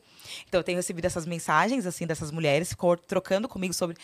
[0.48, 2.74] Então, eu tenho recebido essas mensagens assim dessas mulheres
[3.06, 3.96] trocando comigo sobre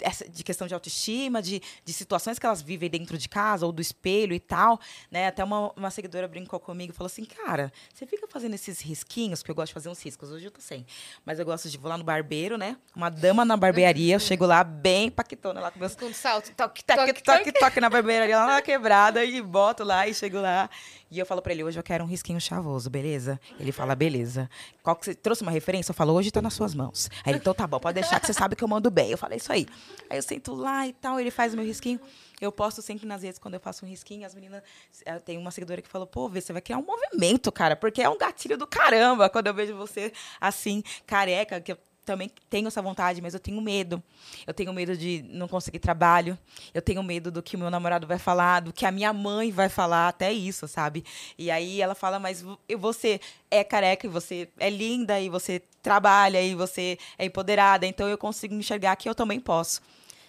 [0.00, 3.72] essa, de questão de autoestima, de, de situações que elas vivem dentro de casa ou
[3.72, 4.80] do espelho e tal,
[5.10, 5.28] né?
[5.28, 9.40] Até uma, uma seguidora brincou comigo e falou assim, cara, você fica fazendo esses risquinhos,
[9.40, 10.86] porque eu gosto de fazer uns riscos, hoje eu tô sem.
[11.24, 12.76] Mas eu gosto de vou lá no barbeiro, né?
[12.94, 15.94] Uma dama na barbearia, eu chego lá bem paquetona lá com meus...
[15.94, 20.06] Com salto, toque, toque, toque, toque, toque na barbearia, lá na quebrada, e boto lá
[20.06, 20.68] e chego lá.
[21.10, 23.40] E eu falo pra ele, hoje eu quero um risquinho chavoso, beleza?
[23.60, 24.50] Ele fala, beleza.
[24.82, 25.90] Qual que você trouxe uma referência?
[25.92, 27.08] Eu falo, hoje tá nas suas mãos.
[27.24, 29.10] Aí ele, então tá bom, pode deixar que você sabe que eu mando bem.
[29.10, 29.66] Eu falei, isso aí.
[30.10, 32.00] Aí eu sento lá e tal, ele faz o meu risquinho.
[32.40, 34.62] Eu posto sempre nas redes quando eu faço um risquinho, as meninas.
[35.04, 38.02] Eh, tem uma seguidora que falou, pô, Vê, você vai criar um movimento, cara, porque
[38.02, 42.68] é um gatilho do caramba quando eu vejo você assim, careca, que eu também tenho
[42.68, 44.02] essa vontade, mas eu tenho medo.
[44.46, 46.38] Eu tenho medo de não conseguir trabalho.
[46.72, 49.50] Eu tenho medo do que o meu namorado vai falar, do que a minha mãe
[49.50, 51.04] vai falar, até isso, sabe?
[51.36, 52.44] E aí ela fala, mas
[52.78, 53.20] você
[53.50, 58.16] é careca e você é linda e você trabalha e você é empoderada, então eu
[58.16, 59.80] consigo enxergar que eu também posso.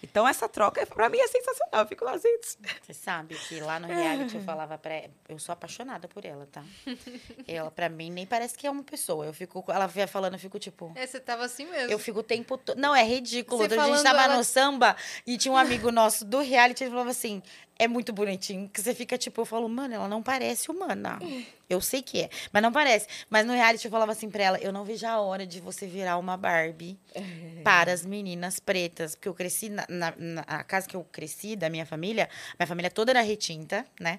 [0.02, 1.82] Então, essa troca, para mim, é sensacional.
[1.82, 2.28] Eu fico lá assim.
[2.82, 6.64] Você sabe que lá no reality eu falava pra Eu sou apaixonada por ela, tá?
[7.46, 9.26] Ela, pra mim, nem parece que é uma pessoa.
[9.26, 9.64] Eu fico.
[9.68, 10.92] Ela via falando, eu fico tipo.
[10.94, 11.90] É, você tava assim mesmo.
[11.90, 12.78] Eu fico o tempo todo.
[12.78, 13.68] Não, é ridículo.
[13.68, 14.36] Você a gente tava ela...
[14.36, 14.96] no samba
[15.26, 17.42] e tinha um amigo nosso do reality, ele falava assim:
[17.78, 18.68] é muito bonitinho.
[18.68, 21.18] Que você fica tipo, eu falo, mano, ela não parece humana.
[21.68, 23.06] Eu sei que é, mas não parece.
[23.28, 25.86] Mas no reality eu falava assim pra ela: eu não vejo a hora de você
[25.86, 26.98] virar uma Barbie
[27.62, 29.14] para as meninas pretas.
[29.14, 32.28] Porque eu cresci na, na, na casa que eu cresci, da minha família,
[32.58, 34.18] minha família toda era retinta, né?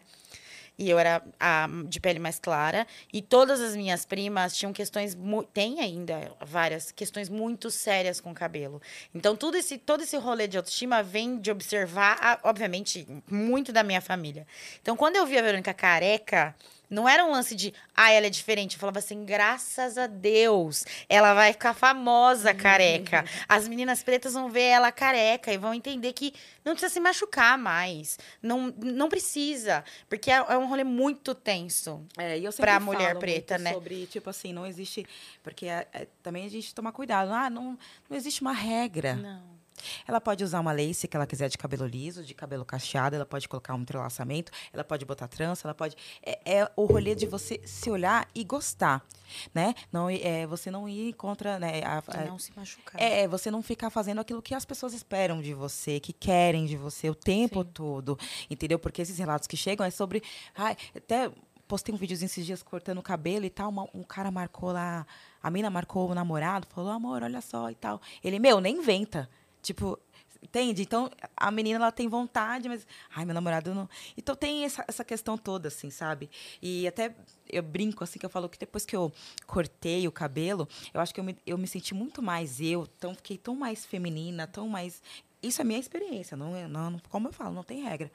[0.80, 2.88] E eu era a, de pele mais clara.
[3.12, 5.18] E todas as minhas primas tinham questões.
[5.54, 8.82] Tem ainda várias questões muito sérias com o cabelo.
[9.14, 14.00] Então, tudo esse, todo esse rolê de autoestima vem de observar, obviamente, muito da minha
[14.00, 14.48] família.
[14.82, 16.56] Então, quando eu vi a Verônica careca.
[16.90, 18.74] Não era um lance de, ah, ela é diferente.
[18.76, 23.24] Eu falava assim, graças a Deus, ela vai ficar famosa careca.
[23.48, 26.34] As meninas pretas vão ver ela careca e vão entender que
[26.66, 28.18] não precisa se machucar mais.
[28.42, 29.84] Não, não precisa.
[30.10, 32.04] Porque é, é um rolê muito tenso.
[32.18, 33.74] É, e eu pra mulher preta, né?
[33.74, 35.06] Sobre, tipo assim, não existe.
[35.44, 37.32] Porque é- é- também a gente toma cuidado.
[37.32, 37.78] Ah, não,
[38.10, 39.14] não existe uma regra.
[39.14, 39.59] Não.
[40.08, 43.26] Ela pode usar uma lace que ela quiser de cabelo liso, de cabelo cacheado, ela
[43.26, 45.96] pode colocar um entrelaçamento, ela pode botar trança, ela pode.
[46.24, 49.06] É, é o rolê de você se olhar e gostar,
[49.54, 49.74] né?
[49.92, 51.60] Não, é, você não ir contra.
[51.60, 53.02] Né, a- a- não se machucar.
[53.02, 56.76] é, você não ficar fazendo aquilo que as pessoas esperam de você, que querem de
[56.78, 58.18] você o tempo todo,
[58.50, 58.78] entendeu?
[58.80, 60.22] Porque esses relatos que chegam é sobre.
[60.56, 61.32] Ai, até
[61.68, 65.06] postei um videozinho esses dias cortando o cabelo e tal, uma- um cara marcou lá,
[65.42, 68.02] a mina marcou o namorado, falou, amor, olha só e tal.
[68.24, 69.30] Ele, meu, nem inventa.
[69.62, 70.00] Tipo,
[70.42, 70.82] entende?
[70.82, 73.90] Então, a menina, ela tem vontade, mas, ai, meu namorado não...
[74.18, 76.30] Então, tem essa, essa questão toda, assim, sabe?
[76.62, 77.14] E até
[77.50, 79.12] eu brinco, assim, que eu falo que depois que eu
[79.46, 83.14] cortei o cabelo, eu acho que eu me, eu me senti muito mais eu, tão,
[83.14, 85.02] fiquei tão mais feminina, tão mais...
[85.42, 88.12] Isso é minha experiência, não, é- não, como eu falo, não tem regra.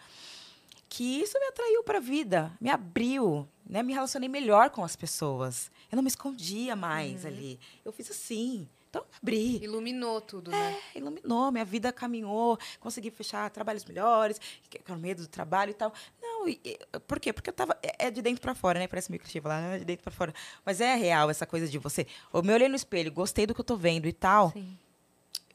[0.88, 3.82] Que isso me atraiu para a vida, me abriu, né?
[3.82, 5.70] Me relacionei melhor com as pessoas.
[5.90, 7.58] Eu não me escondia mais ali.
[7.84, 8.68] Eu fiz assim.
[8.94, 9.56] Então, abri.
[9.62, 10.78] Iluminou tudo, né?
[10.94, 14.40] É, iluminou, minha vida caminhou, consegui fechar trabalhos melhores,
[14.70, 15.92] que era o medo do trabalho e tal.
[16.22, 17.32] Não, e- e- por quê?
[17.32, 17.76] Porque eu tava.
[17.82, 18.86] É é de dentro pra fora, né?
[18.86, 20.32] Parece meio clichê falar, "Ah, é de dentro pra fora.
[20.64, 22.06] Mas é real essa coisa de você.
[22.32, 24.50] Eu me olhei no espelho, gostei do que eu tô vendo e tal.
[24.52, 24.78] Sim,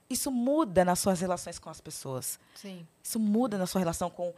[0.09, 2.39] Isso muda nas suas relações com as pessoas.
[2.55, 2.85] sim.
[3.03, 4.33] Isso muda na sua relação com,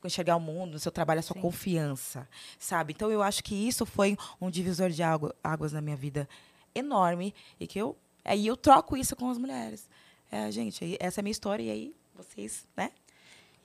[0.00, 2.26] com enxergar o mundo, no seu trabalho, a sua confiança,
[2.58, 2.92] sabe?
[2.94, 6.26] Então, eu acho que isso foi um divisor de água- águas na minha vida
[6.74, 7.94] enorme e que eu
[8.24, 9.88] aí eu troco isso com as mulheres.
[10.30, 12.90] É, gente, essa é a minha história e aí vocês, né?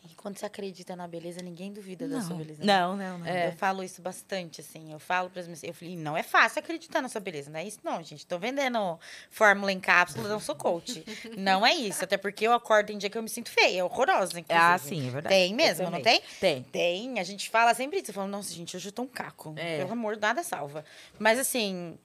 [0.10, 2.64] E quando você acredita na beleza, ninguém duvida da sua beleza.
[2.64, 2.66] né?
[2.66, 3.28] não, não, não.
[3.28, 4.92] Eu falo isso bastante, assim.
[4.92, 5.64] Eu falo para as minhas.
[5.64, 7.50] Eu falei, não é fácil acreditar na sua beleza.
[7.50, 8.26] Não é isso, não, gente.
[8.26, 8.98] Tô vendendo
[9.30, 11.04] fórmula em cápsula, não sou coach.
[11.38, 12.04] não é isso.
[12.04, 14.66] Até porque eu acordo em dia que eu me sinto feia, horrorosa, inclusive.
[14.66, 15.36] Ah, sim, é verdade.
[15.36, 16.22] Tem mesmo, não tem?
[16.40, 16.64] Tem.
[16.64, 17.20] Tem.
[17.20, 18.12] A gente fala sempre isso.
[18.12, 19.54] Eu falo, nossa, gente, hoje eu tô um caco.
[19.58, 19.80] É.
[19.80, 20.86] Pelo amor, nada salva.
[21.20, 21.98] Mas, assim,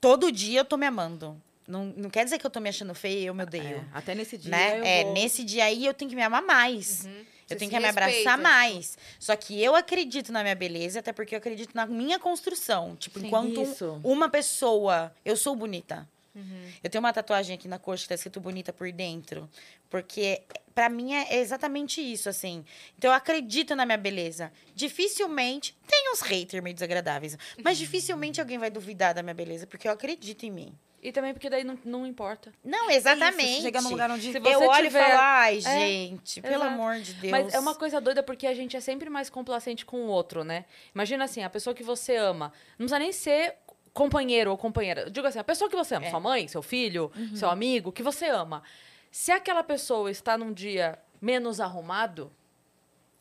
[0.00, 1.40] todo dia eu tô me amando.
[1.66, 3.64] Não, não quer dizer que eu tô me achando feia e eu me odeio.
[3.78, 4.78] É, até nesse dia né?
[4.78, 7.04] eu É, vou- nesse dia aí eu tenho que me amar mais.
[7.04, 7.24] Uhum.
[7.48, 8.36] Eu tenho que me abraçar respeita.
[8.38, 8.98] mais.
[9.20, 12.96] Só que eu acredito na minha beleza, até porque eu acredito na minha construção.
[12.96, 13.26] Tipo, Sim.
[13.28, 13.62] enquanto
[14.02, 15.14] uma pessoa.
[15.24, 16.08] Eu sou bonita.
[16.34, 16.70] Uhum.
[16.82, 19.48] Eu tenho uma tatuagem aqui na coxa que tá escrito bonita por dentro.
[19.88, 20.42] Porque
[20.74, 22.64] pra mim é exatamente isso, assim.
[22.98, 24.52] Então eu acredito na minha beleza.
[24.74, 25.76] Dificilmente.
[25.86, 27.38] Tem uns haters meio desagradáveis.
[27.62, 30.74] Mas dificilmente alguém vai duvidar da minha beleza, porque eu acredito em mim.
[31.06, 32.52] E também porque daí não, não importa.
[32.64, 33.62] Não, Isso, exatamente.
[33.62, 36.70] chega num lugar onde Se eu você olho tiver- e falo, ai, gente, pelo exato.
[36.72, 37.30] amor de Deus.
[37.30, 40.42] Mas é uma coisa doida porque a gente é sempre mais complacente com o outro,
[40.42, 40.64] né?
[40.92, 42.52] Imagina assim, a pessoa que você ama.
[42.78, 43.54] Não precisa nem ser
[43.94, 45.02] companheiro ou companheira.
[45.02, 46.10] Eu Digo assim, a pessoa que você ama, É.
[46.10, 48.62] sua mãe, seu filho, seu amigo, que você ama.
[49.10, 52.32] Se aquela pessoa está num dia menos arrumado,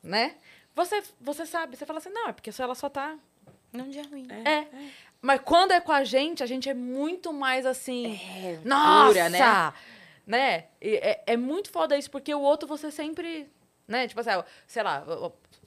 [0.02, 0.36] né?
[0.74, 3.16] Você, você sabe, você fala assim, não, é porque ela só tá.
[3.72, 4.28] Num dia ruim.
[4.30, 4.68] É.
[5.26, 8.14] Mas quando é com a gente, a gente é muito mais assim.
[8.44, 9.08] É, Nossa!
[9.08, 9.74] pura, né?
[10.28, 10.66] né?
[10.80, 13.50] E É, é muito foda isso, porque o outro você sempre.
[13.88, 14.08] Né?
[14.08, 14.30] Tipo assim,
[14.68, 15.04] sei lá,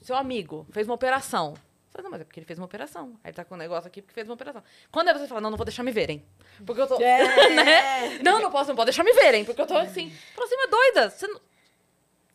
[0.01, 1.55] seu amigo fez uma operação.
[1.55, 3.19] Você fala, não, mas é porque ele fez uma operação.
[3.21, 4.63] Aí tá com um negócio aqui porque fez uma operação.
[4.89, 6.25] Quando é você fala, não, não vou deixar me verem.
[6.65, 6.97] Porque eu tô.
[7.53, 8.19] né?
[8.23, 9.43] Não, não posso, não pode deixar me verem.
[9.43, 10.09] Porque eu tô assim.
[10.35, 11.09] Fala assim, mas doida.
[11.09, 11.41] Você não-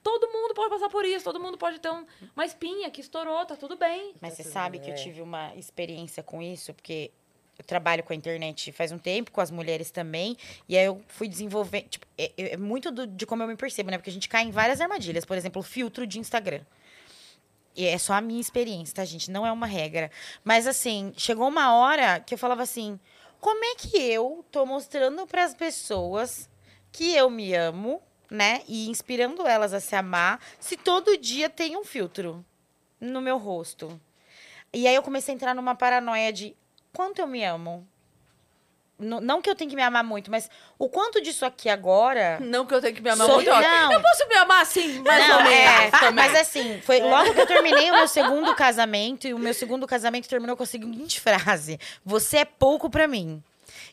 [0.04, 2.04] Todo mundo pode passar por isso, todo mundo pode ter um-
[2.36, 4.14] uma espinha que estourou, tá tudo bem.
[4.20, 4.96] Mas você sabe que eu É.
[4.96, 7.10] tive uma experiência com isso, porque
[7.58, 10.36] eu trabalho com a internet faz um tempo, com as mulheres também,
[10.68, 11.82] e aí eu fui desenvolver.
[11.88, 13.96] Tipo, é, é- é muito do- de como eu me percebo, né?
[13.96, 15.24] Porque a gente cai em várias armadilhas.
[15.24, 16.60] Por exemplo, o filtro de Instagram.
[17.76, 19.30] E é só a minha experiência, tá, gente?
[19.30, 20.10] Não é uma regra.
[20.44, 23.00] Mas assim, chegou uma hora que eu falava assim:
[23.40, 26.48] como é que eu tô mostrando para as pessoas
[26.92, 28.00] que eu me amo,
[28.34, 28.62] né?
[28.66, 32.44] E inspirando elas a se amar, se todo dia tem um filtro
[33.00, 34.00] no meu rosto.
[34.72, 36.54] E aí eu comecei a entrar numa paranoia de
[36.92, 37.86] quanto eu me amo.
[38.98, 40.48] n- não que eu tenho que me amar muito, mas
[40.78, 42.38] o quanto disso aqui agora.
[42.40, 43.50] Não que eu tenho que me amar Sou- muito.
[43.50, 43.92] não.
[43.92, 47.40] Eu posso me amar assim, mais Não, ou menos é, mas assim, foi logo que
[47.40, 51.20] eu terminei o meu segundo casamento, e o meu segundo casamento terminou com a seguinte
[51.20, 53.42] frase: Você é pouco pra mim.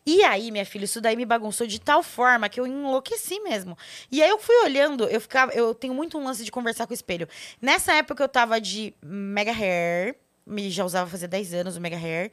[0.06, 3.78] E aí, minha filha, isso daí me bagunçou de tal forma que eu enlouqueci mesmo.
[4.12, 6.94] E aí eu fui olhando, eu ficava, eu tenho muito um lance de conversar com
[6.94, 7.28] o espelho.
[7.62, 10.16] Nessa época eu tava de mega hair,
[10.46, 12.32] me já usava fazia 10 anos o mega hair.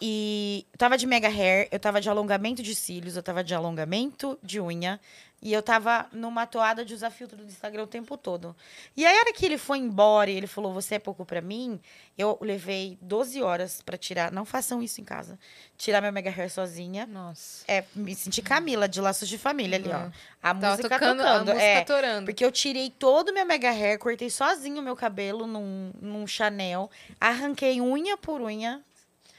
[0.00, 3.54] E eu tava de mega hair, eu tava de alongamento de cílios, eu tava de
[3.54, 5.00] alongamento de unha.
[5.42, 8.56] E eu tava numa toada de usar filtro do Instagram o tempo todo.
[8.96, 11.42] E aí, a hora que ele foi embora e ele falou, você é pouco pra
[11.42, 11.78] mim,
[12.16, 14.32] eu levei 12 horas pra tirar.
[14.32, 15.38] Não façam isso em casa.
[15.76, 17.06] Tirar meu mega hair sozinha.
[17.06, 17.64] Nossa.
[17.68, 19.98] É, me senti Camila de Laços de Família ali, ó.
[19.98, 20.12] Uhum.
[20.42, 21.50] A Tava música tocando, tocando.
[21.50, 21.84] a música é.
[21.84, 22.26] torando.
[22.26, 26.26] Porque eu tirei todo o meu mega hair, cortei sozinho o meu cabelo num, num
[26.26, 26.90] Chanel,
[27.20, 28.82] arranquei unha por unha,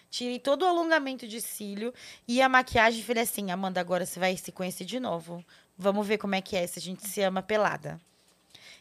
[0.09, 1.93] tirei todo o alongamento de cílio
[2.27, 5.43] e a maquiagem falei assim, Amanda, agora você vai se conhecer de novo.
[5.77, 7.99] Vamos ver como é que é se a gente se ama pelada.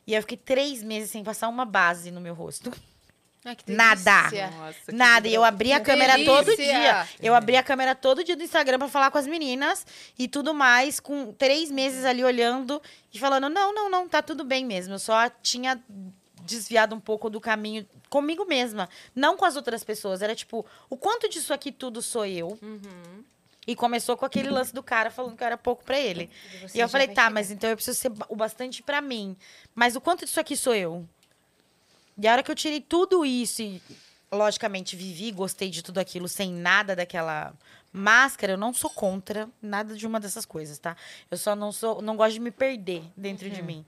[0.06, 2.72] E aí eu fiquei três meses sem passar uma base no meu rosto.
[3.54, 4.22] Que Nada.
[4.22, 5.28] Nossa, que Nada.
[5.28, 7.08] E eu abri a câmera todo dia.
[7.22, 9.86] Eu abri a câmera todo dia do Instagram pra falar com as meninas
[10.18, 12.82] e tudo mais, com três meses ali olhando
[13.12, 14.94] e falando: não, não, não, tá tudo bem mesmo.
[14.94, 15.80] Eu só tinha
[16.42, 20.22] desviado um pouco do caminho comigo mesma, não com as outras pessoas.
[20.22, 22.58] Era tipo, o quanto disso aqui tudo sou eu.
[22.60, 23.24] Uhum.
[23.66, 26.30] E começou com aquele lance do cara falando que eu era pouco pra ele.
[26.62, 27.30] Você E eu falei, tá, chegar.
[27.30, 29.36] mas então eu preciso ser o bastante pra mim.
[29.74, 31.06] Mas o quanto disso aqui sou eu?
[32.16, 33.82] E a hora que eu tirei tudo isso e,
[34.32, 37.52] logicamente, vivi, gostei de tudo aquilo sem nada daquela
[37.92, 40.96] máscara, eu não sou contra nada de uma dessas coisas, tá?
[41.30, 43.84] Eu só não sou, não gosto de me perder dentro de mim.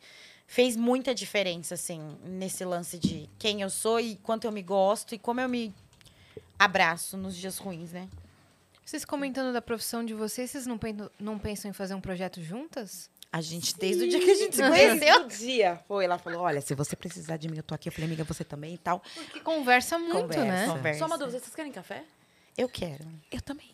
[0.47, 5.15] Fez muita diferença, assim, nesse lance de quem eu sou e quanto eu me gosto
[5.15, 5.75] e como eu me
[6.59, 8.09] abraço nos dias ruins, né?
[8.89, 12.41] Vocês comentando da profissão de vocês, vocês não, pen- não pensam em fazer um projeto
[12.43, 13.11] juntas?
[13.31, 15.25] A gente, desde o dia que a gente se conheceu.
[15.25, 17.91] Um dia foi, ela falou: olha, se você precisar de mim, eu tô aqui.
[17.91, 19.03] Eu falei, amiga, você também e tal.
[19.15, 20.43] Porque conversa muito, Conversa.
[20.47, 20.67] né?
[20.69, 20.99] Conversa.
[21.01, 22.03] Só uma dúvida, vocês querem café?
[22.57, 23.05] Eu quero.
[23.31, 23.69] Eu também.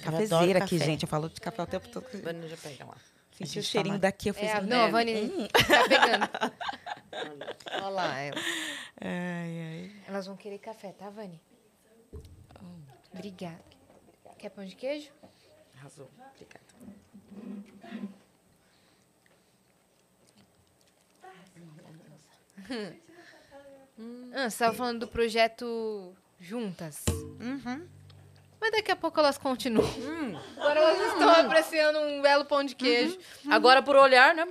[0.00, 0.90] Eu adoro Cafezeira aqui, café.
[0.90, 1.02] gente.
[1.04, 2.06] Eu falo de café o tempo todo.
[2.20, 2.96] Vânia já pega lá.
[3.30, 6.28] Senti o cheirinho toma- daqui, eu fiz É, a- um- não, Vani tá pegando.
[7.84, 8.36] Olha lá, ela-
[9.00, 9.92] Ai, ai.
[10.08, 11.40] elas vão querer café, tá, Vani?
[13.14, 13.69] Obrigada.
[14.40, 15.10] Quer pão de queijo?
[15.78, 16.10] Arrasou.
[16.34, 16.60] Obrigada.
[24.32, 27.04] Ah, você estava falando do projeto Juntas.
[27.38, 27.86] Uhum.
[28.58, 29.86] Mas daqui a pouco elas continuam.
[30.56, 33.18] Agora elas estão apreciando um belo pão de queijo.
[33.50, 34.46] Agora, por olhar, né?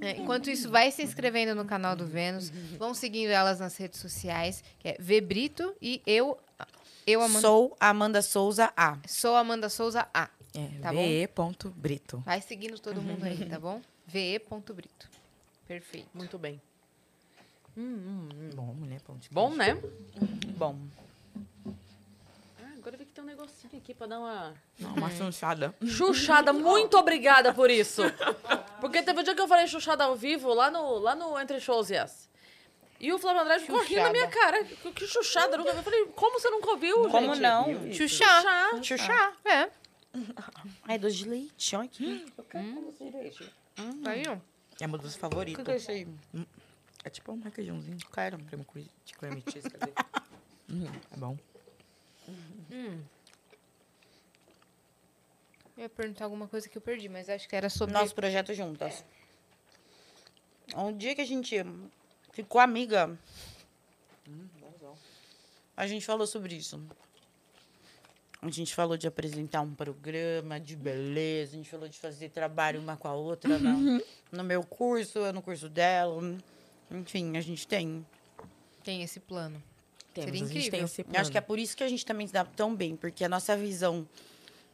[0.00, 2.48] É, enquanto isso, vai se inscrevendo no canal do Vênus.
[2.78, 6.38] Vão seguindo elas nas redes sociais, que é Vebrito e eu.
[7.10, 7.40] Eu, Amanda.
[7.40, 8.98] Sou Amanda Souza A.
[9.06, 10.28] Sou Amanda Souza A.
[10.54, 10.98] É, Tá bom?
[11.02, 12.18] ve.brito.
[12.18, 13.80] Vai seguindo todo mundo aí, tá bom?
[14.06, 15.08] ve.brito.
[15.66, 16.08] Perfeito.
[16.12, 16.60] Muito bem.
[18.54, 19.80] Bom, mulher, pão de Bom, né?
[20.56, 20.76] Bom.
[22.60, 25.72] Ah, agora eu vi que tem um negocinho aqui pra dar uma Não, uma chanchada.
[25.86, 26.52] chuchada.
[26.52, 28.02] Muito obrigada por isso.
[28.82, 31.58] Porque teve um dia que eu falei chuchada ao vivo lá no, lá no Entre
[31.60, 32.28] Shows Yes.
[33.00, 34.64] E o Flávio Andrade ficou rindo na minha cara.
[34.64, 35.78] Que, chuchada, eu nunca vi.
[35.78, 37.40] Eu falei, como você nunca ouviu, Como gente?
[37.42, 37.92] não?
[37.92, 38.24] Xuxa.
[38.24, 38.82] Chuchá.
[38.82, 39.32] Xuxa.
[39.44, 39.70] É.
[40.84, 42.26] Ai, doce de leite, olha aqui.
[44.02, 44.36] Tá aí, ó.
[44.80, 45.58] É meu dos O favoritos.
[45.58, 46.08] que, que é isso aí?
[47.04, 47.98] É tipo um requeijãozinho.
[48.12, 48.38] Quero.
[48.38, 49.92] Creme cre- de creme cheese, dizer.
[50.70, 51.34] Hum, é bom.
[55.76, 57.94] Eu ia perguntar alguma coisa que eu perdi, mas acho que era sobre.
[57.94, 59.04] Nosso projeto juntas.
[60.76, 61.56] Um dia que a gente
[62.42, 63.18] ficou amiga,
[65.76, 66.80] a gente falou sobre isso.
[68.40, 72.80] A gente falou de apresentar um programa de beleza, a gente falou de fazer trabalho
[72.80, 74.00] uma com a outra no,
[74.30, 76.22] no meu curso, eu no curso dela.
[76.92, 78.06] Enfim, a gente tem.
[78.84, 79.60] Tem esse plano.
[80.14, 80.84] Temos, Seria a gente tem incrível.
[80.84, 82.94] esse Eu acho que é por isso que a gente também se dá tão bem,
[82.94, 84.08] porque a nossa visão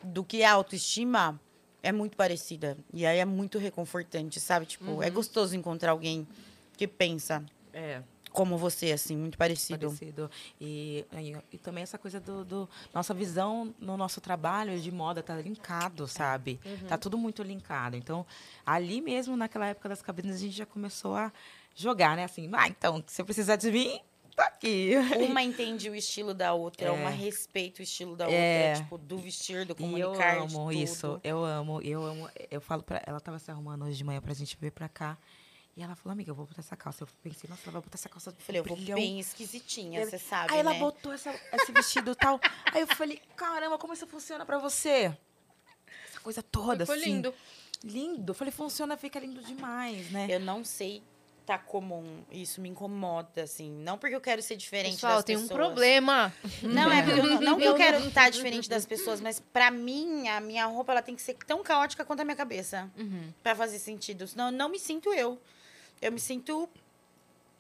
[0.03, 1.41] do que é autoestima
[1.82, 2.77] é muito parecida.
[2.93, 4.66] E aí é muito reconfortante, sabe?
[4.66, 6.28] Tipo, é gostoso encontrar alguém
[6.76, 9.86] que pensa É, como você, assim, muito parecido.
[9.86, 10.30] parecido.
[10.60, 15.22] E, e, e também essa coisa do, do- Nossa visão no nosso trabalho de moda
[15.22, 16.59] tá linkado, sabe?
[16.88, 17.96] Tá tudo muito linkado.
[17.96, 18.26] Então,
[18.66, 21.32] ali mesmo, naquela época das cabines, a gente já começou a
[21.76, 22.24] jogar, né?
[22.24, 24.01] Assim, ah, então, se você precisar de mim,
[24.34, 24.92] tá aqui.
[25.30, 26.90] Uma entende o estilo da outra, É.
[26.90, 28.68] uma respeita o estilo da É.
[28.70, 32.28] outra, tipo, do vestir, do E eu comunicar, de amo isso, eu amo, eu amo.
[32.51, 35.16] Eu falo pra ela, tava se arrumando hoje de manhã pra gente vir pra cá.
[35.76, 37.02] E ela falou, amiga, eu vou botar essa calça.
[37.02, 38.96] Eu pensei, nossa, ela vai botar essa calça Eu falei, eu vou brilhão.
[38.96, 40.78] bem esquisitinha, Ela- você sabe, Aí ela né?
[40.78, 42.40] botou essa- esse vestido e tal.
[42.72, 45.16] Aí eu falei, caramba, como isso funciona pra você?
[46.22, 47.05] coisa toda, Ficou assim.
[47.16, 47.34] lindo.
[47.82, 48.30] Lindo.
[48.30, 50.26] Eu falei, funciona, fica lindo demais, né?
[50.30, 51.02] Eu não sei
[51.44, 52.24] tá comum.
[52.30, 53.70] Isso me incomoda, assim.
[53.70, 55.55] Não porque eu quero ser diferente Pessoal, das tem um pessoas.
[55.59, 56.32] problema.
[56.62, 59.70] Não, é porque eu não, não que eu quero estar diferente das pessoas, mas pra
[59.70, 62.90] mim, a minha roupa ela tem que ser tão caótica quanto a minha cabeça.
[62.96, 63.30] Uhum.
[63.42, 64.26] Pra fazer sentido.
[64.26, 65.38] Senão eu não me sinto eu.
[66.05, 66.68] Eu me sinto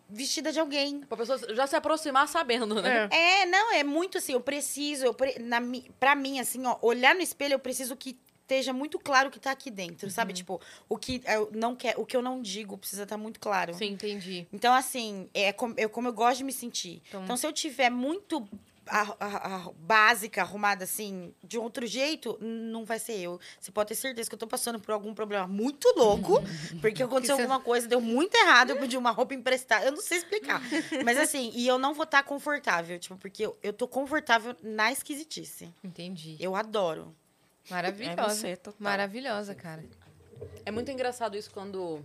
[0.08, 1.00] vestida de alguém.
[1.00, 3.08] Pra pessoa já se aproximar sabendo, né?
[3.10, 3.42] É.
[3.42, 5.58] É, não, é muito assim, eu preciso, eu pre, na,
[5.98, 9.40] pra mim, assim, ó, olhar no espelho, eu preciso que esteja muito claro o que
[9.40, 10.34] tá aqui dentro, sabe?
[10.34, 13.72] Tipo, o que eu não quer, o que eu não digo precisa estar muito claro.
[13.72, 14.46] Sim, entendi.
[14.52, 17.00] Então, assim, é como eu, como eu gosto de me sentir.
[17.08, 18.46] Então- Então, se eu tiver muito
[18.86, 23.40] a- a- a- básica, arrumada assim, de outro jeito, não vai ser eu.
[23.60, 26.34] Você pode ter certeza que eu tô passando por algum problema muito louco,
[26.80, 29.84] porque aconteceu cê- alguma coisa, deu muito errado, eu pedi uma roupa emprestada.
[29.86, 30.60] Eu não sei explicar.
[31.04, 34.92] Mas assim, e eu não vou estar confortável, tipo, porque eu, eu tô confortável na
[34.92, 35.72] esquisitice.
[35.82, 36.36] Entendi.
[36.40, 37.14] Eu adoro.
[37.70, 38.48] Maravilhosa.
[38.48, 38.60] É você.
[38.78, 39.84] Maravilhosa, cara.
[40.66, 42.04] É muito engraçado isso quando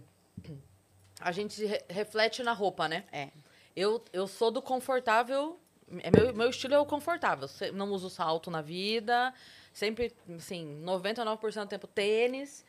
[1.19, 3.03] a gente re- reflete na roupa, né?
[3.11, 3.29] É.
[3.75, 5.59] Eu, eu sou do confortável.
[6.03, 7.47] É Meu, meu estilo é o confortável.
[7.73, 9.33] Não uso salto na vida.
[9.73, 12.65] Sempre, assim, 99% do tempo tênis.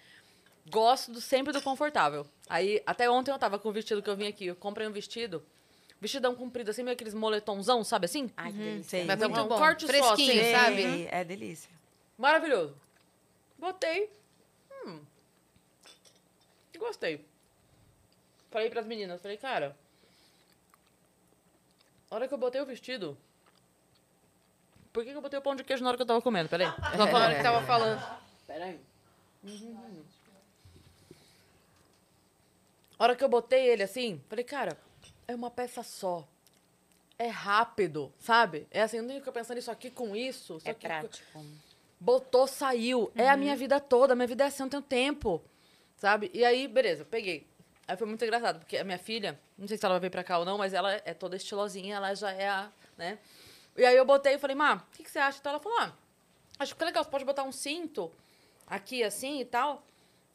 [0.70, 2.26] Gosto do, sempre do confortável.
[2.48, 4.46] Aí, até ontem eu tava com o vestido que eu vim aqui.
[4.46, 5.42] Eu comprei um vestido.
[6.00, 8.30] Vestidão comprido, assim, meio aqueles moletomzão, sabe assim?
[8.36, 9.04] Ai, que Uhum, delícia.
[9.04, 9.56] Mas Então, muito um bom.
[9.58, 10.50] corte só, Fresquinho, assim.
[10.52, 10.82] sabe?
[10.82, 11.70] Sei, É delícia.
[12.16, 12.74] Maravilhoso.
[13.58, 14.10] Botei.
[14.86, 15.00] Hum.
[16.78, 17.24] Gostei.
[18.50, 19.76] Falei pras meninas, falei, cara.
[22.10, 23.16] A hora que eu botei o vestido.
[24.92, 26.48] Por que, que eu botei o pão de queijo na hora que eu tava comendo?
[26.48, 26.66] Peraí.
[26.96, 28.20] Só na hora que tava falando.
[28.46, 28.80] Peraí.
[29.44, 30.02] Uhum.
[32.98, 34.76] A hora que eu botei ele assim, falei, cara,
[35.26, 36.26] é uma peça só.
[37.18, 38.66] É rápido, sabe?
[38.70, 40.56] É assim, eu não fico pensando isso aqui com isso.
[40.56, 41.44] Isso É aqui com- prático.
[41.98, 43.12] Botou, saiu.
[43.14, 44.14] É a minha vida toda.
[44.14, 45.42] A minha vida é assim, eu não tenho tempo.
[45.96, 46.30] Sabe?
[46.34, 47.46] E aí, beleza, peguei.
[47.90, 50.22] Aí foi muito engraçado, porque a minha filha, não sei se ela vai vir pra
[50.22, 53.18] cá ou não, mas ela é toda estilosinha, ela já é a, né?
[53.76, 55.38] E aí eu botei e falei, Má, o que, que você acha?
[55.40, 55.92] Então ela falou, ah,
[56.60, 58.12] acho que é legal, você pode botar um cinto
[58.64, 59.84] aqui assim e tal.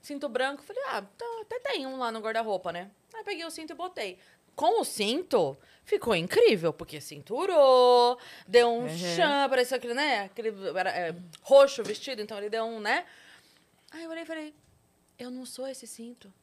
[0.02, 0.64] Cinto branco.
[0.64, 2.91] Falei, ah, tá, até tem um lá no guarda-roupa, né?
[3.14, 4.19] Aí peguei o cinto e botei.
[4.53, 8.98] Com o cinto, ficou incrível, porque cinturou, deu um Uhum.
[8.98, 10.23] chão, parecia aquele, né?
[10.26, 13.06] Aquele era, é, roxo o vestido, então ele deu um, né?
[13.91, 14.53] Aí eu olhei e falei,
[15.18, 16.34] eu não sou esse cinto.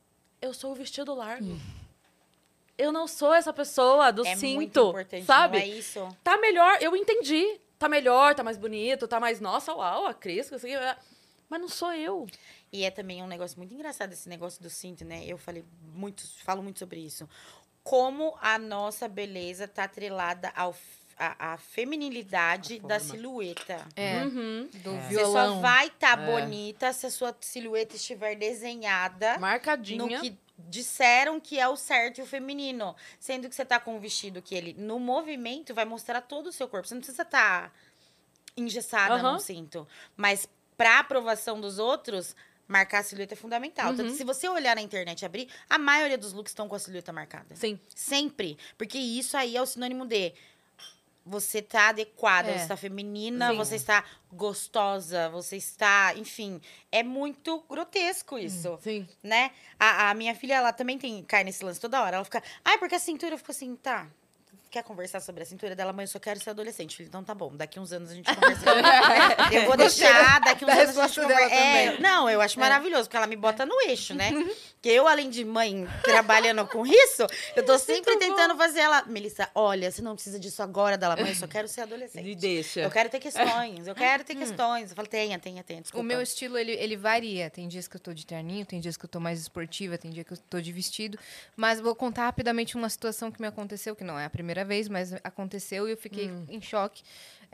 [0.42, 1.56] Eu sou o vestido largo.
[2.76, 5.58] Eu não sou essa pessoa do é cinto, muito importante, sabe?
[5.58, 6.16] não é isso?
[6.24, 7.60] Tá melhor, eu entendi.
[7.78, 10.74] Tá melhor, tá mais bonito, tá mais, nossa, uau, a Cris, aqui.
[10.74, 10.96] é-
[11.48, 12.26] Mas não sou eu.
[12.72, 15.24] E é também um negócio muito engraçado esse negócio do cinto, né?
[15.26, 15.64] Eu falei
[15.94, 17.28] muito, falo muito sobre isso.
[17.84, 20.74] Como a nossa beleza tá atrelada ao
[21.38, 23.86] a, a feminilidade A da silhueta.
[23.96, 24.68] É, Uhum.
[24.72, 25.00] do É.
[25.08, 25.60] Você só violão.
[25.60, 26.26] vai estar É.
[26.26, 30.20] bonita se a sua silhueta estiver desenhada no Marcadinha.
[30.20, 32.94] que disseram que é o certo e o feminino.
[33.18, 36.52] Sendo que você tá com um vestido que ele, no movimento, vai mostrar todo o
[36.52, 36.86] seu corpo.
[36.88, 37.72] Você não precisa estar
[38.56, 39.32] engessada Aham.
[39.32, 39.86] num cinto.
[40.16, 42.36] Mas pra aprovação dos outros,
[42.68, 43.88] marcar a silhueta é fundamental.
[43.90, 44.10] Tanto Uhum.
[44.10, 46.78] que se você olhar na internet e abrir, a maioria dos looks estão com a
[46.78, 47.54] silhueta marcada.
[47.56, 47.78] Sim.
[47.94, 48.56] Sempre.
[48.78, 50.32] Porque isso aí é o sinônimo de
[51.24, 52.58] você tá adequada, É.
[52.58, 53.56] você tá feminina, Sim.
[53.56, 59.08] você está gostosa, você está, enfim, é muito grotesco isso, Sim.
[59.22, 59.50] né?
[59.78, 62.16] A, a minha filha, ela também tem cai nesse lance toda hora.
[62.16, 64.08] Ela fica, ai, porque a cintura, eu fico assim, tá.
[64.72, 66.04] Quer conversar sobre a cintura dela, mãe?
[66.04, 66.96] Eu só quero ser adolescente.
[66.96, 67.54] Filho, então tá bom.
[67.54, 68.64] Daqui uns anos a gente conversa.
[69.52, 71.54] eu vou deixar, daqui uns da anos a gente conversa.
[71.54, 72.00] É, também.
[72.00, 74.30] não, eu acho maravilhoso, porque ela me bota no eixo, né?
[74.72, 79.04] Porque eu, além de mãe, trabalhando com isso, eu tô sempre tentando fazer ela.
[79.04, 82.24] Melissa, olha, você não precisa disso agora dela, mãe, eu só quero ser adolescente.
[82.24, 82.80] Me deixa.
[82.80, 84.88] Eu quero ter questões, eu quero ter questões.
[84.88, 86.02] Eu falo, tenha, tenha, tenha, desculpa.
[86.02, 87.50] O meu estilo, ele, ele varia.
[87.50, 90.10] Tem dias que eu tô de terninho, tem dias que eu tô mais esportiva, tem
[90.10, 91.18] dia que eu tô de vestido.
[91.54, 94.88] Mas vou contar rapidamente uma situação que me aconteceu, que não é a primeira vez,
[94.88, 97.02] mas aconteceu e eu fiquei em choque.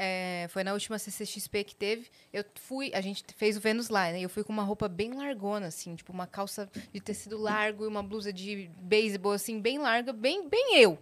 [0.01, 2.07] É, foi na última CCXP que teve.
[2.33, 4.21] Eu fui, a gente fez o Vênus lá, né?
[4.21, 7.89] Eu fui com uma roupa bem largona, assim, tipo uma calça de tecido largo e
[7.89, 10.97] uma blusa de beisebol, assim, bem larga, bem, bem eu.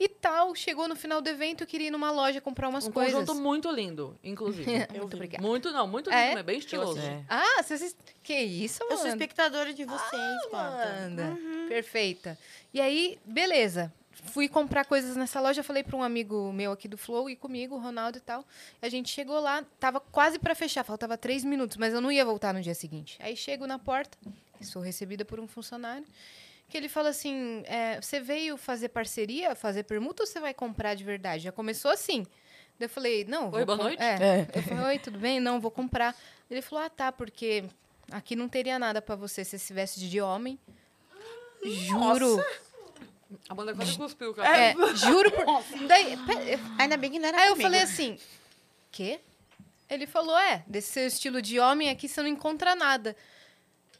[0.00, 2.92] E tal, chegou no final do evento, eu queria ir numa loja comprar umas Um
[2.92, 3.12] coisas.
[3.12, 4.70] conjunto muito lindo, inclusive.
[4.96, 5.44] Muito obrigada.
[5.44, 7.00] muito, não, muito lindo, é bem estiloso.
[7.00, 7.24] É.
[7.28, 7.96] Ah, vocês...
[8.22, 9.00] Que isso, Eu mano?
[9.00, 10.84] sou espectadora de vocês, Panta.
[11.06, 11.36] Amanda.
[11.68, 12.38] Perfeita.
[12.72, 13.92] E aí, beleza.
[14.28, 17.74] Fui comprar coisas nessa loja, falei para um amigo meu aqui do Flow e comigo,
[17.74, 18.44] o Ronaldo e tal.
[18.80, 22.24] A gente chegou lá, tava quase para fechar, faltava três minutos, mas eu não ia
[22.24, 23.18] voltar no dia seguinte.
[23.20, 24.16] Aí chego na porta,
[24.62, 26.04] sou recebida por um funcionário,
[26.68, 30.94] que ele fala assim: é, você veio fazer parceria, fazer permuta ou você vai comprar
[30.94, 31.44] de verdade?
[31.44, 32.26] Já começou assim.
[32.78, 33.50] Daí eu falei, não.
[33.50, 34.00] Oi, boa noite.
[34.00, 34.46] É.
[34.54, 35.40] Eu falei, oi, tudo bem?
[35.40, 36.14] Não, vou comprar.
[36.48, 37.64] Ele falou, ah, tá, porque
[38.10, 40.58] Aqui não teria nada pra você se você se veste de homem.
[41.62, 42.42] Juro.
[43.48, 44.56] A banda quase cuspiu, cara.
[44.56, 45.44] É, juro por.
[45.86, 47.68] Daí, pe- Ainda bem que não era Aí eu comigo.
[47.70, 48.18] falei assim,
[48.90, 49.20] quê?
[49.90, 53.16] Ele falou, é, desse seu estilo de homem aqui você não encontra nada.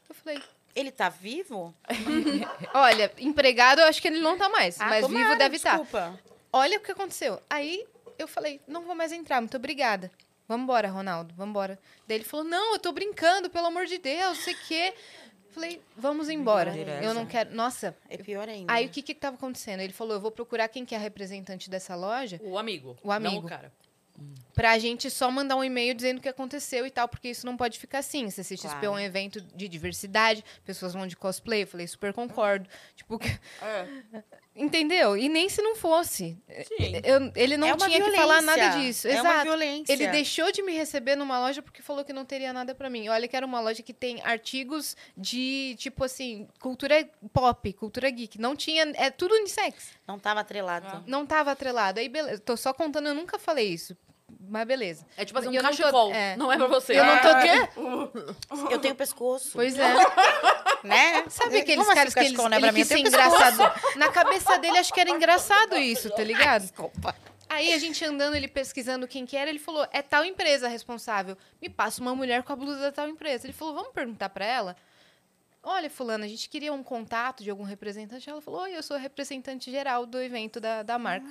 [0.08, 0.42] Eu falei,
[0.74, 1.74] Ele tá vivo?
[2.74, 5.70] olha, empregado eu acho que ele não tá mais, Ah, mas tomara, vivo deve estar.
[5.78, 6.18] Desculpa.
[6.52, 7.42] Olha o que aconteceu.
[7.50, 7.86] Aí
[8.18, 10.10] eu falei, não vou mais entrar, muito obrigada.
[10.46, 11.78] Vambora, Ronaldo, vambora.
[12.06, 14.94] Daí ele falou, não, eu tô brincando, pelo amor de Deus, não sei o quê.
[15.50, 16.70] Falei, vamos embora.
[16.72, 17.02] Direta.
[17.04, 17.54] Eu não quero.
[17.54, 17.96] Nossa.
[18.08, 18.72] É pior ainda.
[18.72, 19.80] Aí o que que tava acontecendo?
[19.80, 22.96] Ele falou, eu vou procurar quem que é a representante dessa loja O amigo.
[23.02, 23.34] O amigo.
[23.36, 23.72] Não o cara.
[24.52, 27.56] pra gente só mandar um e-mail dizendo o que aconteceu e tal, porque isso não
[27.56, 28.28] pode ficar assim.
[28.30, 28.92] Se CXP é Claro.
[28.92, 32.68] um evento de diversidade, pessoas vão de cosplay, eu falei, super concordo.
[32.96, 33.28] Tipo, que-
[34.58, 35.16] entendeu?
[35.16, 36.36] E nem se não fosse.
[37.04, 38.80] Eu- ele não é uma tinha que falar nada violência.
[38.86, 39.08] disso.
[39.08, 39.44] É uma Exato.
[39.44, 39.92] violência.
[39.92, 43.08] Ele deixou de me receber numa loja porque falou que não teria nada pra mim.
[43.08, 48.38] Olha que era uma loja que tem artigos de, tipo assim, cultura pop, cultura geek.
[48.40, 49.90] Não tinha, é tudo unissex.
[50.06, 50.86] Não tava atrelado.
[50.88, 51.02] Ah.
[51.06, 52.00] Não tava atrelado.
[52.00, 52.40] Aí, beleza.
[52.40, 53.96] Tô só contando, eu nunca falei isso.
[54.50, 55.04] Mas beleza.
[55.16, 56.12] É tipo assim, um Eu não tô- cachecol.
[56.14, 56.36] é.
[56.36, 56.98] Não é pra você.
[56.98, 57.28] Eu não tô...
[57.28, 59.50] Ah, Eu tenho pescoço.
[59.54, 59.94] Pois é.
[60.84, 61.24] Né?
[61.28, 63.00] Sabe aqueles Como assim caras que eles, cachecol não é pra ele mim?
[63.00, 63.96] engraçado?
[63.96, 66.62] Na cabeça dele, acho que era engraçado isso, tá ligado?
[66.62, 67.16] Desculpa.
[67.48, 71.36] Aí a gente andando, ele pesquisando quem que era, ele falou, é tal empresa responsável.
[71.60, 73.46] Me passa uma mulher com a blusa da tal empresa.
[73.46, 74.76] Ele falou, vamos perguntar pra ela?
[75.70, 78.30] Olha, fulana, a gente queria um contato de algum representante.
[78.30, 81.28] Ela falou, oi, eu sou a representante geral do evento da, da marca.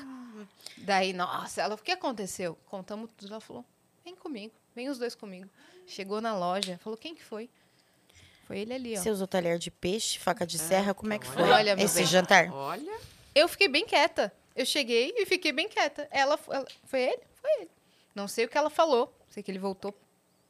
[0.77, 2.55] Daí, nossa, ela, o que aconteceu?
[2.67, 3.31] Contamos tudo.
[3.31, 3.65] Ela falou,
[4.05, 5.49] vem comigo, vem os dois comigo.
[5.87, 7.49] Chegou na loja, falou, quem que foi?
[8.45, 9.01] Foi ele ali, ó.
[9.01, 12.05] Você usou talher de peixe, faca de serra, como é que foi Olha, esse bem.
[12.05, 12.53] jantar?
[12.53, 12.95] Olha.
[13.33, 14.31] Eu fiquei bem quieta.
[14.55, 16.07] Eu cheguei e fiquei bem quieta.
[16.11, 17.23] Ela, ela- foi ele?
[17.41, 17.71] Foi ele.
[18.13, 19.11] Não sei o que ela falou.
[19.29, 19.99] Sei que ele voltou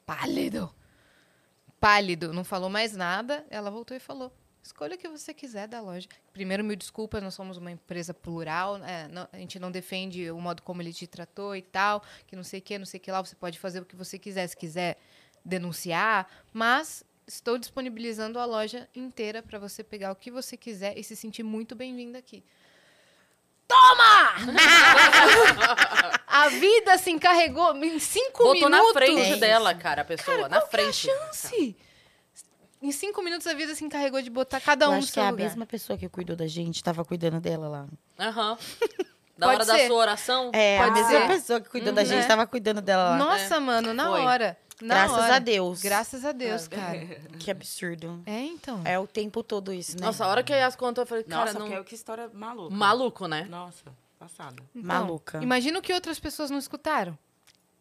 [0.06, 0.70] pálido.
[1.80, 2.34] Pálido.
[2.34, 3.45] Não falou mais nada.
[3.49, 4.32] Ela voltou e falou:
[4.64, 6.08] escolha o que você quiser da loja.
[6.34, 8.78] Primeiro, mil desculpas, nós somos uma empresa plural.
[8.84, 12.04] é, não- a gente não defende o modo como ele te tratou e tal.
[12.26, 13.22] Que não sei o que, não sei o que lá.
[13.24, 14.98] Você pode fazer o que você quiser, se quiser
[15.45, 16.28] denunciar.
[16.54, 21.16] Mas estou disponibilizando a loja inteira para você pegar o que você quiser e se
[21.16, 22.44] sentir muito bem-vindo aqui.
[23.68, 24.34] Toma!
[26.27, 28.88] a vida se encarregou em cinco Botou minutos.
[28.88, 30.48] na frente É dela, cara, a pessoa.
[30.48, 31.07] na Qual que é a frente.
[31.07, 31.76] chance?
[32.81, 35.19] Em cinco minutos a vida se encarregou de botar cada Eu um no acho que
[35.19, 35.44] é a lugar.
[35.45, 37.85] mesma pessoa que cuidou da gente, tava cuidando dela lá.
[38.19, 38.57] Aham.
[39.38, 39.85] Da Pode hora da ser.
[39.88, 40.49] sua oração.
[40.52, 41.27] É, a Pode mesma ser.
[41.27, 42.07] pessoa que cuidou da Uhum.
[42.07, 42.27] gente É.
[42.27, 43.18] tava cuidando dela lá.
[43.18, 44.22] Nossa, mano, na Foi.
[44.22, 44.57] hora.
[44.82, 45.36] Na Graças hora.
[45.36, 45.82] a Deus.
[45.82, 46.99] Graças a Deus, cara.
[47.40, 48.22] Que absurdo.
[48.26, 48.82] É, então.
[48.86, 50.06] É o tempo todo isso, né?
[50.06, 51.70] Nossa, a hora que a Yas contou, eu falei, cara, Nossa, não...
[51.70, 52.76] que, que história maluca.
[52.76, 53.48] Maluco, né?
[53.49, 53.86] Nossa,
[54.20, 54.62] passada.
[54.76, 55.41] Então, Maluca.
[55.41, 57.18] Imagina o que outras pessoas não escutaram.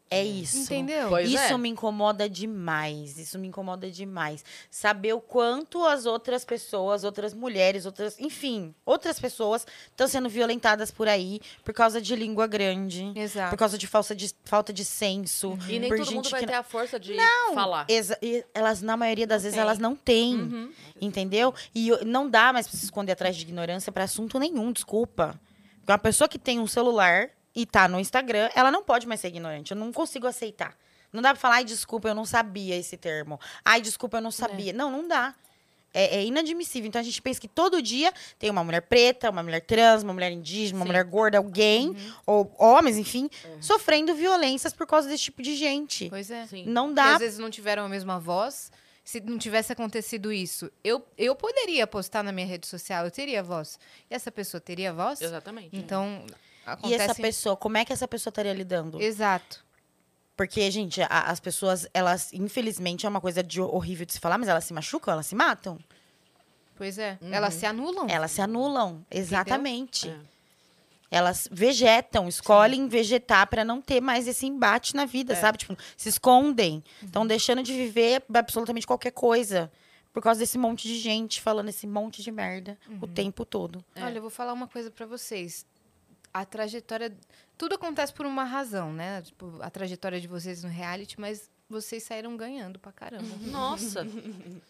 [0.09, 0.59] É isso.
[0.59, 1.09] Entendeu?
[1.09, 1.59] Pois isso é.
[1.59, 3.19] me incomoda demais.
[3.19, 4.45] Isso me incomoda demais.
[4.71, 10.91] Saber o quanto as outras pessoas, outras mulheres, outras, enfim, outras pessoas estão sendo violentadas
[10.93, 13.51] por aí por causa de língua grande, Exato.
[13.51, 15.59] por causa de falta de, falta de senso.
[15.69, 17.17] E nem por todo mundo vai que ter a força de
[17.53, 17.85] falar.
[17.89, 19.63] Exa- e elas, na maioria das vezes, tem.
[19.63, 20.37] elas não têm.
[20.37, 20.73] Uhum.
[21.01, 21.53] Entendeu?
[21.75, 25.39] E não dá mais pra se esconder atrás de ignorância pra assunto nenhum, desculpa.
[25.81, 29.19] Porque Uma pessoa que tem um celular e tá no Instagram, ela não pode mais
[29.19, 29.73] ser ignorante.
[29.73, 30.77] Eu não consigo aceitar.
[31.11, 33.41] Não dá pra falar, ai, desculpa, eu não sabia esse termo.
[33.65, 34.75] Ai, desculpa, eu não sabia.
[34.75, 35.35] Não, não dá.
[35.95, 36.87] É, é inadmissível.
[36.87, 40.13] Então a gente pensa que todo dia tem uma mulher preta, uma mulher trans, uma
[40.13, 40.89] mulher indígena, uma Sim.
[40.89, 41.97] mulher gorda, alguém,
[42.27, 43.31] ou homens, enfim,
[43.63, 46.11] sofrendo violências por causa desse tipo de gente.
[46.11, 46.45] Pois é.
[46.47, 46.67] Sim.
[46.67, 48.71] Não Porque dá às vezes não tiveram a mesma voz.
[49.03, 53.41] Se não tivesse acontecido isso, eu, eu poderia postar na minha rede social, eu teria
[53.41, 53.79] voz.
[54.11, 55.23] E essa pessoa teria voz?
[55.23, 55.71] Exatamente.
[55.73, 57.03] Então, E acontece...
[57.03, 59.01] essa pessoa, como é que essa pessoa estaria lidando?
[59.01, 59.65] Exato.
[60.37, 64.37] Porque, gente, a- as pessoas, elas, infelizmente, é uma coisa de horrível de se falar,
[64.37, 65.79] mas elas se machucam, elas se matam.
[66.77, 67.17] Pois é.
[67.23, 67.33] Uhum.
[67.33, 68.07] Elas se anulam.
[68.09, 70.09] Elas se anulam, exatamente.
[70.11, 70.17] É.
[71.11, 75.37] Elas vegetam, escolhem vegetar pra não ter mais esse embate na vida, É.
[75.37, 75.57] sabe?
[75.59, 76.83] Tipo, se escondem.
[77.01, 77.07] Uhum.
[77.07, 79.71] Estão deixando de viver absolutamente qualquer coisa.
[80.13, 82.99] Por causa desse monte de gente falando esse monte de merda Uhum.
[83.03, 83.85] o tempo todo.
[83.95, 84.03] É.
[84.03, 85.65] Olha, eu vou falar uma coisa pra vocês.
[86.37, 87.17] A trajetória.
[87.57, 89.23] Tudo acontece por uma razão, né?
[89.23, 93.27] Tipo, a trajetória de vocês no reality, mas vocês saíram ganhando pra caramba.
[93.41, 94.07] Nossa,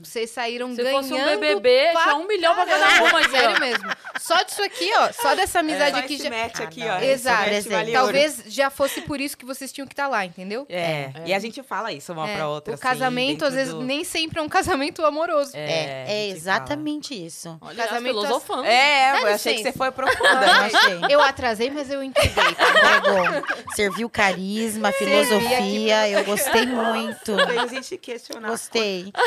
[0.01, 1.03] Vocês saíram se ganhando.
[1.03, 3.19] fosse um BBB, pra tinha um milhão pra cada uma.
[3.21, 3.31] aqui, ó.
[3.39, 3.91] Sério mesmo.
[4.19, 5.13] Só disso aqui, ó.
[5.13, 6.31] Só dessa amizade Só aqui já.
[6.31, 7.01] match aqui, Ah, ó.
[7.01, 7.03] não.
[7.07, 7.51] Exato.
[7.51, 7.93] match vale ouro.
[7.93, 10.65] Talvez já fosse por isso que vocês tinham que estar lá, entendeu?
[10.71, 10.81] É.
[10.81, 11.13] É.
[11.27, 12.73] E a gente fala isso uma É, pra outra.
[12.73, 15.53] o assim, casamento, às vezes, do- nem sempre é um casamento amoroso.
[15.55, 17.59] É, é exatamente isso.
[17.61, 18.63] Olha, Casamento filosofando.
[18.63, 18.69] fala.
[18.69, 20.47] É, Dá eu achei que você foi profunda.
[20.47, 20.51] Eu
[20.81, 21.01] achei.
[21.15, 22.55] Eu atrasei, mas eu entreguei.
[22.55, 23.73] Tá bom.
[23.75, 26.09] Serviu carisma, filosofia.
[26.09, 26.86] Eu gostei muito.
[26.93, 27.37] Muito.
[27.47, 28.49] Fez a gente questionar.
[28.49, 29.13] Gostei.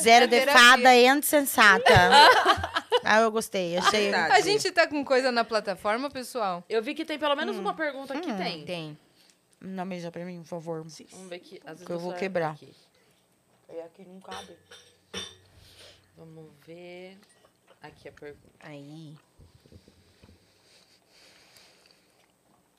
[0.00, 1.94] Zero É de fada e insensata.
[3.04, 3.78] Ah, eu gostei.
[3.78, 4.10] Achei.
[4.10, 4.34] Verdade.
[4.34, 6.62] A gente tá com coisa na plataforma, pessoal?
[6.68, 8.64] Eu vi que tem pelo menos uma pergunta aqui, tem.
[8.66, 8.98] Tem.
[9.60, 10.78] Não beija pra mim, por favor.
[10.80, 11.58] Vamos ver aqui.
[11.64, 12.50] Às vezes Que eu vou quebrar.
[12.50, 12.74] aqui.
[13.68, 14.54] É aqui não cabe.
[16.18, 17.16] Vamos ver.
[17.80, 18.48] Aqui a pergunta.
[18.60, 19.16] Aí.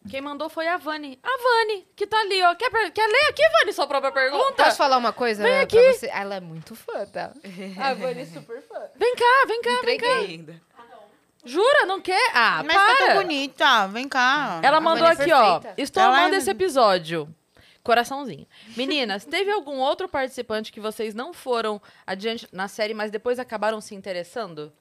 [0.10, 1.19] Quem mandou foi a Vani.
[1.23, 2.56] A Vani, que tá ali, ó.
[2.56, 4.64] Quer, quer ler aqui, Vani, sua própria pergunta?
[4.64, 5.94] Posso falar uma coisa Vem pra aqui.
[5.94, 6.07] você?
[6.07, 7.31] Ela é muito fã, tá?
[7.80, 8.80] A Vani é super fã.
[8.95, 10.14] Vem cá, vem cá, vem cá.
[10.15, 10.61] Ainda.
[11.45, 11.86] Jura?
[11.86, 12.31] Não quer?
[12.34, 13.15] Ah, Mas tá tão para.
[13.22, 13.88] bonita.
[13.88, 14.60] Vem cá.
[14.64, 15.60] Ela A mandou é aqui, ó.
[15.60, 15.81] perfeita.
[15.81, 17.34] Estou Ela amando é- esse episódio.
[17.81, 18.45] Coraçãozinho.
[18.76, 23.80] Meninas, teve algum outro participante que vocês não foram adiante na série, mas depois acabaram
[23.80, 24.72] se interessando?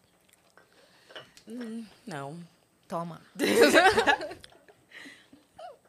[2.07, 2.37] Não.
[2.89, 3.21] Toma.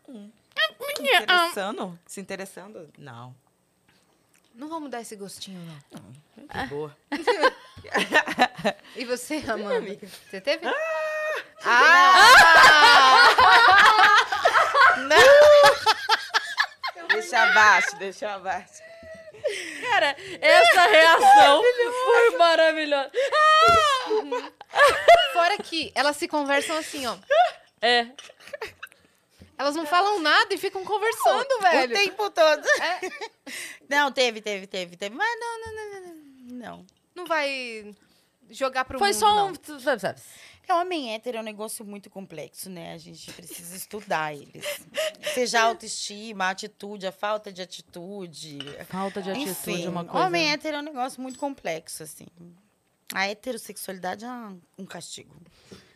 [0.10, 1.99] Se interessando?
[2.06, 2.90] Se interessando?
[2.98, 3.36] Não.
[4.53, 5.60] Não vamos dar esse gostinho,
[5.91, 6.02] não.
[6.49, 6.64] Ah.
[6.64, 6.98] De boa.
[8.95, 9.98] E você, Amanda?
[10.30, 10.65] Você teve?
[10.68, 12.10] Ah!
[17.10, 18.81] Deixa abaixo, deixa abaixo.
[19.81, 21.64] Cara, essa reação
[22.06, 23.11] foi maravilhosa.
[25.34, 27.18] Fora que elas se conversam assim, ó.
[27.81, 28.07] É.
[29.60, 31.94] Elas não falam nada e ficam conversando, O velho.
[31.94, 32.65] tempo todo.
[32.65, 32.99] É.
[33.90, 35.14] Não, teve, teve, teve, teve.
[35.15, 36.19] Mas não, não, não, não, não.
[36.77, 36.86] Não.
[37.15, 37.94] Não vai
[38.49, 39.52] jogar pro Foi mundo, só não.
[39.52, 39.99] um.
[39.99, 40.22] sabe?
[40.68, 42.94] É, homem hétero é um negócio muito complexo, né?
[42.94, 44.64] A gente precisa estudar eles.
[45.34, 48.60] Seja a autoestima, a atitude, a falta de atitude.
[48.88, 50.27] Falta de atitude, Enfim, uma coisa.
[50.27, 52.27] homem hétero é um negócio muito complexo, assim.
[53.14, 54.30] A heterossexualidade é
[54.77, 55.36] um castigo.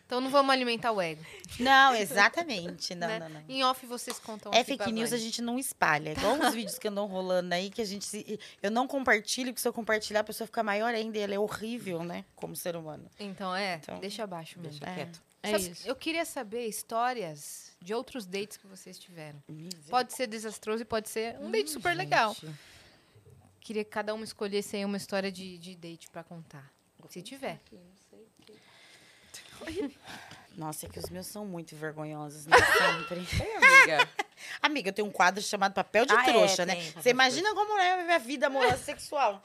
[0.06, 1.24] Então não vamos alimentar o ego.
[1.60, 2.94] Não, exatamente.
[2.94, 3.20] Não, né?
[3.20, 3.44] não, não.
[3.48, 6.12] Em off vocês contam É aqui fake news, a gente não espalha.
[6.12, 8.40] Igual uns vídeos que andam rolando aí, que a gente se...
[8.62, 11.18] Eu não compartilho, porque se eu compartilhar, a pessoa fica maior ainda.
[11.18, 12.26] E ela é horrível, né?
[12.36, 13.10] Como ser humano.
[13.20, 14.80] Então, é, Então, deixa abaixo mesmo.
[14.80, 14.96] Deixa É.
[14.96, 15.22] quieto.
[15.42, 15.88] É Sabe, isso.
[15.88, 19.44] Eu queria saber histórias de outros dates que vocês tiveram.
[19.90, 22.34] Pode ser desastroso e pode ser um date super legal.
[23.60, 26.72] Queria que cada uma escolhesse aí uma história de, de date pra contar.
[27.10, 27.60] Se tiver.
[30.56, 32.56] Nossa, é que os meus são muito vergonhosos, né?
[32.58, 33.20] Sempre.
[33.58, 34.10] Amiga.
[34.62, 36.76] Amiga, eu tenho um quadro chamado Papel de Ah, é, Trouxa, né?
[36.76, 39.42] tem, Você imagina como é a minha vida amorosa sexual.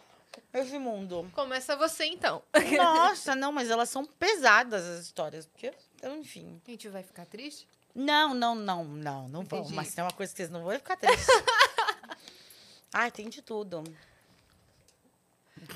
[0.53, 1.31] Esse mundo.
[1.35, 2.43] Começa você, então.
[2.77, 5.47] Nossa, não, mas elas são pesadas as histórias.
[5.47, 6.61] Porque, então, enfim.
[6.67, 7.67] A gente vai ficar triste?
[7.95, 9.67] Não, não, não, não, não vão.
[9.71, 11.27] Mas tem uma coisa que vocês não vão ficar tristes.
[12.93, 13.83] Ai, tem de tudo.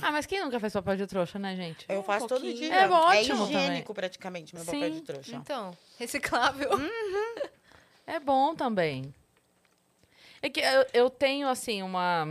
[0.00, 1.84] Ah, mas quem nunca fez papel de trouxa, né, gente?
[1.88, 2.56] Eu Um faço todo pouquinho.
[2.56, 2.74] dia.
[2.74, 4.90] É ótimo higiênico, praticamente, meu papel Sim.
[4.92, 5.36] de trouxa.
[5.36, 6.70] Então, reciclável.
[8.06, 9.14] É bom também.
[10.40, 12.26] É que eu, eu tenho, assim, uma.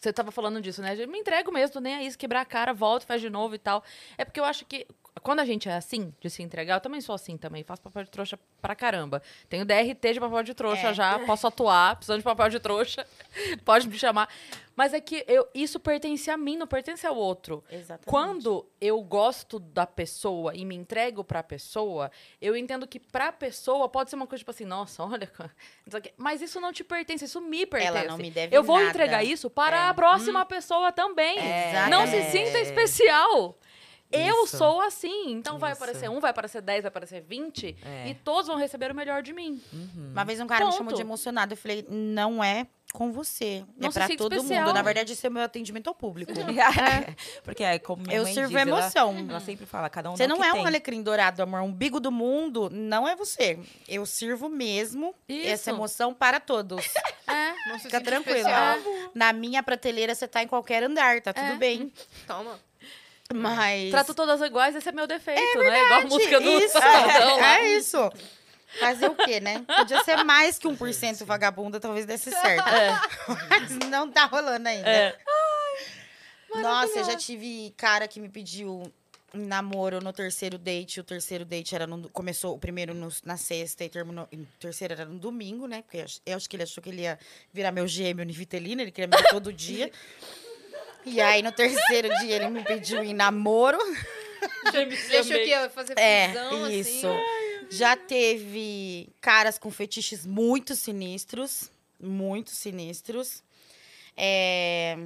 [0.00, 0.94] Você tava falando disso, né?
[0.98, 3.54] Eu me entrego mesmo, tô nem aí, se quebrar a cara, volto, faz de novo
[3.54, 3.82] e tal.
[4.16, 4.86] É porque eu acho que
[5.22, 8.04] quando a gente é assim, de se entregar, eu também sou assim também, faço papel
[8.04, 9.22] de trouxa pra caramba.
[9.48, 10.94] Tenho DRT de papel de trouxa É.
[10.94, 13.06] já, posso atuar, precisando de papel de trouxa,
[13.64, 14.28] pode me chamar.
[14.74, 17.64] Mas é que eu, isso pertence a mim, não pertence ao outro.
[17.70, 18.04] Exatamente.
[18.06, 22.10] Quando eu gosto da pessoa e me entrego pra pessoa,
[22.42, 25.30] eu entendo que pra pessoa pode ser uma coisa tipo assim, nossa, olha.
[26.18, 28.06] Mas isso não te pertence, isso me pertence.
[28.06, 28.90] não me deve Eu vou nada.
[28.90, 29.88] entregar isso para É.
[29.88, 31.38] a próxima pessoa também.
[31.38, 31.86] É.
[31.88, 33.56] Não se sinta especial.
[34.12, 34.56] Eu Isso.
[34.58, 35.32] sou assim.
[35.32, 35.82] Então vai Isso.
[35.82, 37.76] aparecer um, vai aparecer 10, vai aparecer 20.
[37.84, 38.08] É.
[38.08, 39.60] E todos vão receber o melhor de mim.
[40.12, 40.96] Uma vez um cara me chamou Ponto.
[40.96, 41.52] de emocionado.
[41.54, 43.64] Eu falei, não é com você.
[43.76, 44.66] Não é se pra todo especial.
[44.66, 44.74] mundo.
[44.74, 46.32] Na verdade, esse é o meu atendimento ao público.
[47.42, 49.26] Porque é como minha Eu mãe sirvo diz, ela- emoção.
[49.28, 50.62] Ela, sempre fala, cada um Você não que é tem.
[50.62, 51.60] um alecrim dourado, amor.
[51.62, 53.58] Um bigo do mundo não é você.
[53.88, 55.48] Eu sirvo mesmo Isso.
[55.48, 56.84] essa emoção para todos.
[57.28, 57.52] É.
[57.68, 58.38] Não se Fica tranquilo.
[58.38, 58.78] especial.
[59.12, 61.56] Na minha prateleira, você tá em qualquer andar, tá tudo É.
[61.56, 61.92] bem.
[62.24, 62.56] Toma.
[63.34, 63.90] Mas.
[63.90, 65.84] Trato todas iguais, esse é meu defeito, né?
[65.84, 67.56] Igual a música do isso, lá.
[67.58, 67.98] é, é isso.
[68.78, 69.64] Fazer o quê, né?
[69.76, 72.64] Podia ser mais que 1% vagabunda, talvez desse certo.
[73.48, 74.88] Mas não tá rolando ainda.
[74.88, 75.16] É.
[76.54, 78.82] Nossa, eu já tive cara que me pediu
[79.34, 81.00] um namoro no terceiro date.
[81.00, 84.26] O terceiro date era no, começou o primeiro no- na sexta e terminou.
[84.32, 85.82] e O terceiro era no domingo, né?
[85.82, 87.18] Porque eu eu acho que ele achou que ele ia
[87.52, 89.90] virar meu gêmeo nivitelino, ele queria me ver todo dia.
[91.06, 93.78] E aí, no terceiro dia, ele me pediu em namoro.
[95.08, 97.06] Deixa aqui, ó, fazer É, fusão, isso.
[97.08, 97.66] assim.
[97.70, 101.70] Já teve caras com fetiches muito sinistros.
[102.00, 103.42] Muito sinistros.
[104.16, 104.98] É,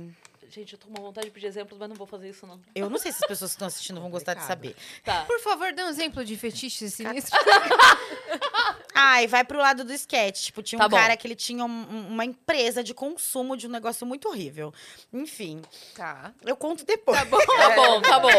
[0.51, 2.60] Gente, eu tô com uma vontade de pedir exemplos, mas não vou fazer isso, não.
[2.74, 4.74] Eu não sei se as pessoas que estão assistindo vão gostar de saber.
[5.05, 5.24] Tá.
[5.24, 7.39] Por favor, dê um exemplo de fetiche sinistro.
[8.94, 10.47] Ai, vai pro lado do sketch.
[10.47, 10.97] Tipo, tinha um Tá bom.
[10.97, 14.74] cara que ele tinha um- um- uma empresa de consumo de um negócio muito horrível.
[15.12, 15.62] Enfim,
[15.94, 16.32] Tá.
[16.44, 17.16] eu conto depois.
[17.18, 17.39] Tá bom.
[17.39, 18.31] Tá bom, tá bom.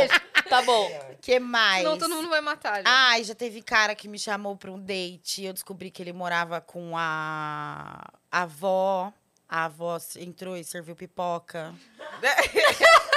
[0.49, 1.15] Tá bom.
[1.21, 1.83] que mais?
[1.83, 2.77] Senão todo mundo vai matar.
[2.77, 2.83] né?
[2.85, 5.43] Ai, já teve cara que me chamou pra um date.
[5.43, 9.11] Eu descobri que ele morava com a a avó.
[9.53, 11.75] A avó entrou e serviu pipoca.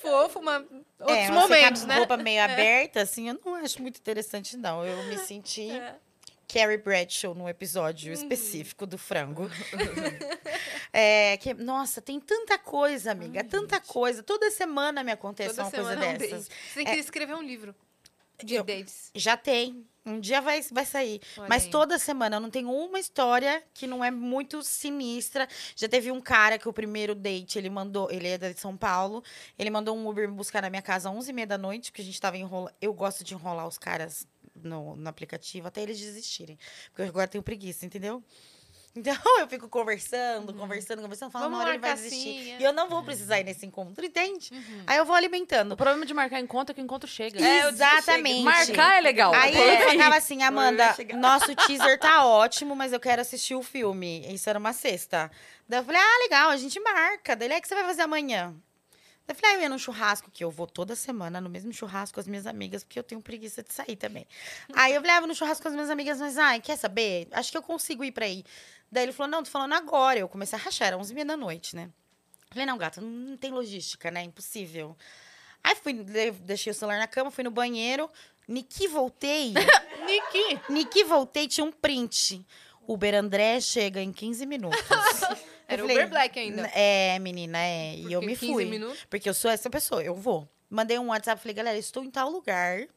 [0.00, 0.64] Fofo, mas
[0.98, 1.98] outros é, momentos, né?
[1.98, 4.84] roupa meio aberta, assim, eu não acho muito interessante, não.
[4.84, 5.94] Eu me senti É.
[6.48, 9.48] Carrie Bradshaw num episódio específico do frango.
[10.92, 13.44] É, que, nossa, tem tanta coisa, amiga.
[13.44, 14.24] tanta coisa.
[14.24, 16.48] Toda semana me acontece Toda uma coisa é um dessas.
[16.48, 16.60] date.
[16.68, 17.72] Você tem que escrever um livro
[18.42, 19.12] de Eu- dates.
[19.14, 19.86] Já tem.
[20.10, 21.20] Um dia vai, vai sair.
[21.36, 21.70] Olha Mas aí.
[21.70, 25.48] toda semana eu não tenho uma história que não é muito sinistra.
[25.76, 29.22] Já teve um cara que o primeiro date, ele mandou, ele é de São Paulo,
[29.58, 32.04] ele mandou um Uber me buscar na minha casa às 11h30 da noite, porque a
[32.04, 32.74] gente tava enrolando.
[32.80, 36.58] Eu gosto de enrolar os caras no, no aplicativo até eles desistirem.
[36.88, 38.22] Porque eu agora tenho preguiça, entendeu?
[38.94, 42.16] Então eu fico conversando, conversando, conversando, falando, Vamos uma hora ele vai desistir.
[42.18, 42.60] sim, é.
[42.60, 44.50] E eu não vou precisar ir nesse encontro, entende?
[44.52, 44.82] Uhum.
[44.86, 45.72] Aí eu vou alimentando.
[45.72, 47.40] O problema de marcar encontro é que o encontro chega.
[47.40, 48.42] É, eu Exatamente.
[48.42, 49.32] Marcar é legal.
[49.32, 49.98] Aí é ir.
[49.98, 51.16] falava assim, Amanda, chegar.
[51.16, 54.26] nosso teaser tá ótimo, mas eu quero assistir o filme.
[54.32, 55.30] Isso era uma sexta.
[55.68, 57.36] Daí eu falei, ah, legal, a gente marca.
[57.36, 58.52] Daí ele, é que você vai fazer amanhã?
[59.24, 61.72] Daí eu falei, ah, eu ia num churrasco, que eu vou toda semana no mesmo
[61.72, 64.26] churrasco com as minhas amigas, porque eu tenho preguiça de sair também.
[64.74, 67.28] Aí eu falei, ah, vou no churrasco com as minhas amigas, mas, ai, quer saber?
[67.30, 68.44] Acho que eu consigo ir pra aí.
[68.90, 70.18] Daí ele falou, não, tô falando agora.
[70.18, 71.90] Eu comecei a rachar, era 11 h da noite, né?
[72.50, 74.22] Falei, não, gata, não, tem logística, né?
[74.22, 74.96] Impossível.
[75.62, 78.10] Aí fui, de- deixei o celular na cama, fui no banheiro.
[78.48, 79.52] Niki, voltei.
[80.04, 80.60] Niki!
[80.72, 82.44] Niki, voltei, tinha um print.
[82.88, 84.80] Uber André chega em 15 minutos.
[85.68, 86.66] Era falei, Uber Black ainda.
[86.74, 87.94] É, menina, é.
[87.94, 88.64] e eu Porque me 15 fui.
[88.64, 89.06] minutos.
[89.08, 90.48] Porque eu sou essa pessoa, eu vou.
[90.68, 92.88] Mandei um WhatsApp, falei, galera, estou em tal lugar.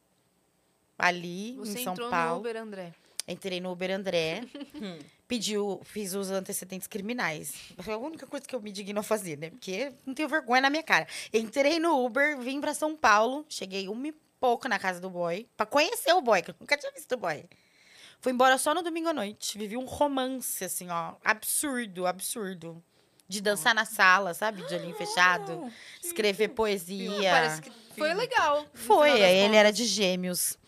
[0.98, 2.34] Ali, Você em São entrou Paulo.
[2.34, 2.92] no Uber André.
[3.26, 4.42] Entrei no Uber André.
[5.26, 7.54] pediu, fiz os antecedentes criminais.
[7.78, 9.50] Foi a única coisa que eu me digno a fazer, né?
[9.50, 11.06] Porque não tenho vergonha na minha cara.
[11.32, 13.44] Entrei no Uber, vim pra São Paulo.
[13.48, 15.48] Cheguei uma e pouco na casa do boy.
[15.56, 17.44] Pra conhecer o boy, que eu nunca tinha visto o boy.
[18.20, 19.58] Fui embora só no domingo à noite.
[19.58, 21.14] Vivi um romance, assim, ó.
[21.24, 22.82] Absurdo, absurdo.
[23.26, 24.62] De dançar na sala, sabe?
[24.66, 25.70] De olhinho fechado.
[26.02, 27.30] Escrever poesia.
[27.30, 28.66] Parece que foi legal.
[28.74, 30.58] Foi, ele era de gêmeos.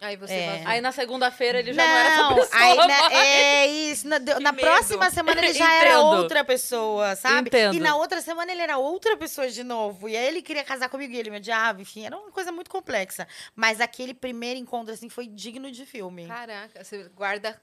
[0.00, 0.46] Aí você É.
[0.52, 0.68] vazou.
[0.68, 3.12] Aí na segunda-feira ele já não, era essa pessoa aí, né, mais.
[3.14, 4.06] é isso.
[4.08, 7.48] Na, na próxima semana ele já era outra pessoa, sabe?
[7.48, 7.74] Entendo.
[7.74, 10.08] E na outra semana ele era outra pessoa de novo.
[10.08, 11.82] E aí ele queria casar comigo e ele me odiava.
[11.82, 13.26] Enfim, era uma coisa muito complexa.
[13.56, 16.28] Mas aquele primeiro encontro, assim, foi digno de filme.
[16.28, 17.60] Caraca, você guarda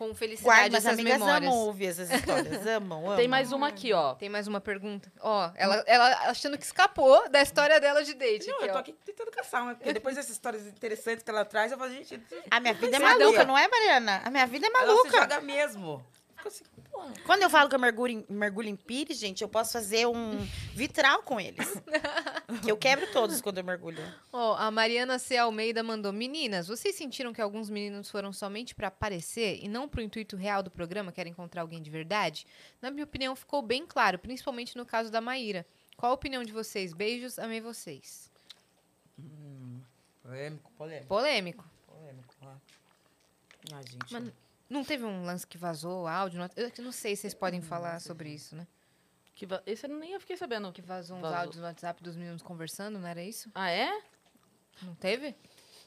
[0.00, 1.50] com felicidade Guarda, minhas essas amigas memórias.
[1.50, 2.66] amam ouvir essas histórias.
[2.66, 3.16] Amam, amam.
[3.16, 4.14] Tem mais uma aqui, ó.
[4.14, 5.12] Tem mais uma pergunta?
[5.20, 8.46] Ó, ela, ela achando que escapou da história dela de date.
[8.46, 8.80] Não, aqui, eu tô ó.
[8.80, 12.18] aqui tentando caçar uma, porque depois dessas histórias interessantes que ela traz, eu falo, gente,
[12.50, 14.22] A minha vida é maluca, não é, Mariana?
[14.24, 15.20] A minha vida é ela se maluca.
[15.20, 16.02] joga mesmo.
[16.48, 16.64] Assim.
[17.24, 20.38] Quando eu falo que eu mergulho em, mergulho em pires, gente, eu posso fazer um
[20.74, 21.66] vitral com eles.
[22.62, 24.02] que eu quebro todos quando eu mergulho.
[24.32, 25.36] Ó, a Mariana C.
[25.36, 30.02] Almeida mandou: Meninas, vocês sentiram que alguns meninos foram somente pra aparecer e não pro
[30.02, 32.46] intuito real do programa, querem encontrar alguém de verdade?
[32.82, 35.66] Na minha opinião, ficou bem claro, principalmente no caso da Maíra.
[35.96, 36.92] Qual a opinião de vocês?
[36.92, 38.30] Beijos, amei vocês.
[40.22, 41.64] Polêmico, polêmico, Polêmico.
[41.86, 42.34] polêmico.
[42.42, 42.56] Ah,
[43.74, 44.12] Ai, gente.
[44.12, 44.32] Mas
[44.70, 46.38] não teve um lance que vazou áudio?
[46.40, 48.66] no- Eu não sei se vocês podem falar sobre isso, né?
[49.34, 50.72] Que va- Esse eu nem fiquei sabendo.
[50.72, 51.36] Que vazou uns Vazou.
[51.36, 53.50] áudios no WhatsApp dos meninos conversando, não era isso?
[53.54, 53.90] Ah, é?
[54.82, 55.34] Não teve?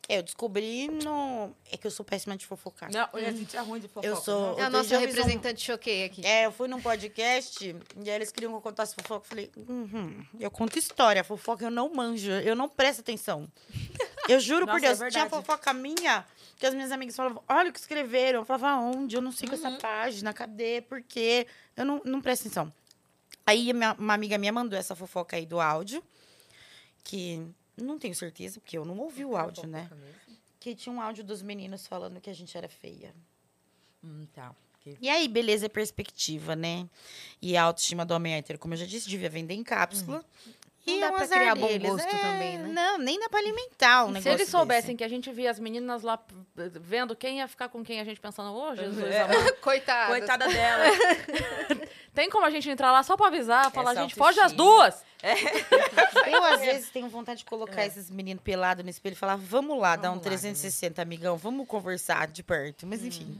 [0.09, 1.55] Eu descobri no.
[1.71, 2.91] É que eu sou péssima de fofocar.
[2.91, 4.05] Não, a gente é ruim de fofoca.
[4.05, 4.59] Eu sou- não.
[4.59, 6.25] É a Outro nossa dia eu fiz um- representante choquei aqui.
[6.25, 7.63] É, eu fui num podcast
[8.03, 9.25] e aí eles queriam que eu contasse fofoca.
[9.25, 13.49] Eu falei, uhum, eu conto história, fofoca eu não manjo, eu não presto atenção.
[14.29, 15.29] Eu juro por Nossa, é Deus, tinha verdade.
[15.29, 16.25] fofoca minha
[16.57, 18.39] que as minhas amigas falavam, olha o que escreveram.
[18.39, 19.15] Eu falava, onde?
[19.15, 20.81] Eu não sigo essa página, cadê?
[20.81, 21.45] Por quê?
[21.75, 22.71] Eu não, não presto atenção.
[23.45, 26.01] Aí minha- uma amiga minha mandou essa fofoca aí do áudio,
[27.03, 27.45] que
[27.75, 29.89] não tenho certeza, porque eu não ouvi o áudio, né?
[30.59, 33.13] Que tinha um áudio dos meninos falando que a gente era feia.
[34.01, 34.55] Hum, tá.
[34.79, 36.87] Que- E aí, beleza é perspectiva, né?
[37.41, 40.23] E a autoestima do homem hétero, como eu já disse, devia vender em cápsula.
[40.85, 41.89] Não E dá é pra criar bom deles.
[41.89, 42.67] gosto É, também, né?
[42.73, 44.97] Não, nem dá pra alimentar um Se negócio eles soubessem desse.
[44.97, 46.19] que a gente via as meninas lá
[46.57, 49.51] eh, vendo quem ia ficar com quem, a gente pensando, ô, Jesus, É.
[49.61, 50.07] Coitada.
[50.07, 50.85] Coitada dela.
[52.13, 55.03] Tem como a gente entrar lá só pra avisar, falar, Essa gente, foge as duas.
[56.27, 59.79] Eu, às vezes, tenho vontade de colocar esses meninos pelados no espelho e falar, vamos
[59.79, 62.85] lá, dar um Vamos lá, 360, amigão, vamos conversar de perto.
[62.85, 63.35] Mas, enfim.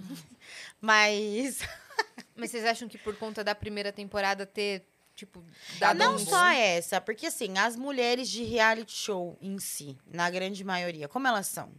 [0.81, 1.59] Mas...
[2.35, 5.43] Mas vocês acham que por conta da primeira temporada ter, tipo,
[5.79, 10.29] dado não um só essa, porque, assim, as mulheres de reality show em si, na
[10.29, 11.71] grande maioria, como elas são?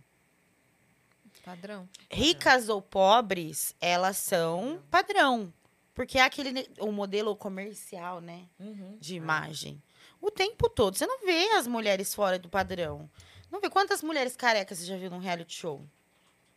[1.45, 1.89] Padrão.
[2.11, 5.53] Ricas ou pobres, elas são padrão.
[5.95, 8.49] Porque é aquele o modelo comercial, né?
[8.59, 8.97] Uhum.
[8.99, 9.81] De imagem.
[10.21, 10.97] O tempo todo.
[10.97, 13.09] Você não vê as mulheres fora do padrão.
[13.51, 15.81] Não vê quantas mulheres carecas você já viu num reality show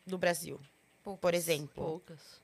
[0.05, 0.59] do Brasil,
[1.21, 1.83] por exemplo.
[1.83, 2.41] Poucas.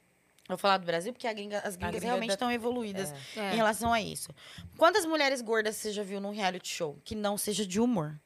[0.47, 3.53] Vou falar do Brasil porque gringa- as gringas gringa realmente da- estão evoluídas É.
[3.53, 4.29] em relação a isso.
[4.77, 8.19] Quantas mulheres gordas você já viu num reality show que não seja de humor?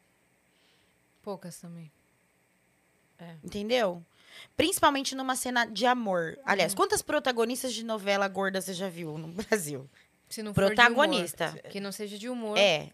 [1.22, 1.91] Poucas também.
[3.44, 4.03] Entendeu?
[4.56, 6.38] Principalmente numa cena de amor.
[6.45, 9.89] Aliás, quantas protagonistas de novela gorda você já viu no Brasil?
[10.30, 11.49] Se não for Protagonista.
[11.49, 12.57] humor, que não seja de humor.
[12.57, 12.91] É.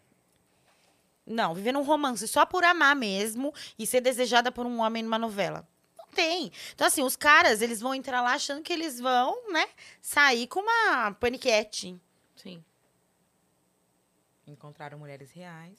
[1.25, 5.17] Não, viver num romance só por amar mesmo e ser desejada por um homem numa
[5.17, 5.67] novela.
[6.13, 6.51] Tem.
[6.73, 9.67] Então, assim, os caras, eles vão entrar lá achando que eles vão, né,
[10.01, 11.99] sair com uma paniquete.
[12.35, 12.63] Sim.
[14.47, 15.77] Encontraram mulheres reais.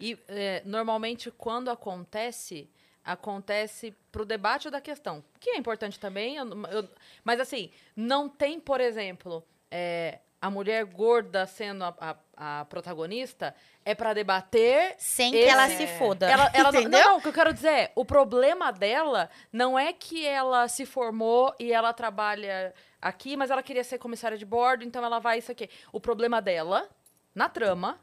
[0.00, 2.68] E é, normalmente quando acontece,
[3.04, 6.88] acontece pro debate da questão, que é importante também, eu- eu-
[7.22, 13.54] mas assim, não tem, por exemplo, é, a mulher gorda sendo a, a- a protagonista,
[13.84, 16.26] é para debater Sem que Esse- ela se foda.
[16.30, 16.98] Ela, ela não, entendeu?
[17.00, 20.66] não, não, o que eu quero dizer é, o problema dela não é que ela
[20.66, 25.18] se formou e ela trabalha aqui, mas ela queria ser comissária de bordo, então ela
[25.18, 25.68] vai isso aqui.
[25.92, 26.88] O problema dela,
[27.34, 28.00] na trama,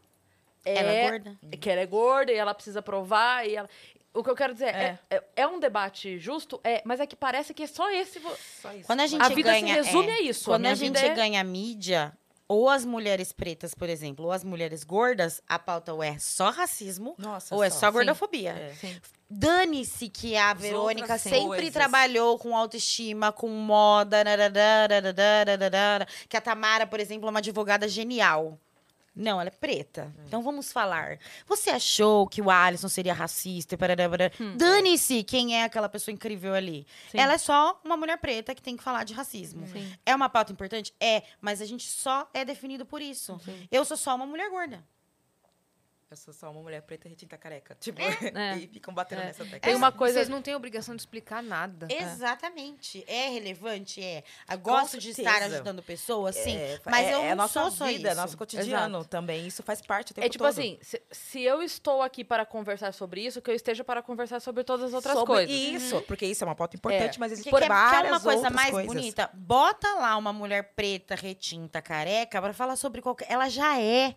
[0.64, 1.38] é, Ela é gorda.
[1.60, 3.68] que ela é gorda e ela precisa provar e ela...
[4.14, 5.00] O que eu quero dizer é.
[5.10, 8.20] É, é um debate justo, é, mas é que parece que é só esse...
[8.62, 8.86] Só isso.
[8.88, 10.46] Quando a gente A vida ganha, se resume é, a isso.
[10.46, 12.18] Quando minha a gente vida é- ganha mídia,
[12.48, 16.50] ou as mulheres pretas, por exemplo, ou as mulheres gordas, a pauta ou é só
[16.50, 18.52] racismo, Nossa, ou é só gordofobia.
[18.52, 18.96] É.
[19.30, 21.74] Dane-se que a As Verônica outras sempre coisas.
[21.74, 24.24] trabalhou com autoestima, com moda,
[26.30, 28.58] que a Tamara, por exemplo, é uma advogada genial.
[29.18, 30.14] Não, ela é preta.
[30.26, 31.18] Então vamos falar.
[31.48, 33.78] Você achou que o Alisson seria racista?
[33.78, 34.32] parará, parará.
[34.56, 36.86] Dane-se quem é aquela pessoa incrível ali.
[37.12, 37.20] Sim.
[37.20, 39.66] Ela é só uma mulher preta que tem que falar de racismo.
[39.68, 39.92] Sim.
[40.06, 40.94] É uma pauta importante?
[41.00, 43.40] É, mas a gente só é definido por isso.
[43.72, 44.84] Eu sou só uma mulher gorda.
[46.10, 47.76] Eu sou só uma mulher preta retinta careca.
[47.82, 48.00] Tipo,
[48.34, 48.58] É.
[48.58, 49.26] e ficam batendo É.
[49.26, 49.60] nessa tecla.
[49.60, 50.16] Tem uma coisa...
[50.20, 51.88] Vocês não têm obrigação de explicar nada.
[51.92, 53.04] Exatamente.
[53.08, 54.02] É relevante?
[54.02, 54.24] É.
[54.50, 56.56] Eu gosto de estar ajudando pessoas, sim.
[56.56, 58.18] É, mas é, eu é não nossa sou só vida, isso.
[58.22, 59.10] nosso cotidiano Exato.
[59.10, 59.46] também.
[59.48, 60.48] Isso faz parte É tipo todo.
[60.48, 64.40] assim, se, se eu estou aqui para conversar sobre isso, que eu esteja para conversar
[64.40, 65.56] sobre todas as outras Sobre coisas.
[65.56, 68.54] Isso, porque isso é uma pauta importante, mas existe Quer, quer várias uma coisa outras
[68.56, 68.94] mais coisas.
[68.94, 69.30] bonita?
[69.34, 73.28] Bota lá uma mulher preta, retinta, careca, para falar sobre qualquer.
[73.30, 74.16] Ela já é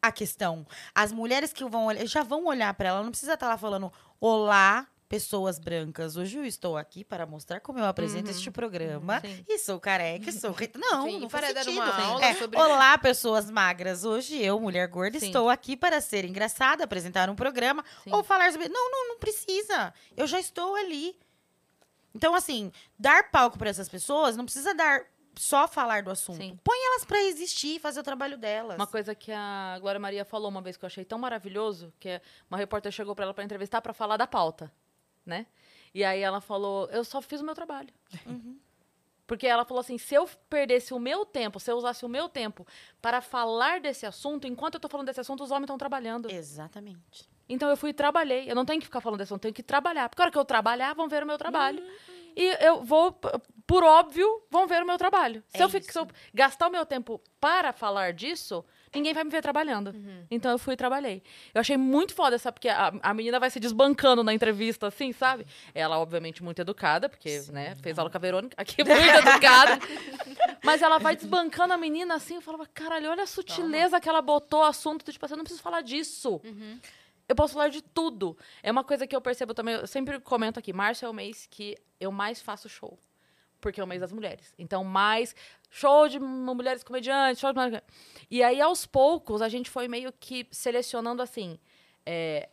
[0.00, 0.66] a questão.
[0.94, 3.92] As mulheres que vão olhar, já vão olhar para ela, não precisa estar lá falando:
[4.20, 6.16] Olá, pessoas brancas.
[6.16, 9.20] Hoje eu estou aqui para mostrar como eu apresento este programa.
[9.20, 9.44] Sim.
[9.48, 10.78] E sou careca, sou reta.
[10.78, 11.82] Não, Sim, não para dar sentido.
[11.82, 14.04] uma aula É, sobre- Olá, pessoas magras.
[14.04, 15.26] Hoje eu, mulher gorda, Sim.
[15.26, 18.68] estou aqui para ser engraçada, apresentar um programa ou falar sobre.
[18.68, 19.92] Não, não, não precisa.
[20.16, 21.18] Eu já estou ali.
[22.14, 25.02] Então, assim, dar palco para essas pessoas não precisa dar
[25.38, 26.36] só falar do assunto.
[26.36, 26.58] Sim.
[26.62, 28.76] Põe elas para existir e fazer o trabalho delas.
[28.76, 32.20] Uma coisa que a Glória Maria falou uma vez que eu achei tão maravilhoso, que
[32.50, 34.72] uma repórter chegou para ela para entrevistar para falar da pauta,
[35.24, 35.46] né?
[35.94, 37.92] E aí ela falou: "Eu só fiz o meu trabalho".
[39.26, 42.28] Porque ela falou assim: "Se eu perdesse o meu tempo, se eu usasse o meu
[42.28, 42.66] tempo
[43.00, 46.30] para falar desse assunto, enquanto eu tô falando desse assunto, os homens estão trabalhando".
[46.30, 47.28] Exatamente.
[47.48, 48.50] Então eu fui e trabalhei.
[48.50, 50.08] Eu não tenho que ficar falando desse assunto, eu tenho que trabalhar.
[50.08, 51.82] Porque a hora que eu trabalhar, vão ver o meu trabalho.
[52.40, 53.10] E eu vou,
[53.66, 55.42] por óbvio, vão ver o meu trabalho.
[55.48, 59.24] Se, É eu, fico- se eu gastar o meu tempo para falar disso, ninguém vai
[59.24, 59.92] me ver trabalhando.
[60.30, 61.20] Então eu fui e trabalhei.
[61.52, 62.54] Eu achei muito foda, sabe?
[62.54, 65.44] Porque a, a menina vai se desbancando na entrevista, assim, sabe?
[65.74, 69.78] Ela, obviamente, muito educada, porque, né, fez aula com a Verônica, aqui muito educada.
[70.62, 74.22] Mas ela vai desbancando a menina assim, eu falava, caralho, olha a sutileza que ela
[74.22, 76.40] botou o assunto, tipo assim, eu não preciso falar disso.
[77.28, 78.36] Eu posso falar de tudo.
[78.62, 81.46] É uma coisa que eu percebo também, eu sempre comento aqui, março é o mês
[81.50, 82.98] que eu mais faço show.
[83.60, 84.54] Porque é o mês das mulheres.
[84.58, 85.34] Então, mais
[85.68, 87.58] show de mulheres comediantes, show de...
[87.58, 87.84] mulher-
[88.30, 91.58] E aí, aos poucos, a gente foi meio que selecionando assim.
[92.06, 92.48] é,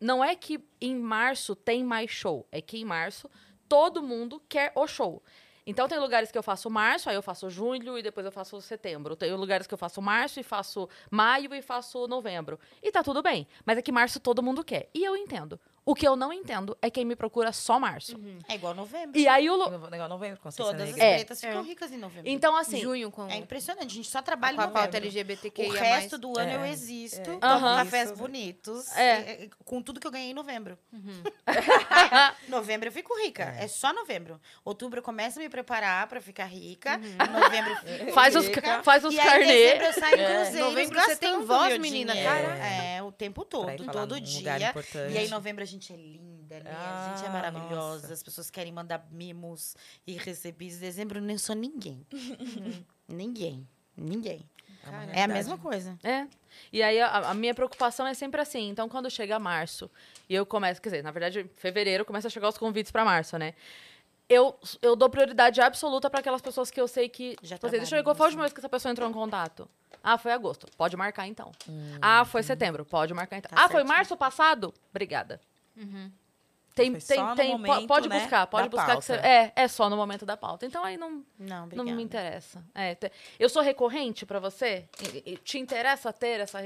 [0.00, 3.30] não é que em março tem mais show, é que em março
[3.68, 5.22] todo mundo quer o show.
[5.66, 8.60] Então tem lugares que eu faço março, aí eu faço julho e depois eu faço
[8.60, 9.16] setembro.
[9.16, 12.58] Tem lugares que eu faço março e faço maio e faço novembro.
[12.82, 13.46] E tá tudo bem.
[13.64, 14.90] Mas é que março todo mundo quer.
[14.92, 15.58] E eu entendo.
[15.86, 18.18] O que eu não entendo é quem me procura só março.
[18.48, 19.18] É igual novembro.
[19.18, 19.54] E aí o.
[19.56, 21.04] lu- No- Legal, novembro, Consciência Todas as Negra.
[21.04, 21.14] É.
[21.16, 22.22] pretas ficam ricas em novembro.
[22.30, 22.78] Então, assim.
[22.80, 24.82] Junho com, É impressionante, a gente só trabalha com a em novembro.
[24.90, 25.68] pauta LGBTQIA+.
[25.68, 27.38] O resto do ano É, eu existo, é.
[27.42, 27.84] Aham.
[27.84, 28.18] cafés Isso.
[28.18, 29.02] bonitos, É.
[29.02, 30.78] é, é, com tudo que eu ganhei em novembro.
[32.48, 33.66] novembro eu fico rica, é.
[33.68, 34.40] só novembro.
[34.64, 38.62] Outubro eu começo a me preparar pra ficar rica, novembro eu fico Faz os, rica.
[38.62, 39.86] ca- faz os em dezembro carnê.
[39.86, 40.34] eu saio em É.
[40.34, 42.56] cruzeiros Novembro você tem voz, menina, cara.
[42.66, 44.56] É, o tempo todo, todo dia.
[45.10, 46.70] E aí, em novembro a gente gente é linda, né?
[46.70, 47.74] a Ah, gente é maravilhosa.
[48.02, 48.12] nossa.
[48.12, 49.76] As pessoas querem mandar mimos
[50.06, 50.78] e recebidos.
[50.78, 52.06] Dezembro eu nem sou ninguém.
[53.08, 53.66] ninguém.
[53.96, 54.48] Ninguém.
[54.86, 55.96] uma É a mesma coisa.
[56.02, 56.26] É.
[56.72, 58.68] E aí a, a minha preocupação é sempre assim.
[58.68, 59.90] Então, quando chega março
[60.28, 63.38] e eu começo, quer dizer, na verdade, fevereiro começa a chegar os convites pra março,
[63.38, 63.54] né?
[64.28, 67.36] Eu, eu dou prioridade absoluta pra aquelas pessoas que eu sei que.
[67.42, 69.12] Já assim, deixa eu ver qual foi a última vez que essa pessoa entrou em
[69.12, 69.68] contato.
[70.02, 70.66] Ah, foi agosto.
[70.76, 71.52] Pode marcar então.
[71.68, 72.84] Hum, ah, foi setembro.
[72.84, 73.50] Pode marcar então.
[73.50, 73.88] Tá ah, foi certinho.
[73.96, 74.72] março passado?
[74.90, 75.40] Obrigada.
[76.74, 77.52] Tem, Foi tem, tem.
[77.52, 79.12] po- momento, pode né, buscar, pode da buscar que você.
[79.12, 79.28] pauta.
[79.28, 80.66] É, é só no momento da pauta.
[80.66, 82.64] Então aí não, Não, não me interessa.
[82.74, 84.88] É, te- eu sou recorrente pra você?
[85.44, 86.58] Te interessa ter essa.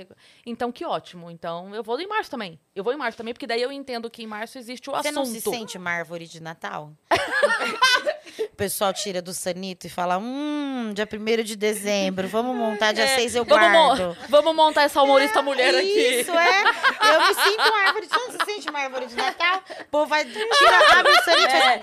[0.47, 1.31] Então, que ótimo.
[1.31, 2.59] Então, eu vou em março também.
[2.75, 5.09] Eu vou em março também, porque daí eu entendo que em março existe o Você
[5.09, 5.15] assunto.
[5.15, 6.91] não se sente uma árvore de Natal?
[8.45, 13.07] o pessoal tira do sanito e fala: hum, dia 1 de dezembro, vamos montar, dia
[13.09, 15.87] 6 eu vamos, mo- vamos montar essa humorista mulher aqui.
[16.21, 16.63] Isso, é.
[16.63, 18.07] Eu me sinto uma árvore.
[18.09, 19.63] Você não se sente uma árvore de Natal?
[19.81, 21.47] O povo vai, tira, abre o sanito.
[21.49, 21.83] e faz,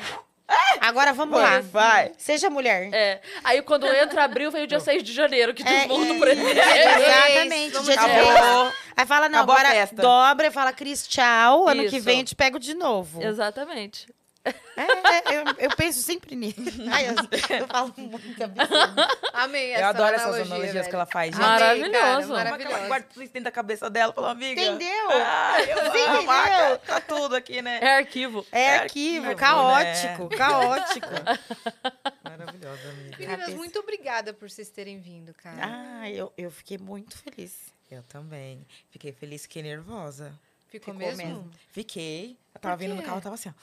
[0.80, 1.60] Agora vamos lá.
[1.60, 2.12] Vai.
[2.20, 2.90] Seja mulher.
[2.94, 3.20] É.
[3.44, 6.20] Aí, quando entra abril, vem o dia 6 de janeiro, que É, desmonta o e-
[6.20, 6.60] presente.
[6.60, 7.82] Exatamente.
[7.84, 8.04] Dia de.
[8.04, 8.72] Acabou.
[8.96, 10.02] Aí fala, não, Acabou agora festa.
[10.02, 11.68] dobra e fala, Cris, tchau.
[11.68, 12.06] Ano que Isso.
[12.06, 13.22] vem eu te pego de novo.
[13.24, 14.08] Exatamente.
[14.46, 16.60] É, é, eu, eu penso sempre nisso.
[16.92, 17.16] Ai, eu,
[17.58, 19.02] eu falo muito absurdo.
[19.34, 20.90] Amei essa Eu adoro essas analogia, analogias velho.
[20.90, 21.44] que ela faz, gente.
[21.44, 22.34] Amei, Maravilhoso.
[22.34, 22.88] cara, é maravilhoso.
[22.88, 24.62] guarda tudo isso dentro da cabeça dela, falou, amiga.
[24.62, 25.10] Entendeu?
[25.12, 26.78] Ah, eu amo, entendeu?
[26.86, 27.80] tá tudo aqui, né?
[27.82, 28.46] É arquivo.
[28.52, 31.08] É É arquivo, arquivo, caótico, caótico.
[32.24, 33.18] Maravilhosa, amiga.
[33.18, 33.58] Meninas, Cabeça.
[33.58, 35.58] muito obrigada por vocês terem vindo, cara.
[36.02, 37.74] Ah, eu, eu fiquei muito feliz.
[37.90, 38.66] Eu também.
[38.90, 40.34] Fiquei feliz, fiquei nervosa.
[40.68, 41.24] Ficou, ficou mesmo?
[41.26, 41.52] mesmo.
[41.72, 42.38] Fiquei.
[42.54, 43.54] Eu tava vindo no carro, eu tava assim, ó.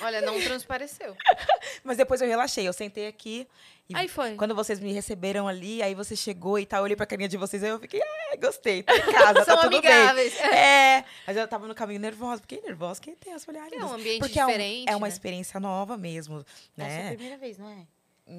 [0.00, 1.16] Olha, não transpareceu.
[1.84, 3.46] Mas depois eu relaxei, eu sentei aqui.
[3.88, 4.34] E Aí foi.
[4.34, 7.38] Quando vocês me receberam ali, aí você chegou e tal, eu olhei pra carinha de
[7.38, 10.34] vocês, aí eu fiquei, ah, gostei, tô em casa, São tá tudo amigáveis.
[10.34, 10.50] bem.
[10.50, 13.72] É, mas eu tava no caminho nervosa, fiquei nervosa, que tem as mulheres.
[13.72, 15.12] É um ambiente Porque é, um- diferente, é uma né?
[15.12, 16.44] experiência nova mesmo,
[16.76, 17.08] Essa é a né?
[17.14, 17.86] primeira vez, não é?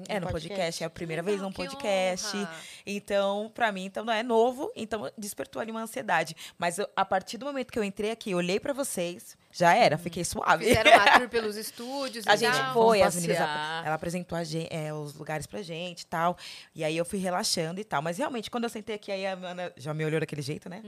[0.08, 0.48] É, no podcast.
[0.48, 2.36] podcast, é a primeira vez num podcast.
[2.36, 2.54] honra.
[2.86, 6.36] Então, pra mim, então não é novo, então despertou ali uma ansiedade.
[6.58, 9.98] Mas eu- a partir do momento que eu entrei aqui, olhei pra vocês, já era,
[9.98, 10.64] fiquei suave.
[10.66, 12.72] Fizeram uma tour pelos estúdios A gente tal.
[12.72, 16.36] foi, as meninas, ela apresentou a gen- é, os lugares pra gente e tal.
[16.74, 18.00] E aí eu fui relaxando e tal.
[18.00, 20.82] Mas realmente, quando eu sentei aqui, aí a Ana já me olhou daquele jeito, né?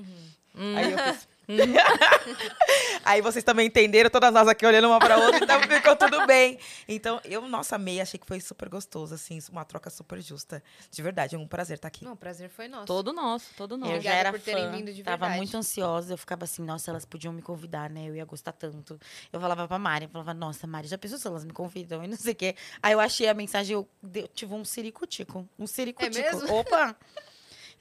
[0.54, 0.76] Hum.
[0.76, 1.28] Aí eu fiz.
[3.04, 6.58] aí vocês também entenderam, todas nós aqui olhando uma pra outra, então ficou tudo bem.
[6.88, 10.62] Então, eu, nossa, amei, achei que foi super gostoso, assim, uma troca super justa.
[10.90, 12.04] De verdade, é um prazer estar aqui.
[12.04, 12.86] Não, o prazer foi nosso.
[12.86, 13.92] Todo nosso, todo nosso.
[13.92, 15.36] Eu Obrigada já era por terem fã, vindo de Tava verdade.
[15.38, 16.12] muito ansiosa.
[16.14, 18.08] Eu ficava assim, nossa, elas podiam me convidar, né?
[18.08, 18.98] Eu ia gostar tanto.
[19.32, 22.02] Eu falava pra Mari, eu falava, nossa, Mari, já pensou se elas me convidam?
[22.04, 22.54] E não sei o quê.
[22.82, 25.48] Aí eu achei a mensagem, eu, deu- tive um ciricutico.
[25.58, 26.16] Um ciricutico.
[26.18, 26.54] É mesmo?
[26.54, 26.96] Opa!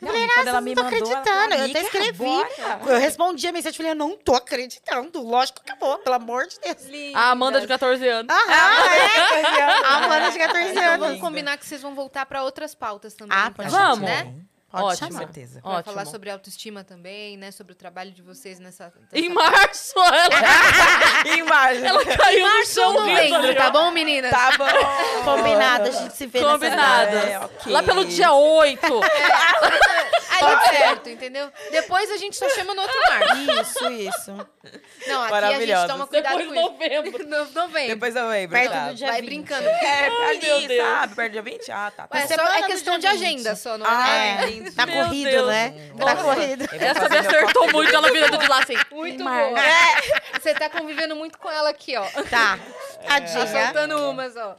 [0.02, 1.54] Eu Não, falei, nossa, ela não me tô mandou, ela falou, acreditando.
[1.54, 2.18] Eu até "Amiga, escrevi.
[2.18, 2.50] bora."
[2.88, 5.22] Eu respondi a mensagem e falei, eu não tô acreditando.
[5.22, 7.14] Lógico que acabou, pelo amor de Deus.
[7.16, 8.34] A Amanda de 14 anos.
[8.36, 9.62] Aham, é.
[9.86, 11.00] A Amanda de 14 Então anos.
[11.08, 13.38] vamos combinar que vocês vão voltar pra outras pautas também.
[13.38, 14.00] Ah, gente, Vamos.
[14.02, 14.34] né?
[14.72, 15.10] Pode Ótimo.
[15.12, 15.62] Com certeza.
[15.62, 15.84] Pra Ótimo.
[15.94, 17.52] falar sobre autoestima também, né?
[17.52, 18.92] Sobre o trabalho de vocês nessa...
[19.14, 21.86] Em março, ela, em março.
[21.86, 23.38] ela caiu no chão Não rindo.
[23.38, 24.32] lembro, tá bom, meninas?
[24.32, 24.66] Tá bom.
[25.26, 27.18] Combinado, a gente se vê nessa Combinado.
[27.18, 27.72] É, ok.
[27.74, 28.82] Lá pelo dia 8.
[30.48, 31.52] Aí certo, entendeu?
[31.72, 33.22] Depois a gente só chama no outro mar.
[33.62, 34.32] Isso, isso.
[34.32, 35.88] Não, aqui a gente Maravilhosa.
[35.88, 37.28] toma cuidado Depois com novembro.
[37.32, 37.88] No- Novembro.
[37.96, 38.58] Depois eu lembro.
[38.58, 38.88] Perto tá?
[38.90, 39.26] do dia Vai 20.
[39.30, 39.68] brincando.
[39.68, 40.88] É, Ai, meu ali, Deus.
[40.88, 41.16] sabe?
[41.16, 41.72] Perto do dia 20?
[41.72, 42.08] Ah, tá.
[42.08, 42.16] tá.
[42.18, 43.24] Ué, só semana é questão de dia 20.
[43.24, 44.28] agenda, só, não Ah, é?
[44.54, 44.58] é.
[44.68, 45.48] É, tá Meu corrido, Deus.
[45.48, 45.74] né?
[45.98, 46.66] Tá corrido.
[46.72, 48.76] Essa me acertou muito, ela virando de lá assim.
[48.92, 49.60] Muito boa.
[49.60, 50.40] É.
[50.40, 52.04] Você tá convivendo muito com ela aqui, ó.
[52.30, 52.58] Tá.
[53.08, 53.48] Tá Tadinha.
[53.48, 54.56] soltando umas, ó.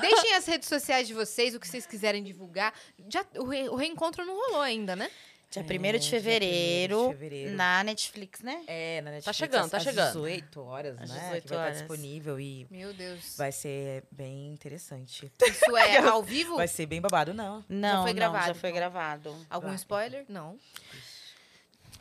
[0.00, 2.72] Deixem as redes sociais de vocês, o que vocês quiserem divulgar.
[3.08, 5.10] Já, o, re- o reencontro não rolou ainda, né?
[5.48, 7.52] Dia 1 É, de dia 1º de fevereiro, fevereiro.
[7.54, 8.62] na Netflix, né?
[8.66, 9.36] É, na Netflix.
[9.38, 10.06] chegando, às- tá às chegando.
[10.08, 11.20] 18 horas, Às né?
[11.20, 11.72] 18 que vai horas.
[11.76, 13.36] estar disponível e Meu Deus.
[13.38, 15.30] vai ser bem interessante.
[15.46, 16.56] Isso é ao vivo?
[16.56, 17.64] Vai ser bem babado, não.
[17.68, 18.80] Não, foi não, gravado, já foi então.
[18.80, 19.46] gravado.
[19.48, 19.76] Algum Vai.
[19.76, 20.24] spoiler?
[20.28, 20.58] Não.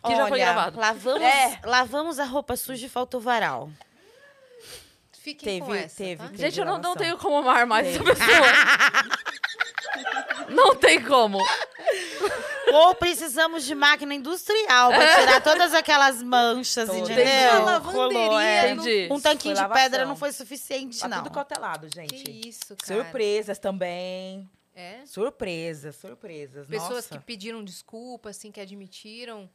[0.03, 0.79] Que já foi gravado.
[0.79, 1.59] Lavamos, É.
[1.63, 3.69] lavamos a roupa suja e faltou varal.
[5.25, 6.29] Fiquem com Teve- essa, teve, tá?
[6.29, 6.37] teve.
[6.37, 8.47] Gente, eu não, não tenho como amar mais essa pessoa.
[10.49, 11.39] não tem como.
[12.71, 17.09] Ou precisamos de máquina industrial pra tirar todas aquelas manchas, Todas.
[17.09, 17.51] entendeu?
[17.61, 18.71] Uma lavanderia Rolou, é.
[18.71, 19.07] Entendi.
[19.11, 21.17] Um tanquinho de pedra não foi suficiente, Tá não.
[21.23, 22.13] tudo cautelado, gente.
[22.23, 23.03] Que isso, cara.
[23.03, 24.47] Surpresas também.
[24.75, 24.99] É?
[25.05, 26.67] Surpresas, surpresas.
[26.67, 27.09] Pessoas Nossa.
[27.17, 29.49] que pediram desculpa, assim, que admitiram.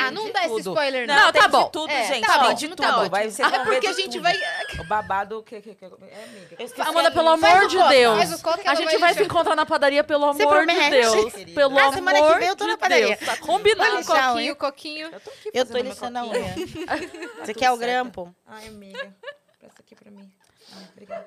[0.00, 0.70] Ah, não dá esse tudo.
[0.70, 1.14] spoiler, não.
[1.14, 1.68] Não, tem tá de bom.
[1.70, 2.26] tudo, É, gente.
[2.26, 2.96] tá tem ótimo, de tá tudo.
[2.98, 3.10] ótimo.
[3.10, 4.36] Vai, você É porque a de gente vai...
[4.78, 6.88] O babado que, que, que- é amiga.
[6.88, 8.42] Amanda, pelo amor de Deus.
[8.66, 10.90] A gente vai se encontrar na padaria, pelo Você amor de promete?
[10.90, 11.32] Deus.
[11.54, 13.16] Pelo Ah, amor semana que vem eu tô de na padaria.
[13.16, 13.20] Deus.
[13.20, 14.00] Tá combinado.
[14.00, 14.52] o coquinho.
[14.52, 15.06] o coquinho.
[15.12, 16.54] Eu tô aqui Eu tô lixando a unha.
[17.44, 18.34] Você Tudo quer o grampo?
[18.46, 19.14] Ai, amiga.
[19.60, 20.30] Presta aqui pra mim.
[20.76, 21.26] Ai, obrigada.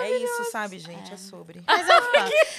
[0.00, 1.12] É isso, sabe, gente?
[1.12, 1.62] É sobre.
[1.66, 1.86] Mas.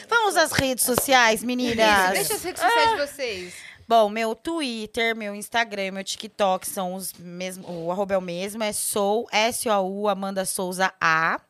[0.08, 2.12] Vamos às redes sociais, meninas.
[2.12, 3.54] Deixa as redes sociais de vocês.
[3.90, 7.68] Bom, meu Twitter, meu Instagram, meu TikTok são os mesmos.
[7.68, 11.42] O arroba é o mesmo, é sou S-O-U Amanda Souza A.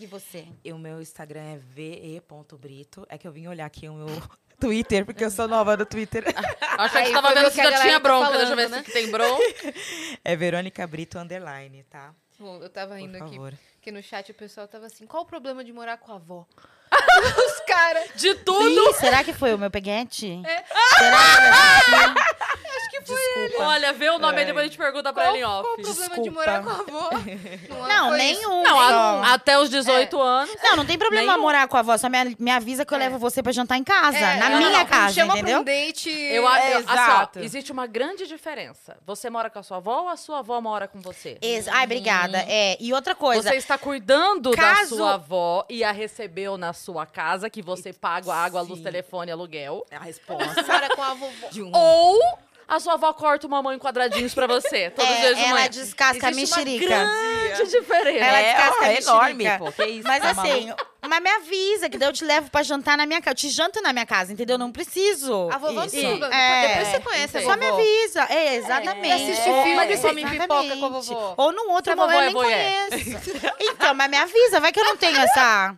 [0.00, 0.48] E você?
[0.64, 3.06] E o meu Instagram é ve.brito.
[3.08, 4.08] É que eu vim olhar aqui o meu
[4.58, 6.24] Twitter, porque eu sou nova no Twitter.
[6.76, 8.36] Aí que tava vendo se que a já tinha tá bronca.
[8.36, 8.82] Deixa eu ver né?
[8.82, 9.44] se tem bronca.
[10.24, 12.12] É Verônica Brito Underline, tá?
[12.36, 13.54] Bom, eu tava Por aqui, favor.
[13.74, 16.48] porque no chat o pessoal tava assim, qual o problema de morar com a avó?
[17.68, 18.04] Os caras.
[18.14, 18.68] De tudo.
[18.90, 20.40] Ih, será que foi o meu peguete?
[20.46, 20.64] É.
[20.98, 22.14] Será que ele assistiu?
[22.76, 23.64] Acho que foi Desculpa.
[23.64, 24.44] Olha, vê o nome aí, Ai.
[24.46, 25.82] depois a gente pergunta pra Qual, ele em qual o off.
[25.82, 26.30] problema de Desculpa.
[26.32, 27.10] morar com a avó?
[27.88, 28.62] Não, foi nenhum.
[28.62, 30.54] Não, a- até os 18 anos.
[30.62, 31.42] Não, não tem problema Nenhum.
[31.42, 31.96] morar com a avó.
[31.96, 33.00] Só me, me avisa que eu É.
[33.00, 34.16] levo você pra jantar em casa.
[34.18, 35.62] É, na não, minha não, me casa, chama entendeu?
[35.64, 36.10] pra um date.
[36.10, 37.38] Eu, a- É, eu- assim, ó, exato.
[37.40, 38.96] existe uma grande diferença.
[39.06, 41.38] Você mora com a sua avó ou a sua avó mora com você?
[41.40, 42.38] Ex- Ai, obrigada.
[42.48, 43.48] É, e outra coisa.
[43.50, 47.90] Você está cuidando da Caso- sua avó e a recebeu na sua casa, que você
[47.90, 48.84] paga a água, a luz, Sim.
[48.84, 49.86] telefone, aluguel.
[49.90, 51.48] É a resposta Mora com a vovó.
[51.50, 51.70] de um.
[51.74, 52.20] Ou
[52.68, 55.42] a sua avó corta uma mão em quadradinhos pra você, todos os é, dias de
[55.44, 55.70] ela manhã.
[55.70, 56.86] descasca a Existe uma mexerica.
[56.88, 58.24] grande diferença.
[58.24, 59.64] Ela É, descasca ó, a é enorme, mexerica.
[59.64, 59.72] pô.
[59.72, 60.72] Que isso, Mas tá assim,
[61.08, 63.30] mas me avisa que daí eu te levo pra jantar na minha casa.
[63.32, 64.58] Eu te janto na minha casa, entendeu?
[64.58, 65.48] Não preciso.
[65.50, 66.00] A vovó não Isso.
[66.00, 66.34] problema.
[66.34, 66.68] É.
[66.68, 67.44] Depois você conhece a Entendi.
[67.46, 67.80] Só me vovó.
[67.80, 68.26] avisa.
[68.28, 69.12] É, exatamente.
[69.14, 71.34] assiste É, filme, é, come pipoca com a vovó.
[71.38, 72.90] Ou num outro vovó momento é eu nem voyeur.
[72.90, 73.54] conheço.
[73.60, 74.60] Então, mas me avisa.
[74.60, 75.74] Vai que eu não tenho essa...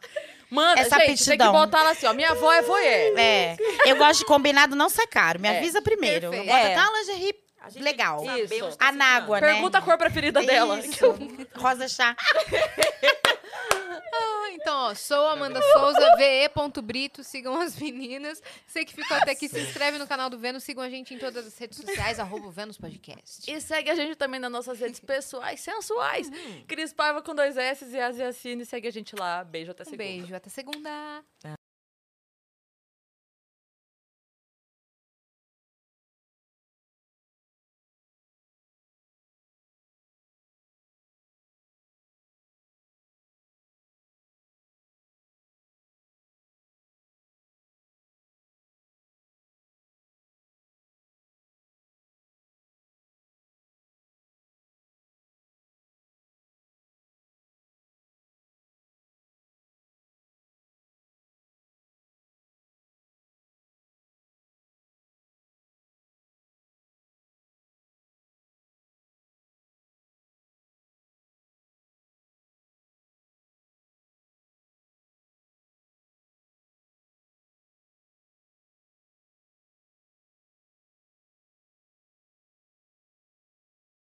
[0.50, 1.52] Manda, Essa gente, tem que aptidão.
[1.52, 2.12] botar ela assim, ó.
[2.14, 3.18] Minha avó é voyeur.
[3.18, 3.56] É.
[3.86, 5.38] Eu gosto de combinado não ser caro.
[5.38, 5.58] Me É.
[5.58, 6.30] avisa primeiro.
[6.30, 6.46] Perfeito.
[6.50, 6.72] Bota É.
[6.74, 8.24] até uma lingerie A gente legal.
[8.24, 8.76] Isso.
[8.78, 9.52] tá A nágua, né?
[9.52, 10.78] Pergunta a cor preferida dela.
[10.80, 11.14] Isso.
[11.54, 12.16] Rosa chá.
[14.12, 18.42] Ah, então, ó, sou Amanda Souza, ve.brito, sigam as meninas.
[18.66, 21.18] Você que ficou até aqui, se inscreve no canal do Vênus, sigam a gente em
[21.18, 23.50] todas as redes sociais, arroba Vênus Podcast.
[23.50, 26.28] E segue a gente também nas nossas redes pessoais, sensuais.
[26.28, 26.64] Uhum.
[26.66, 28.64] Cris Paiva com dois S e Asiacine.
[28.64, 29.44] Segue a gente lá.
[29.44, 30.04] Beijo até Um segunda.
[30.04, 31.24] beijo, até segunda.